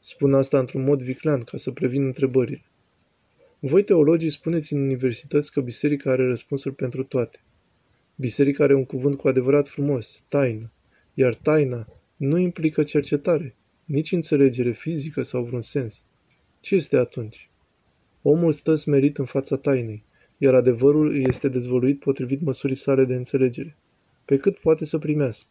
Spun 0.00 0.34
asta 0.34 0.58
într-un 0.58 0.82
mod 0.82 1.02
viclean, 1.02 1.42
ca 1.42 1.56
să 1.56 1.70
previn 1.70 2.04
întrebările. 2.04 2.64
Voi, 3.58 3.82
teologii, 3.82 4.30
spuneți 4.30 4.72
în 4.72 4.80
universități 4.80 5.52
că 5.52 5.60
biserica 5.60 6.10
are 6.10 6.26
răspunsuri 6.26 6.74
pentru 6.74 7.04
toate. 7.04 7.40
Biserica 8.14 8.64
are 8.64 8.74
un 8.74 8.84
cuvânt 8.84 9.16
cu 9.16 9.28
adevărat 9.28 9.68
frumos, 9.68 10.22
taină, 10.28 10.72
iar 11.14 11.34
taina 11.34 11.86
nu 12.16 12.38
implică 12.38 12.82
cercetare, 12.82 13.56
nici 13.84 14.12
înțelegere 14.12 14.72
fizică 14.72 15.22
sau 15.22 15.42
vreun 15.42 15.62
sens. 15.62 16.04
Ce 16.60 16.74
este 16.74 16.96
atunci? 16.96 17.50
Omul 18.22 18.52
stă 18.52 18.74
smerit 18.74 19.18
în 19.18 19.24
fața 19.24 19.56
tainei, 19.56 20.04
iar 20.38 20.54
adevărul 20.54 21.08
îi 21.08 21.24
este 21.28 21.48
dezvoluit 21.48 21.98
potrivit 21.98 22.40
măsurii 22.40 22.76
sale 22.76 23.04
de 23.04 23.14
înțelegere, 23.14 23.76
pe 24.24 24.36
cât 24.36 24.58
poate 24.58 24.84
să 24.84 24.98
primească. 24.98 25.48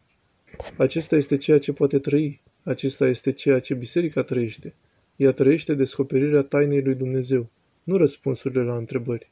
Acesta 0.77 1.15
este 1.15 1.38
ceea 1.38 1.59
ce 1.59 1.73
poate 1.73 1.99
trăi, 1.99 2.41
acesta 2.63 3.07
este 3.07 3.31
ceea 3.31 3.59
ce 3.59 3.73
biserica 3.73 4.23
trăiește. 4.23 4.75
Ea 5.15 5.31
trăiește 5.31 5.73
descoperirea 5.73 6.41
tainei 6.41 6.81
lui 6.81 6.95
Dumnezeu, 6.95 7.49
nu 7.84 7.97
răspunsurile 7.97 8.63
la 8.63 8.75
întrebări. 8.75 9.31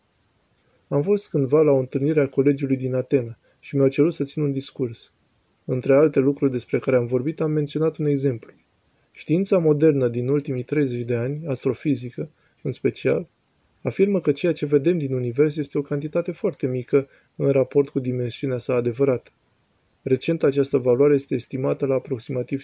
Am 0.87 1.01
fost 1.01 1.29
cândva 1.29 1.61
la 1.61 1.71
o 1.71 1.77
întâlnire 1.77 2.21
a 2.21 2.27
colegiului 2.27 2.77
din 2.77 2.93
Atena 2.93 3.37
și 3.59 3.75
mi-au 3.75 3.87
cerut 3.87 4.13
să 4.13 4.23
țin 4.23 4.43
un 4.43 4.51
discurs. 4.51 5.11
Între 5.65 5.95
alte 5.95 6.19
lucruri 6.19 6.51
despre 6.51 6.79
care 6.79 6.95
am 6.95 7.05
vorbit, 7.05 7.41
am 7.41 7.51
menționat 7.51 7.97
un 7.97 8.05
exemplu. 8.05 8.51
Știința 9.11 9.57
modernă 9.57 10.07
din 10.07 10.27
ultimii 10.27 10.63
30 10.63 11.05
de 11.05 11.15
ani, 11.15 11.47
astrofizică, 11.47 12.29
în 12.61 12.71
special, 12.71 13.27
afirmă 13.81 14.21
că 14.21 14.31
ceea 14.31 14.51
ce 14.51 14.65
vedem 14.65 14.97
din 14.97 15.13
univers 15.13 15.55
este 15.55 15.77
o 15.77 15.81
cantitate 15.81 16.31
foarte 16.31 16.67
mică 16.67 17.07
în 17.35 17.49
raport 17.49 17.89
cu 17.89 17.99
dimensiunea 17.99 18.57
sa 18.57 18.73
adevărată. 18.73 19.31
Recent 20.01 20.43
această 20.43 20.77
valoare 20.77 21.13
este 21.13 21.35
estimată 21.35 21.85
la 21.85 21.93
aproximativ 21.93 22.63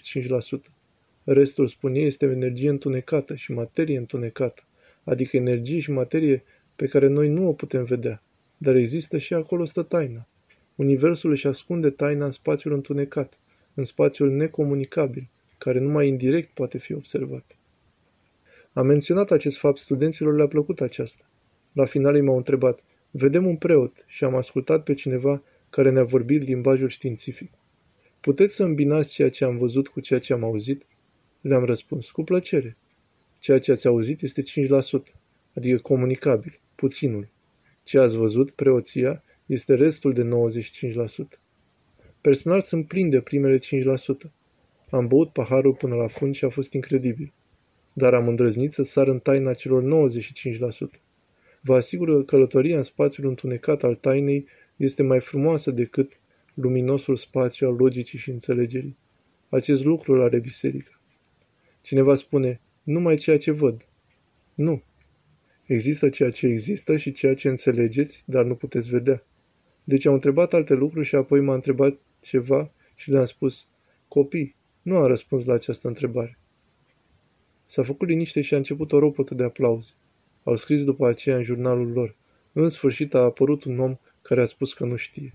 Restul, 1.24 1.66
spun 1.66 1.94
ei, 1.94 2.06
este 2.06 2.26
energie 2.26 2.68
întunecată 2.68 3.34
și 3.34 3.52
materie 3.52 3.98
întunecată, 3.98 4.62
adică 5.04 5.36
energie 5.36 5.78
și 5.78 5.90
materie 5.90 6.44
pe 6.76 6.86
care 6.86 7.06
noi 7.06 7.28
nu 7.28 7.48
o 7.48 7.52
putem 7.52 7.84
vedea, 7.84 8.22
dar 8.56 8.74
există 8.74 9.18
și 9.18 9.34
acolo 9.34 9.64
stă 9.64 9.82
taina. 9.82 10.28
Universul 10.74 11.30
își 11.30 11.46
ascunde 11.46 11.90
taina 11.90 12.24
în 12.24 12.30
spațiul 12.30 12.72
întunecat, 12.72 13.38
în 13.74 13.84
spațiul 13.84 14.30
necomunicabil, 14.30 15.28
care 15.58 15.78
numai 15.78 16.08
indirect 16.08 16.50
poate 16.54 16.78
fi 16.78 16.92
observat. 16.94 17.57
Am 18.72 18.86
menționat 18.86 19.30
acest 19.30 19.58
fapt 19.58 19.78
studenților, 19.78 20.34
le-a 20.36 20.46
plăcut 20.46 20.80
aceasta. 20.80 21.30
La 21.72 21.84
final 21.84 22.14
ei 22.14 22.20
m-au 22.20 22.36
întrebat, 22.36 22.80
vedem 23.10 23.46
un 23.46 23.56
preot 23.56 24.04
și 24.06 24.24
am 24.24 24.34
ascultat 24.34 24.82
pe 24.82 24.94
cineva 24.94 25.42
care 25.70 25.90
ne-a 25.90 26.04
vorbit 26.04 26.42
limbajul 26.42 26.88
științific. 26.88 27.52
Puteți 28.20 28.54
să 28.54 28.62
îmbinați 28.62 29.12
ceea 29.12 29.30
ce 29.30 29.44
am 29.44 29.58
văzut 29.58 29.88
cu 29.88 30.00
ceea 30.00 30.20
ce 30.20 30.32
am 30.32 30.44
auzit? 30.44 30.86
Le-am 31.40 31.64
răspuns, 31.64 32.10
cu 32.10 32.22
plăcere. 32.22 32.76
Ceea 33.38 33.58
ce 33.58 33.72
ați 33.72 33.86
auzit 33.86 34.22
este 34.22 34.42
5%, 34.42 34.44
adică 35.54 35.78
comunicabil, 35.78 36.60
puținul. 36.74 37.28
Ce 37.82 37.98
ați 37.98 38.16
văzut, 38.16 38.50
preoția, 38.50 39.22
este 39.46 39.74
restul 39.74 40.12
de 40.12 40.22
95%. 40.22 41.40
Personal 42.20 42.62
sunt 42.62 42.86
plin 42.86 43.10
de 43.10 43.20
primele 43.20 43.58
5%. 43.58 43.60
Am 44.90 45.06
băut 45.06 45.32
paharul 45.32 45.74
până 45.74 45.94
la 45.94 46.06
fund 46.06 46.34
și 46.34 46.44
a 46.44 46.48
fost 46.48 46.72
incredibil 46.72 47.32
dar 47.98 48.14
am 48.14 48.28
îndrăznit 48.28 48.72
să 48.72 48.82
sar 48.82 49.08
în 49.08 49.18
taina 49.18 49.54
celor 49.54 50.10
95%. 50.96 51.00
Vă 51.60 51.74
asigur 51.74 52.16
că 52.16 52.22
călătoria 52.22 52.76
în 52.76 52.82
spațiul 52.82 53.28
întunecat 53.28 53.82
al 53.82 53.94
tainei 53.94 54.46
este 54.76 55.02
mai 55.02 55.20
frumoasă 55.20 55.70
decât 55.70 56.20
luminosul 56.54 57.16
spațiu 57.16 57.68
al 57.68 57.74
logicii 57.74 58.18
și 58.18 58.30
înțelegerii. 58.30 58.96
Acest 59.48 59.84
lucru 59.84 60.12
îl 60.12 60.22
are 60.22 60.38
biserica. 60.38 61.00
Cineva 61.80 62.14
spune, 62.14 62.60
numai 62.82 63.16
ceea 63.16 63.38
ce 63.38 63.50
văd. 63.50 63.86
Nu. 64.54 64.82
Există 65.66 66.08
ceea 66.08 66.30
ce 66.30 66.46
există 66.46 66.96
și 66.96 67.12
ceea 67.12 67.34
ce 67.34 67.48
înțelegeți, 67.48 68.22
dar 68.26 68.44
nu 68.44 68.54
puteți 68.54 68.88
vedea. 68.88 69.22
Deci 69.84 70.06
am 70.06 70.14
întrebat 70.14 70.54
alte 70.54 70.74
lucruri 70.74 71.06
și 71.06 71.14
apoi 71.14 71.40
m-a 71.40 71.54
întrebat 71.54 71.98
ceva 72.20 72.72
și 72.94 73.10
le-am 73.10 73.24
spus, 73.24 73.66
copii, 74.08 74.56
nu 74.82 74.96
am 74.96 75.06
răspuns 75.06 75.44
la 75.44 75.54
această 75.54 75.88
întrebare. 75.88 76.37
S-a 77.70 77.82
făcut 77.82 78.08
liniște 78.08 78.40
și 78.40 78.54
a 78.54 78.56
început 78.56 78.92
o 78.92 78.98
ropotă 78.98 79.34
de 79.34 79.44
aplauze. 79.44 79.90
Au 80.42 80.56
scris 80.56 80.84
după 80.84 81.08
aceea 81.08 81.36
în 81.36 81.42
jurnalul 81.42 81.92
lor. 81.92 82.16
În 82.52 82.68
sfârșit 82.68 83.14
a 83.14 83.18
apărut 83.18 83.64
un 83.64 83.78
om 83.78 83.96
care 84.22 84.40
a 84.40 84.44
spus 84.44 84.72
că 84.72 84.84
nu 84.84 84.96
știe. 84.96 85.34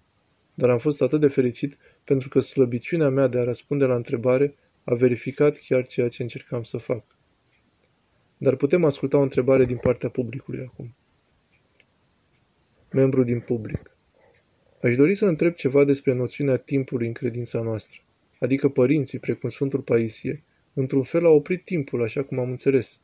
Dar 0.54 0.70
am 0.70 0.78
fost 0.78 1.02
atât 1.02 1.20
de 1.20 1.28
fericit 1.28 1.78
pentru 2.04 2.30
că 2.30 2.40
slăbiciunea 2.40 3.10
mea 3.10 3.28
de 3.28 3.40
a 3.40 3.44
răspunde 3.44 3.86
la 3.86 3.96
întrebare 3.96 4.56
a 4.84 4.94
verificat 4.94 5.58
chiar 5.58 5.86
ceea 5.86 6.08
ce 6.08 6.22
încercam 6.22 6.64
să 6.64 6.78
fac. 6.78 7.04
Dar 8.38 8.56
putem 8.56 8.84
asculta 8.84 9.18
o 9.18 9.22
întrebare 9.22 9.66
din 9.66 9.78
partea 9.78 10.10
publicului 10.10 10.64
acum. 10.72 10.96
Membru 12.92 13.24
din 13.24 13.40
public. 13.40 13.98
Aș 14.82 14.96
dori 14.96 15.16
să 15.16 15.26
întreb 15.26 15.54
ceva 15.54 15.84
despre 15.84 16.14
noțiunea 16.14 16.58
timpului 16.58 17.08
în 17.08 17.14
credința 17.14 17.62
noastră, 17.62 17.98
adică 18.40 18.70
părinții, 18.70 19.20
precum 19.20 19.50
Sfântul 19.50 19.80
Paisie, 19.80 20.44
Într-un 20.74 21.04
fel 21.04 21.26
a 21.26 21.30
oprit 21.30 21.66
timpul, 21.66 22.04
așa 22.04 22.24
cum 22.24 22.40
am 22.40 22.50
înțeles. 22.50 23.00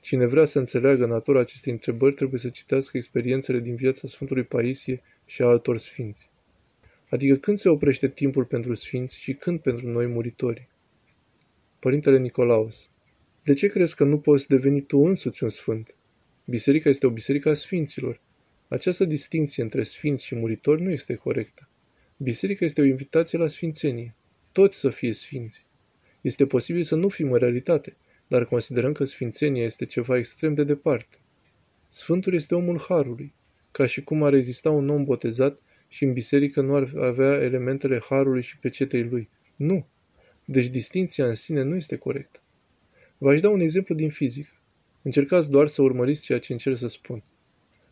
Cine 0.00 0.26
vrea 0.26 0.44
să 0.44 0.58
înțeleagă 0.58 1.06
natura 1.06 1.40
acestei 1.40 1.72
întrebări 1.72 2.14
trebuie 2.14 2.40
să 2.40 2.48
citească 2.48 2.96
experiențele 2.96 3.58
din 3.58 3.74
viața 3.74 4.08
Sfântului 4.08 4.44
Paisie 4.44 5.02
și 5.26 5.42
a 5.42 5.46
altor 5.46 5.78
sfinți. 5.78 6.30
Adică 7.08 7.34
când 7.34 7.58
se 7.58 7.68
oprește 7.68 8.08
timpul 8.08 8.44
pentru 8.44 8.74
sfinți 8.74 9.18
și 9.18 9.34
când 9.34 9.60
pentru 9.60 9.88
noi 9.88 10.06
muritori. 10.06 10.68
Părintele 11.78 12.18
Nicolaus 12.18 12.90
De 13.42 13.54
ce 13.54 13.66
crezi 13.66 13.94
că 13.94 14.04
nu 14.04 14.18
poți 14.18 14.48
deveni 14.48 14.80
tu 14.80 14.98
însuți 14.98 15.42
un 15.42 15.48
sfânt? 15.48 15.94
Biserica 16.44 16.88
este 16.88 17.06
o 17.06 17.10
biserică 17.10 17.48
a 17.48 17.54
sfinților. 17.54 18.20
Această 18.68 19.04
distinție 19.04 19.62
între 19.62 19.82
sfinți 19.82 20.24
și 20.24 20.34
muritori 20.34 20.82
nu 20.82 20.90
este 20.90 21.14
corectă. 21.14 21.68
Biserica 22.16 22.64
este 22.64 22.80
o 22.80 22.84
invitație 22.84 23.38
la 23.38 23.46
sfințenie. 23.46 24.14
Toți 24.52 24.78
să 24.78 24.90
fie 24.90 25.12
sfinți. 25.12 25.66
Este 26.24 26.46
posibil 26.46 26.82
să 26.82 26.94
nu 26.94 27.08
fim 27.08 27.32
în 27.32 27.38
realitate, 27.38 27.96
dar 28.26 28.44
considerăm 28.44 28.92
că 28.92 29.04
sfințenia 29.04 29.64
este 29.64 29.84
ceva 29.84 30.16
extrem 30.16 30.54
de 30.54 30.64
departe. 30.64 31.18
Sfântul 31.88 32.34
este 32.34 32.54
omul 32.54 32.84
harului, 32.88 33.34
ca 33.70 33.86
și 33.86 34.02
cum 34.02 34.22
ar 34.22 34.32
exista 34.32 34.70
un 34.70 34.88
om 34.88 35.04
botezat 35.04 35.60
și 35.88 36.04
în 36.04 36.12
biserică 36.12 36.60
nu 36.60 36.74
ar 36.74 36.92
avea 36.96 37.42
elementele 37.42 38.02
harului 38.08 38.42
și 38.42 38.58
pecetei 38.58 39.02
lui. 39.02 39.28
Nu. 39.56 39.86
Deci 40.44 40.66
distinția 40.68 41.26
în 41.26 41.34
sine 41.34 41.62
nu 41.62 41.76
este 41.76 41.96
corectă. 41.96 42.40
V-aș 43.18 43.40
da 43.40 43.48
un 43.48 43.60
exemplu 43.60 43.94
din 43.94 44.10
fizică. 44.10 44.52
Încercați 45.02 45.50
doar 45.50 45.68
să 45.68 45.82
urmăriți 45.82 46.22
ceea 46.22 46.38
ce 46.38 46.52
încerc 46.52 46.76
să 46.76 46.88
spun. 46.88 47.22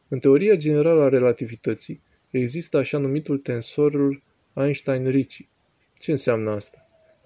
În 0.08 0.18
teoria 0.18 0.54
generală 0.54 1.02
a 1.02 1.08
relativității 1.08 2.02
există 2.30 2.76
așa 2.76 2.98
numitul 2.98 3.38
tensorul 3.38 4.22
Einstein-Ricci. 4.54 5.48
Ce 5.98 6.10
înseamnă 6.10 6.50
asta? 6.50 6.81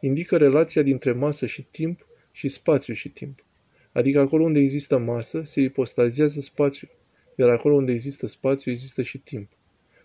Indică 0.06 0.36
relația 0.36 0.82
dintre 0.82 1.12
masă 1.12 1.46
și 1.46 1.62
timp 1.62 2.06
și 2.32 2.48
spațiu 2.48 2.94
și 2.94 3.08
timp. 3.08 3.44
Adică 3.92 4.20
acolo 4.20 4.44
unde 4.44 4.58
există 4.60 4.98
masă, 4.98 5.42
se 5.42 5.60
ipostazează 5.60 6.40
spațiul, 6.40 6.90
iar 7.36 7.48
acolo 7.48 7.74
unde 7.74 7.92
există 7.92 8.26
spațiu, 8.26 8.70
există 8.70 9.02
și 9.02 9.18
timp. 9.18 9.50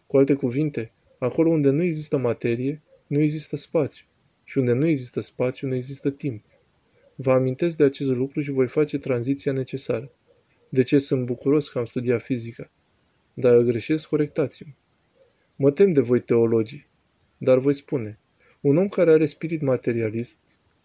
Cu 0.07 0.17
alte 0.17 0.33
cuvinte, 0.33 0.91
acolo 1.17 1.49
unde 1.49 1.69
nu 1.69 1.83
există 1.83 2.17
materie, 2.17 2.81
nu 3.07 3.19
există 3.19 3.55
spațiu. 3.55 4.05
Și 4.43 4.57
unde 4.57 4.73
nu 4.73 4.87
există 4.87 5.19
spațiu, 5.19 5.67
nu 5.67 5.75
există 5.75 6.09
timp. 6.09 6.45
Vă 7.15 7.31
amintesc 7.31 7.77
de 7.77 7.83
acest 7.83 8.09
lucru 8.09 8.41
și 8.41 8.51
voi 8.51 8.67
face 8.67 8.97
tranziția 8.97 9.51
necesară. 9.51 10.11
De 10.69 10.83
ce 10.83 10.97
sunt 10.97 11.25
bucuros 11.25 11.69
că 11.69 11.79
am 11.79 11.85
studiat 11.85 12.21
fizica? 12.21 12.71
Dar 13.33 13.53
eu 13.53 13.63
greșesc, 13.63 14.07
corectați-mă. 14.07 14.71
Mă 15.55 15.71
tem 15.71 15.93
de 15.93 16.01
voi 16.01 16.21
teologii, 16.21 16.87
dar 17.37 17.57
voi 17.57 17.73
spune, 17.73 18.20
un 18.62 18.78
om 18.78 18.88
care 18.88 19.12
are 19.12 19.26
spirit 19.26 19.62
materialist, 19.62 20.36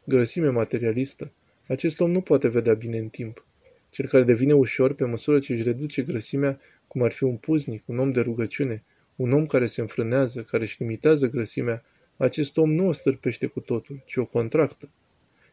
grăsime 0.05 0.49
materialistă, 0.49 1.33
acest 1.67 2.01
om 2.01 2.11
nu 2.11 2.21
poate 2.21 2.49
vedea 2.49 2.75
bine 2.75 2.99
în 2.99 3.09
timp. 3.09 3.45
Cel 3.91 4.07
care 4.07 4.25
devine 4.25 4.55
ușor 4.55 4.95
pe 4.95 5.05
măsură 5.05 5.39
ce 5.39 5.53
își 5.53 5.63
reduce 5.63 6.03
grăsimea, 6.03 6.61
cum 6.89 7.03
ar 7.03 7.13
fi 7.13 7.25
un 7.25 7.37
puznic, 7.37 7.83
un 7.87 7.99
om 7.99 8.13
de 8.13 8.21
rugăciune, 8.21 8.85
un 9.17 9.33
om 9.33 9.47
care 9.47 9.67
se 9.67 9.81
înfrânează, 9.81 10.43
care 10.43 10.63
își 10.63 10.77
limitează 10.79 11.27
grăsimea, 11.27 11.85
acest 12.17 12.57
om 12.57 12.73
nu 12.73 12.87
o 12.87 12.93
stârpește 12.93 13.47
cu 13.47 13.61
totul, 13.61 14.03
ci 14.07 14.17
o 14.17 14.25
contractă. 14.25 14.89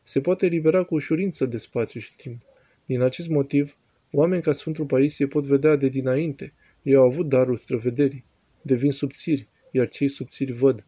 Se 0.04 0.22
poate 0.22 0.48
libera 0.48 0.84
cu 0.84 0.96
ușurință 0.96 1.46
de 1.46 1.58
spațiu 1.58 2.00
și 2.00 2.16
timp. 2.16 2.42
Din 2.86 3.02
acest 3.02 3.28
motiv, 3.28 3.76
oameni 4.12 4.42
ca 4.42 4.52
Sfântul 4.52 4.86
Paisie 4.86 5.28
pot 5.28 5.44
vedea 5.44 5.76
de 5.76 5.88
dinainte. 5.88 6.54
Ei 6.82 6.96
au 6.96 7.06
avut 7.06 7.30
darul 7.30 7.58
străvederii. 7.58 8.24
Devin 8.62 8.92
subțiri, 8.92 9.48
iar 9.72 9.90
cei 9.90 10.08
subțiri 10.08 10.52
văd. 10.52 10.86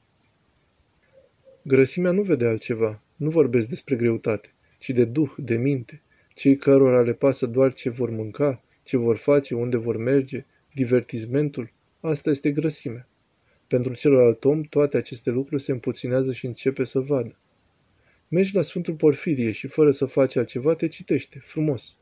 Grăsimea 1.68 2.12
nu 2.12 2.22
vede 2.22 2.46
altceva. 2.46 3.02
Nu 3.16 3.30
vorbesc 3.30 3.68
despre 3.68 3.96
greutate, 3.96 4.54
ci 4.78 4.90
de 4.90 5.06
duh, 5.06 5.34
de 5.38 5.56
minte. 5.56 6.02
Cei 6.34 6.58
cărora 6.58 7.02
le 7.02 7.14
pasă 7.14 7.46
doar 7.46 7.74
ce 7.74 7.90
vor 7.90 8.10
mânca, 8.10 8.64
ce 8.84 8.98
vor 8.98 9.18
face, 9.18 9.56
unde 9.56 9.78
vor 9.78 9.98
merge, 9.98 10.46
divertismentul, 10.74 11.72
asta 12.00 12.30
este 12.30 12.52
grăsimea. 12.52 13.08
Pentru 13.68 13.94
celălalt 13.94 14.46
om, 14.46 14.62
toate 14.62 14.98
aceste 14.98 15.30
lucruri 15.30 15.62
se 15.62 15.72
împuținează 15.72 16.32
și 16.32 16.46
începe 16.46 16.84
să 16.84 17.00
vadă. 17.00 17.38
Mergi 18.28 18.56
la 18.56 18.62
Sfântul 18.62 18.94
Porfirie 18.94 19.52
și 19.52 19.68
fără 19.68 19.92
să 19.92 20.06
faci 20.06 20.36
altceva 20.36 20.76
te 20.76 20.88
citește, 20.88 21.42
frumos. 21.46 21.96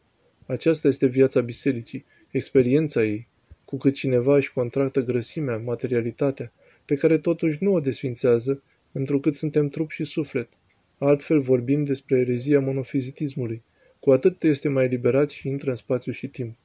Aceasta 0.46 0.88
este 0.88 1.06
viața 1.06 1.42
bisericii, 1.42 2.06
experiența 2.32 3.04
ei, 3.04 3.28
cu 3.66 3.78
cât 3.78 3.94
cineva 3.94 4.36
își 4.36 4.54
contractă 4.54 5.02
grăsimea, 5.02 5.58
materialitatea, 5.58 6.52
pe 6.86 6.96
care 6.96 7.18
totuși 7.18 7.64
nu 7.64 7.74
o 7.74 7.80
desfințează, 7.80 8.62
întrucât 8.94 9.36
suntem 9.36 9.68
trup 9.68 9.92
și 9.92 10.04
suflet. 10.04 10.50
Altfel 10.98 11.42
vorbim 11.42 11.84
despre 11.84 12.20
erezia 12.20 12.60
monofizitismului. 12.60 13.64
Cu 14.00 14.12
atât 14.12 14.44
este 14.44 14.70
mai 14.70 14.88
liberat 14.88 15.30
și 15.30 15.48
intră 15.48 15.70
în 15.70 15.76
spațiu 15.76 16.12
și 16.12 16.28
timp. 16.28 16.58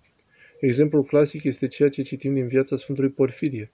Exemplul 0.60 1.04
clasic 1.04 1.44
este 1.44 1.66
ceea 1.66 1.88
ce 1.88 2.02
citim 2.02 2.34
din 2.34 2.46
viața 2.46 2.76
Sfântului 2.76 3.10
Porfirie. 3.10 3.72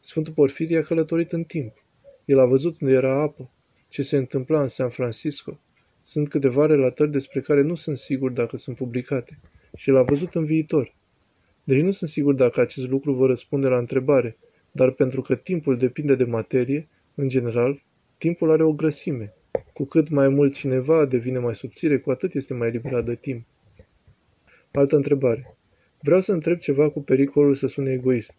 Sfântul 0.00 0.32
Porfirie 0.32 0.78
a 0.78 0.82
călătorit 0.82 1.32
în 1.32 1.44
timp. 1.44 1.84
El 2.24 2.38
a 2.38 2.44
văzut 2.44 2.80
unde 2.80 2.94
era 2.94 3.20
apă, 3.20 3.50
ce 3.88 4.02
se 4.02 4.16
întâmpla 4.16 4.62
în 4.62 4.68
San 4.68 4.88
Francisco. 4.88 5.60
Sunt 6.02 6.28
câteva 6.28 6.66
relatări 6.66 7.10
despre 7.10 7.40
care 7.40 7.62
nu 7.62 7.74
sunt 7.74 7.98
sigur 7.98 8.30
dacă 8.30 8.56
sunt 8.56 8.76
publicate 8.76 9.38
și 9.76 9.90
l-a 9.90 10.02
văzut 10.02 10.34
în 10.34 10.44
viitor. 10.44 10.94
Deci 11.64 11.80
nu 11.80 11.90
sunt 11.90 12.10
sigur 12.10 12.34
dacă 12.34 12.60
acest 12.60 12.88
lucru 12.88 13.12
vă 13.12 13.26
răspunde 13.26 13.68
la 13.68 13.78
întrebare, 13.78 14.36
dar 14.70 14.90
pentru 14.90 15.22
că 15.22 15.34
timpul 15.34 15.76
depinde 15.76 16.14
de 16.14 16.24
materie, 16.24 16.88
în 17.14 17.28
general, 17.28 17.82
timpul 18.20 18.50
are 18.50 18.62
o 18.62 18.72
grăsime. 18.72 19.34
Cu 19.72 19.84
cât 19.84 20.08
mai 20.08 20.28
mult 20.28 20.54
cineva 20.54 21.06
devine 21.06 21.38
mai 21.38 21.54
subțire, 21.54 21.98
cu 21.98 22.10
atât 22.10 22.34
este 22.34 22.54
mai 22.54 22.70
liberat 22.70 23.04
de 23.04 23.14
timp. 23.14 23.46
Altă 24.72 24.96
întrebare. 24.96 25.56
Vreau 26.00 26.20
să 26.20 26.32
întreb 26.32 26.58
ceva 26.58 26.90
cu 26.90 27.02
pericolul 27.02 27.54
să 27.54 27.66
sune 27.66 27.92
egoist. 27.92 28.34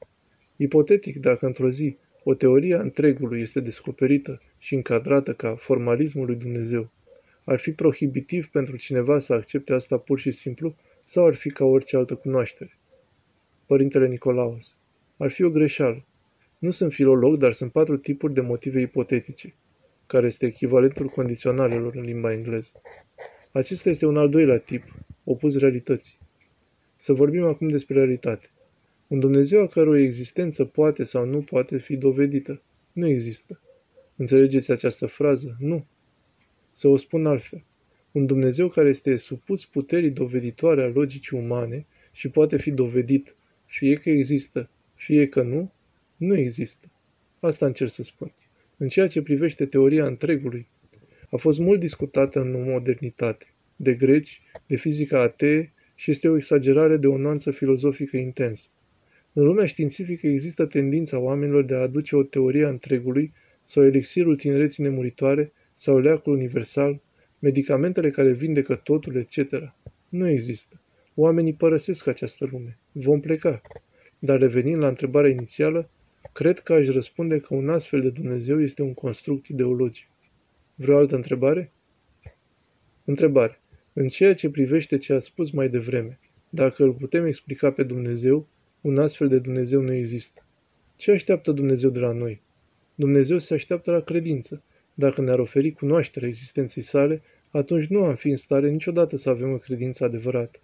Ipotetic, 0.56 1.18
dacă 1.18 1.46
într-o 1.46 1.70
zi 1.70 1.98
o 2.24 2.34
teorie 2.34 2.76
a 2.76 2.82
întregului 2.82 3.42
este 3.42 3.60
descoperită 3.60 4.42
și 4.58 4.76
încadrată 4.76 5.34
ca 5.34 5.56
formalismul 5.56 6.26
lui 6.26 6.36
Dumnezeu. 6.36 6.92
Ar 7.44 7.60
fi 7.60 7.72
prohibitiv 7.72 8.48
pentru 8.48 8.78
cineva 8.78 9.20
să 9.20 9.34
accepte 9.34 9.74
asta 9.74 9.98
pur 9.98 10.20
și 10.20 10.32
simplu 10.32 10.76
sau 11.04 11.26
ar 11.26 11.34
fi 11.34 11.50
ca 11.50 11.66
orice 11.66 11.98
altă 11.98 12.16
cunoaștere? 12.16 12.78
Părintele 13.66 14.08
Nicolaus. 14.08 14.78
Ar 15.18 15.32
fi 15.32 15.44
o 15.44 15.50
greșeală. 15.50 16.06
Nu 16.58 16.70
sunt 16.70 16.94
filolog, 16.94 17.38
dar 17.38 17.54
sunt 17.54 17.72
patru 17.72 17.98
tipuri 17.98 18.34
de 18.34 18.42
motive 18.42 18.80
ipotetice, 18.80 19.54
care 20.12 20.26
este 20.26 20.46
echivalentul 20.46 21.08
condiționalelor 21.08 21.96
în 21.96 22.02
limba 22.02 22.32
engleză. 22.32 22.72
Acesta 23.52 23.90
este 23.90 24.06
un 24.06 24.18
al 24.18 24.30
doilea 24.30 24.58
tip, 24.58 24.84
opus 25.24 25.58
realității. 25.58 26.18
Să 26.96 27.14
vorbim 27.14 27.44
acum 27.44 27.70
despre 27.70 27.94
realitate. 27.94 28.50
Un 29.08 29.20
Dumnezeu 29.20 29.62
a 29.62 29.68
cărui 29.68 30.04
existență 30.04 30.66
poate 30.66 31.04
sau 31.04 31.26
nu 31.26 31.42
poate 31.42 31.78
fi 31.78 31.96
dovedită. 31.98 32.62
Nu 32.92 33.08
există. 33.08 33.62
Înțelegeți 34.16 34.72
această 34.72 35.06
frază? 35.06 35.56
Nu. 35.60 35.86
Să 36.74 36.88
o 36.88 36.98
spun 36.98 37.26
altfel. 37.26 37.64
Un 38.12 38.26
Dumnezeu 38.26 38.68
care 38.68 38.90
este 38.90 39.16
supus 39.16 39.66
puterii 39.66 40.12
doveditoare 40.12 40.84
a 40.84 40.88
logicii 40.88 41.38
umane 41.38 41.86
și 42.12 42.30
poate 42.30 42.58
fi 42.58 42.72
dovedit, 42.72 43.36
fie 43.66 43.96
că 43.96 44.10
există, 44.10 44.70
fie 44.94 45.28
că 45.28 45.42
nu, 45.42 45.72
nu 46.18 46.38
există. 46.38 46.92
Asta 47.40 47.66
încerc 47.66 47.92
să 47.92 48.04
spun. 48.04 48.32
În 48.82 48.88
ceea 48.88 49.08
ce 49.08 49.22
privește 49.22 49.66
teoria 49.66 50.06
întregului, 50.06 50.68
a 51.30 51.36
fost 51.38 51.60
mult 51.60 51.80
discutată 51.80 52.40
în 52.40 52.64
modernitate, 52.64 53.46
de 53.76 53.94
greci, 53.94 54.42
de 54.68 54.76
fizica 54.76 55.22
atee 55.22 55.74
și 55.96 56.12
este 56.12 56.30
o 56.30 56.36
exagerare 56.36 56.98
de 56.98 57.08
o 57.08 57.18
nuanță 57.18 57.52
filozofică 57.52 58.18
intensă. 58.18 58.68
În 59.34 59.44
lumea 59.44 59.66
științifică 59.66 60.28
există 60.28 60.66
tendința 60.66 61.20
oamenilor 61.20 61.64
de 61.64 61.74
a 61.74 61.82
aduce 61.82 62.16
o 62.16 62.24
teorie 62.24 62.66
a 62.66 62.70
întregului 62.70 63.34
sau 63.64 63.84
elixirul 63.84 64.36
tinereții 64.36 64.84
nemuritoare 64.84 65.52
sau 65.76 66.00
leacul 66.00 66.34
universal, 66.34 67.02
medicamentele 67.40 68.10
care 68.10 68.32
vindecă 68.32 68.76
totul, 68.76 69.16
etc. 69.16 69.74
Nu 70.10 70.28
există. 70.28 70.82
Oamenii 71.16 71.54
părăsesc 71.54 72.08
această 72.08 72.48
lume. 72.52 72.78
Vom 72.92 73.20
pleca. 73.20 73.62
Dar 74.20 74.40
revenind 74.40 74.82
la 74.82 74.88
întrebarea 74.88 75.30
inițială, 75.30 75.90
cred 76.34 76.60
că 76.60 76.74
aș 76.74 76.88
răspunde 76.88 77.40
că 77.40 77.56
un 77.56 77.70
astfel 77.70 78.02
de 78.02 78.10
Dumnezeu 78.10 78.62
este 78.62 78.82
un 78.82 78.94
construct 78.94 79.48
ideologic. 79.48 80.08
Vreo 80.76 80.98
altă 80.98 81.16
întrebare? 81.16 81.72
Întrebare. 83.06 83.62
În 83.94 84.08
ceea 84.08 84.34
ce 84.34 84.50
privește 84.50 84.98
ce 84.98 85.14
ați 85.14 85.26
spus 85.26 85.52
mai 85.52 85.70
devreme, 85.70 86.20
dacă 86.50 86.84
îl 86.84 86.94
putem 86.94 87.26
explica 87.26 87.72
pe 87.72 87.84
Dumnezeu, 87.84 88.48
un 88.82 88.98
astfel 88.98 89.28
de 89.28 89.40
Dumnezeu 89.40 89.82
nu 89.82 89.94
există. 89.94 90.46
Ce 90.96 91.12
așteaptă 91.12 91.52
Dumnezeu 91.52 91.90
de 91.90 92.00
la 92.00 92.12
noi? 92.12 92.42
Dumnezeu 92.96 93.38
se 93.38 93.54
așteaptă 93.54 93.92
la 93.92 94.02
credință. 94.02 94.64
Dacă 94.94 95.22
ne-ar 95.22 95.40
oferi 95.40 95.72
cunoașterea 95.72 96.28
existenței 96.28 96.84
sale, 96.84 97.22
atunci 97.50 97.88
nu 97.88 98.04
am 98.04 98.16
fi 98.16 98.30
în 98.30 98.36
stare 98.36 98.70
niciodată 98.70 99.16
să 99.18 99.30
avem 99.30 99.52
o 99.52 99.58
credință 99.58 100.04
adevărată. 100.04 100.60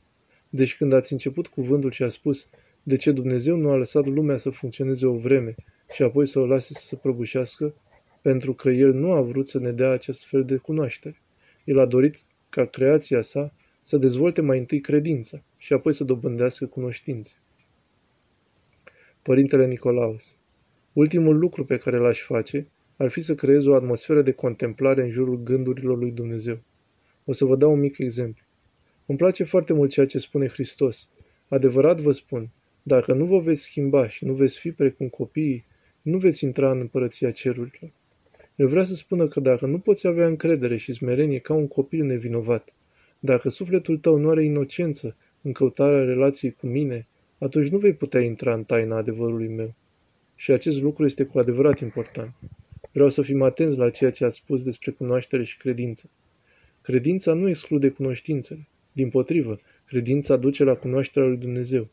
Deci 0.49 0.77
când 0.77 0.93
ați 0.93 1.11
început 1.11 1.47
cuvântul 1.47 1.91
și 1.91 2.03
a 2.03 2.09
spus 2.09 2.47
de 2.87 2.95
ce 2.95 3.11
Dumnezeu 3.11 3.55
nu 3.55 3.69
a 3.69 3.75
lăsat 3.75 4.05
lumea 4.05 4.37
să 4.37 4.49
funcționeze 4.49 5.05
o 5.05 5.17
vreme 5.17 5.55
și 5.91 6.03
apoi 6.03 6.27
să 6.27 6.39
o 6.39 6.45
lase 6.45 6.73
să 6.73 6.85
se 6.85 6.95
prăbușească, 6.95 7.75
pentru 8.21 8.53
că 8.53 8.69
El 8.69 8.93
nu 8.93 9.11
a 9.11 9.21
vrut 9.21 9.49
să 9.49 9.59
ne 9.59 9.71
dea 9.71 9.89
acest 9.89 10.25
fel 10.25 10.45
de 10.45 10.55
cunoaștere. 10.55 11.21
El 11.63 11.79
a 11.79 11.85
dorit 11.85 12.17
ca 12.49 12.65
creația 12.65 13.21
sa 13.21 13.53
să 13.83 13.97
dezvolte 13.97 14.41
mai 14.41 14.57
întâi 14.57 14.81
credința 14.81 15.43
și 15.57 15.73
apoi 15.73 15.93
să 15.93 16.03
dobândească 16.03 16.65
cunoștințe. 16.65 17.33
Părintele 19.21 19.67
Nicolaus. 19.67 20.35
Ultimul 20.93 21.37
lucru 21.37 21.65
pe 21.65 21.77
care 21.77 21.97
l-aș 21.97 22.21
face 22.21 22.67
ar 22.97 23.09
fi 23.09 23.21
să 23.21 23.35
creez 23.35 23.65
o 23.65 23.75
atmosferă 23.75 24.21
de 24.21 24.31
contemplare 24.31 25.01
în 25.01 25.09
jurul 25.09 25.43
gândurilor 25.43 25.97
lui 25.97 26.11
Dumnezeu. 26.11 26.59
O 27.25 27.33
să 27.33 27.45
vă 27.45 27.55
dau 27.55 27.71
un 27.71 27.79
mic 27.79 27.97
exemplu. 27.97 28.43
Îmi 29.05 29.17
place 29.17 29.43
foarte 29.43 29.73
mult 29.73 29.89
ceea 29.89 30.05
ce 30.05 30.17
spune 30.17 30.47
Hristos. 30.47 31.07
Adevărat 31.47 31.99
vă 31.99 32.11
spun, 32.11 32.49
dacă 32.87 33.13
nu 33.13 33.25
vă 33.25 33.39
veți 33.39 33.61
schimba 33.61 34.09
și 34.09 34.25
nu 34.25 34.33
veți 34.33 34.59
fi 34.59 34.71
precum 34.71 35.07
copiii, 35.07 35.65
nu 36.01 36.17
veți 36.17 36.43
intra 36.43 36.71
în 36.71 36.79
împărăția 36.79 37.31
cerurilor. 37.31 37.91
El 38.55 38.67
vrea 38.67 38.83
să 38.83 38.95
spună 38.95 39.27
că 39.27 39.39
dacă 39.39 39.65
nu 39.65 39.79
poți 39.79 40.07
avea 40.07 40.27
încredere 40.27 40.77
și 40.77 40.93
smerenie 40.93 41.39
ca 41.39 41.53
un 41.53 41.67
copil 41.67 42.05
nevinovat, 42.05 42.73
dacă 43.19 43.49
sufletul 43.49 43.97
tău 43.97 44.17
nu 44.17 44.29
are 44.29 44.43
inocență 44.43 45.15
în 45.41 45.51
căutarea 45.51 46.03
relației 46.03 46.51
cu 46.51 46.67
mine, 46.67 47.07
atunci 47.37 47.69
nu 47.69 47.77
vei 47.77 47.93
putea 47.93 48.21
intra 48.21 48.53
în 48.53 48.63
taina 48.63 48.97
adevărului 48.97 49.47
meu. 49.47 49.73
Și 50.35 50.51
acest 50.51 50.81
lucru 50.81 51.05
este 51.05 51.23
cu 51.23 51.39
adevărat 51.39 51.79
important. 51.79 52.33
Vreau 52.91 53.09
să 53.09 53.21
fim 53.21 53.41
atenți 53.41 53.77
la 53.77 53.89
ceea 53.89 54.11
ce 54.11 54.25
ați 54.25 54.35
spus 54.35 54.63
despre 54.63 54.91
cunoaștere 54.91 55.43
și 55.43 55.57
credință. 55.57 56.09
Credința 56.81 57.33
nu 57.33 57.49
exclude 57.49 57.89
cunoștințele. 57.89 58.67
Din 58.91 59.09
potrivă, 59.09 59.59
credința 59.85 60.35
duce 60.35 60.63
la 60.63 60.73
cunoașterea 60.73 61.27
lui 61.27 61.37
Dumnezeu. 61.37 61.89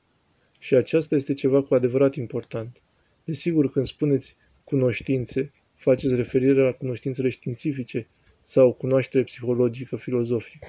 Și 0.65 0.75
aceasta 0.75 1.15
este 1.15 1.35
ceva 1.35 1.63
cu 1.63 1.75
adevărat 1.75 2.15
important. 2.15 2.81
Desigur, 3.25 3.71
când 3.71 3.87
spuneți 3.87 4.37
cunoștințe, 4.65 5.53
faceți 5.75 6.15
referire 6.15 6.63
la 6.63 6.73
cunoștințele 6.73 7.29
științifice 7.29 8.07
sau 8.43 8.73
cunoaștere 8.73 9.25
psihologică, 9.25 9.97
filozofică. 9.97 10.67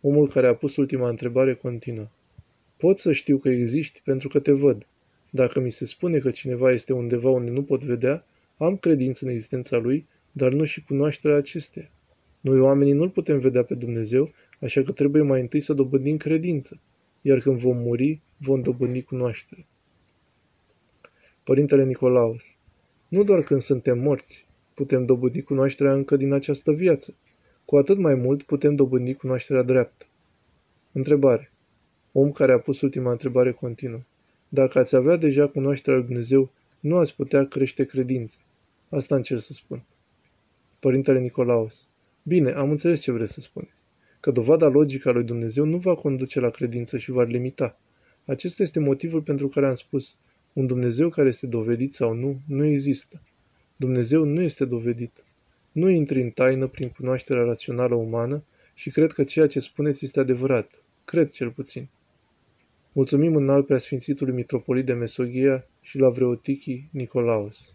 Omul 0.00 0.28
care 0.28 0.46
a 0.46 0.54
pus 0.54 0.76
ultima 0.76 1.08
întrebare 1.08 1.54
continuă. 1.54 2.08
Pot 2.76 2.98
să 2.98 3.12
știu 3.12 3.38
că 3.38 3.48
existi 3.48 4.00
pentru 4.04 4.28
că 4.28 4.38
te 4.38 4.52
văd. 4.52 4.86
Dacă 5.30 5.60
mi 5.60 5.70
se 5.70 5.86
spune 5.86 6.18
că 6.18 6.30
cineva 6.30 6.72
este 6.72 6.92
undeva 6.92 7.30
unde 7.30 7.50
nu 7.50 7.62
pot 7.62 7.84
vedea, 7.84 8.24
am 8.56 8.76
credință 8.76 9.24
în 9.24 9.30
existența 9.30 9.76
lui, 9.76 10.06
dar 10.32 10.52
nu 10.52 10.64
și 10.64 10.84
cunoașterea 10.84 11.36
acesteia. 11.36 11.90
Noi 12.40 12.60
oamenii 12.60 12.92
nu-L 12.92 13.10
putem 13.10 13.38
vedea 13.38 13.62
pe 13.62 13.74
Dumnezeu, 13.74 14.32
așa 14.60 14.82
că 14.82 14.92
trebuie 14.92 15.22
mai 15.22 15.40
întâi 15.40 15.60
să 15.60 15.72
dobândim 15.72 16.16
credință, 16.16 16.80
iar 17.26 17.38
când 17.38 17.58
vom 17.58 17.76
muri, 17.76 18.20
vom 18.36 18.62
dobândi 18.62 19.02
cunoaștere. 19.02 19.66
Părintele 21.44 21.84
Nicolaus, 21.84 22.42
nu 23.08 23.22
doar 23.22 23.42
când 23.42 23.60
suntem 23.60 23.98
morți, 23.98 24.46
putem 24.74 25.04
dobândi 25.04 25.42
cunoașterea 25.42 25.92
încă 25.92 26.16
din 26.16 26.32
această 26.32 26.72
viață. 26.72 27.14
Cu 27.64 27.76
atât 27.76 27.98
mai 27.98 28.14
mult 28.14 28.42
putem 28.42 28.74
dobândi 28.74 29.14
cunoașterea 29.14 29.62
dreaptă. 29.62 30.06
Întrebare. 30.92 31.52
Om 32.12 32.30
care 32.32 32.52
a 32.52 32.58
pus 32.58 32.80
ultima 32.80 33.10
întrebare 33.10 33.52
continuă. 33.52 34.00
Dacă 34.48 34.78
ați 34.78 34.96
avea 34.96 35.16
deja 35.16 35.48
cunoașterea 35.48 35.98
lui 35.98 36.06
Dumnezeu, 36.06 36.50
nu 36.80 36.96
ați 36.96 37.16
putea 37.16 37.46
crește 37.46 37.84
credința. 37.84 38.38
Asta 38.88 39.14
încerc 39.14 39.40
să 39.40 39.52
spun. 39.52 39.84
Părintele 40.78 41.20
Nicolaus. 41.20 41.86
Bine, 42.22 42.50
am 42.50 42.70
înțeles 42.70 43.00
ce 43.00 43.12
vreți 43.12 43.32
să 43.32 43.40
spuneți. 43.40 43.85
Că 44.26 44.32
dovada 44.32 44.68
logică 44.68 45.08
a 45.08 45.12
lui 45.12 45.24
Dumnezeu 45.24 45.64
nu 45.64 45.76
va 45.76 45.94
conduce 45.94 46.40
la 46.40 46.50
credință 46.50 46.98
și 46.98 47.10
va 47.10 47.22
limita. 47.22 47.78
Acesta 48.24 48.62
este 48.62 48.80
motivul 48.80 49.22
pentru 49.22 49.48
care 49.48 49.66
am 49.66 49.74
spus, 49.74 50.16
un 50.52 50.66
Dumnezeu 50.66 51.08
care 51.08 51.28
este 51.28 51.46
dovedit 51.46 51.92
sau 51.92 52.12
nu, 52.12 52.40
nu 52.46 52.64
există. 52.64 53.22
Dumnezeu 53.76 54.24
nu 54.24 54.40
este 54.40 54.64
dovedit. 54.64 55.24
Nu 55.72 55.88
intri 55.88 56.22
în 56.22 56.30
taină 56.30 56.66
prin 56.66 56.88
cunoașterea 56.88 57.42
rațională 57.42 57.94
umană 57.94 58.44
și 58.74 58.90
cred 58.90 59.12
că 59.12 59.24
ceea 59.24 59.46
ce 59.46 59.60
spuneți 59.60 60.04
este 60.04 60.20
adevărat. 60.20 60.82
Cred 61.04 61.30
cel 61.30 61.50
puțin. 61.50 61.88
Mulțumim 62.92 63.36
înalt 63.36 63.66
preasfințitului 63.66 64.34
mitropolit 64.34 64.86
de 64.86 64.92
Mesoghia 64.92 65.66
și 65.80 65.98
la 65.98 66.08
Vreotichii 66.08 66.88
Nicolaus. 66.92 67.58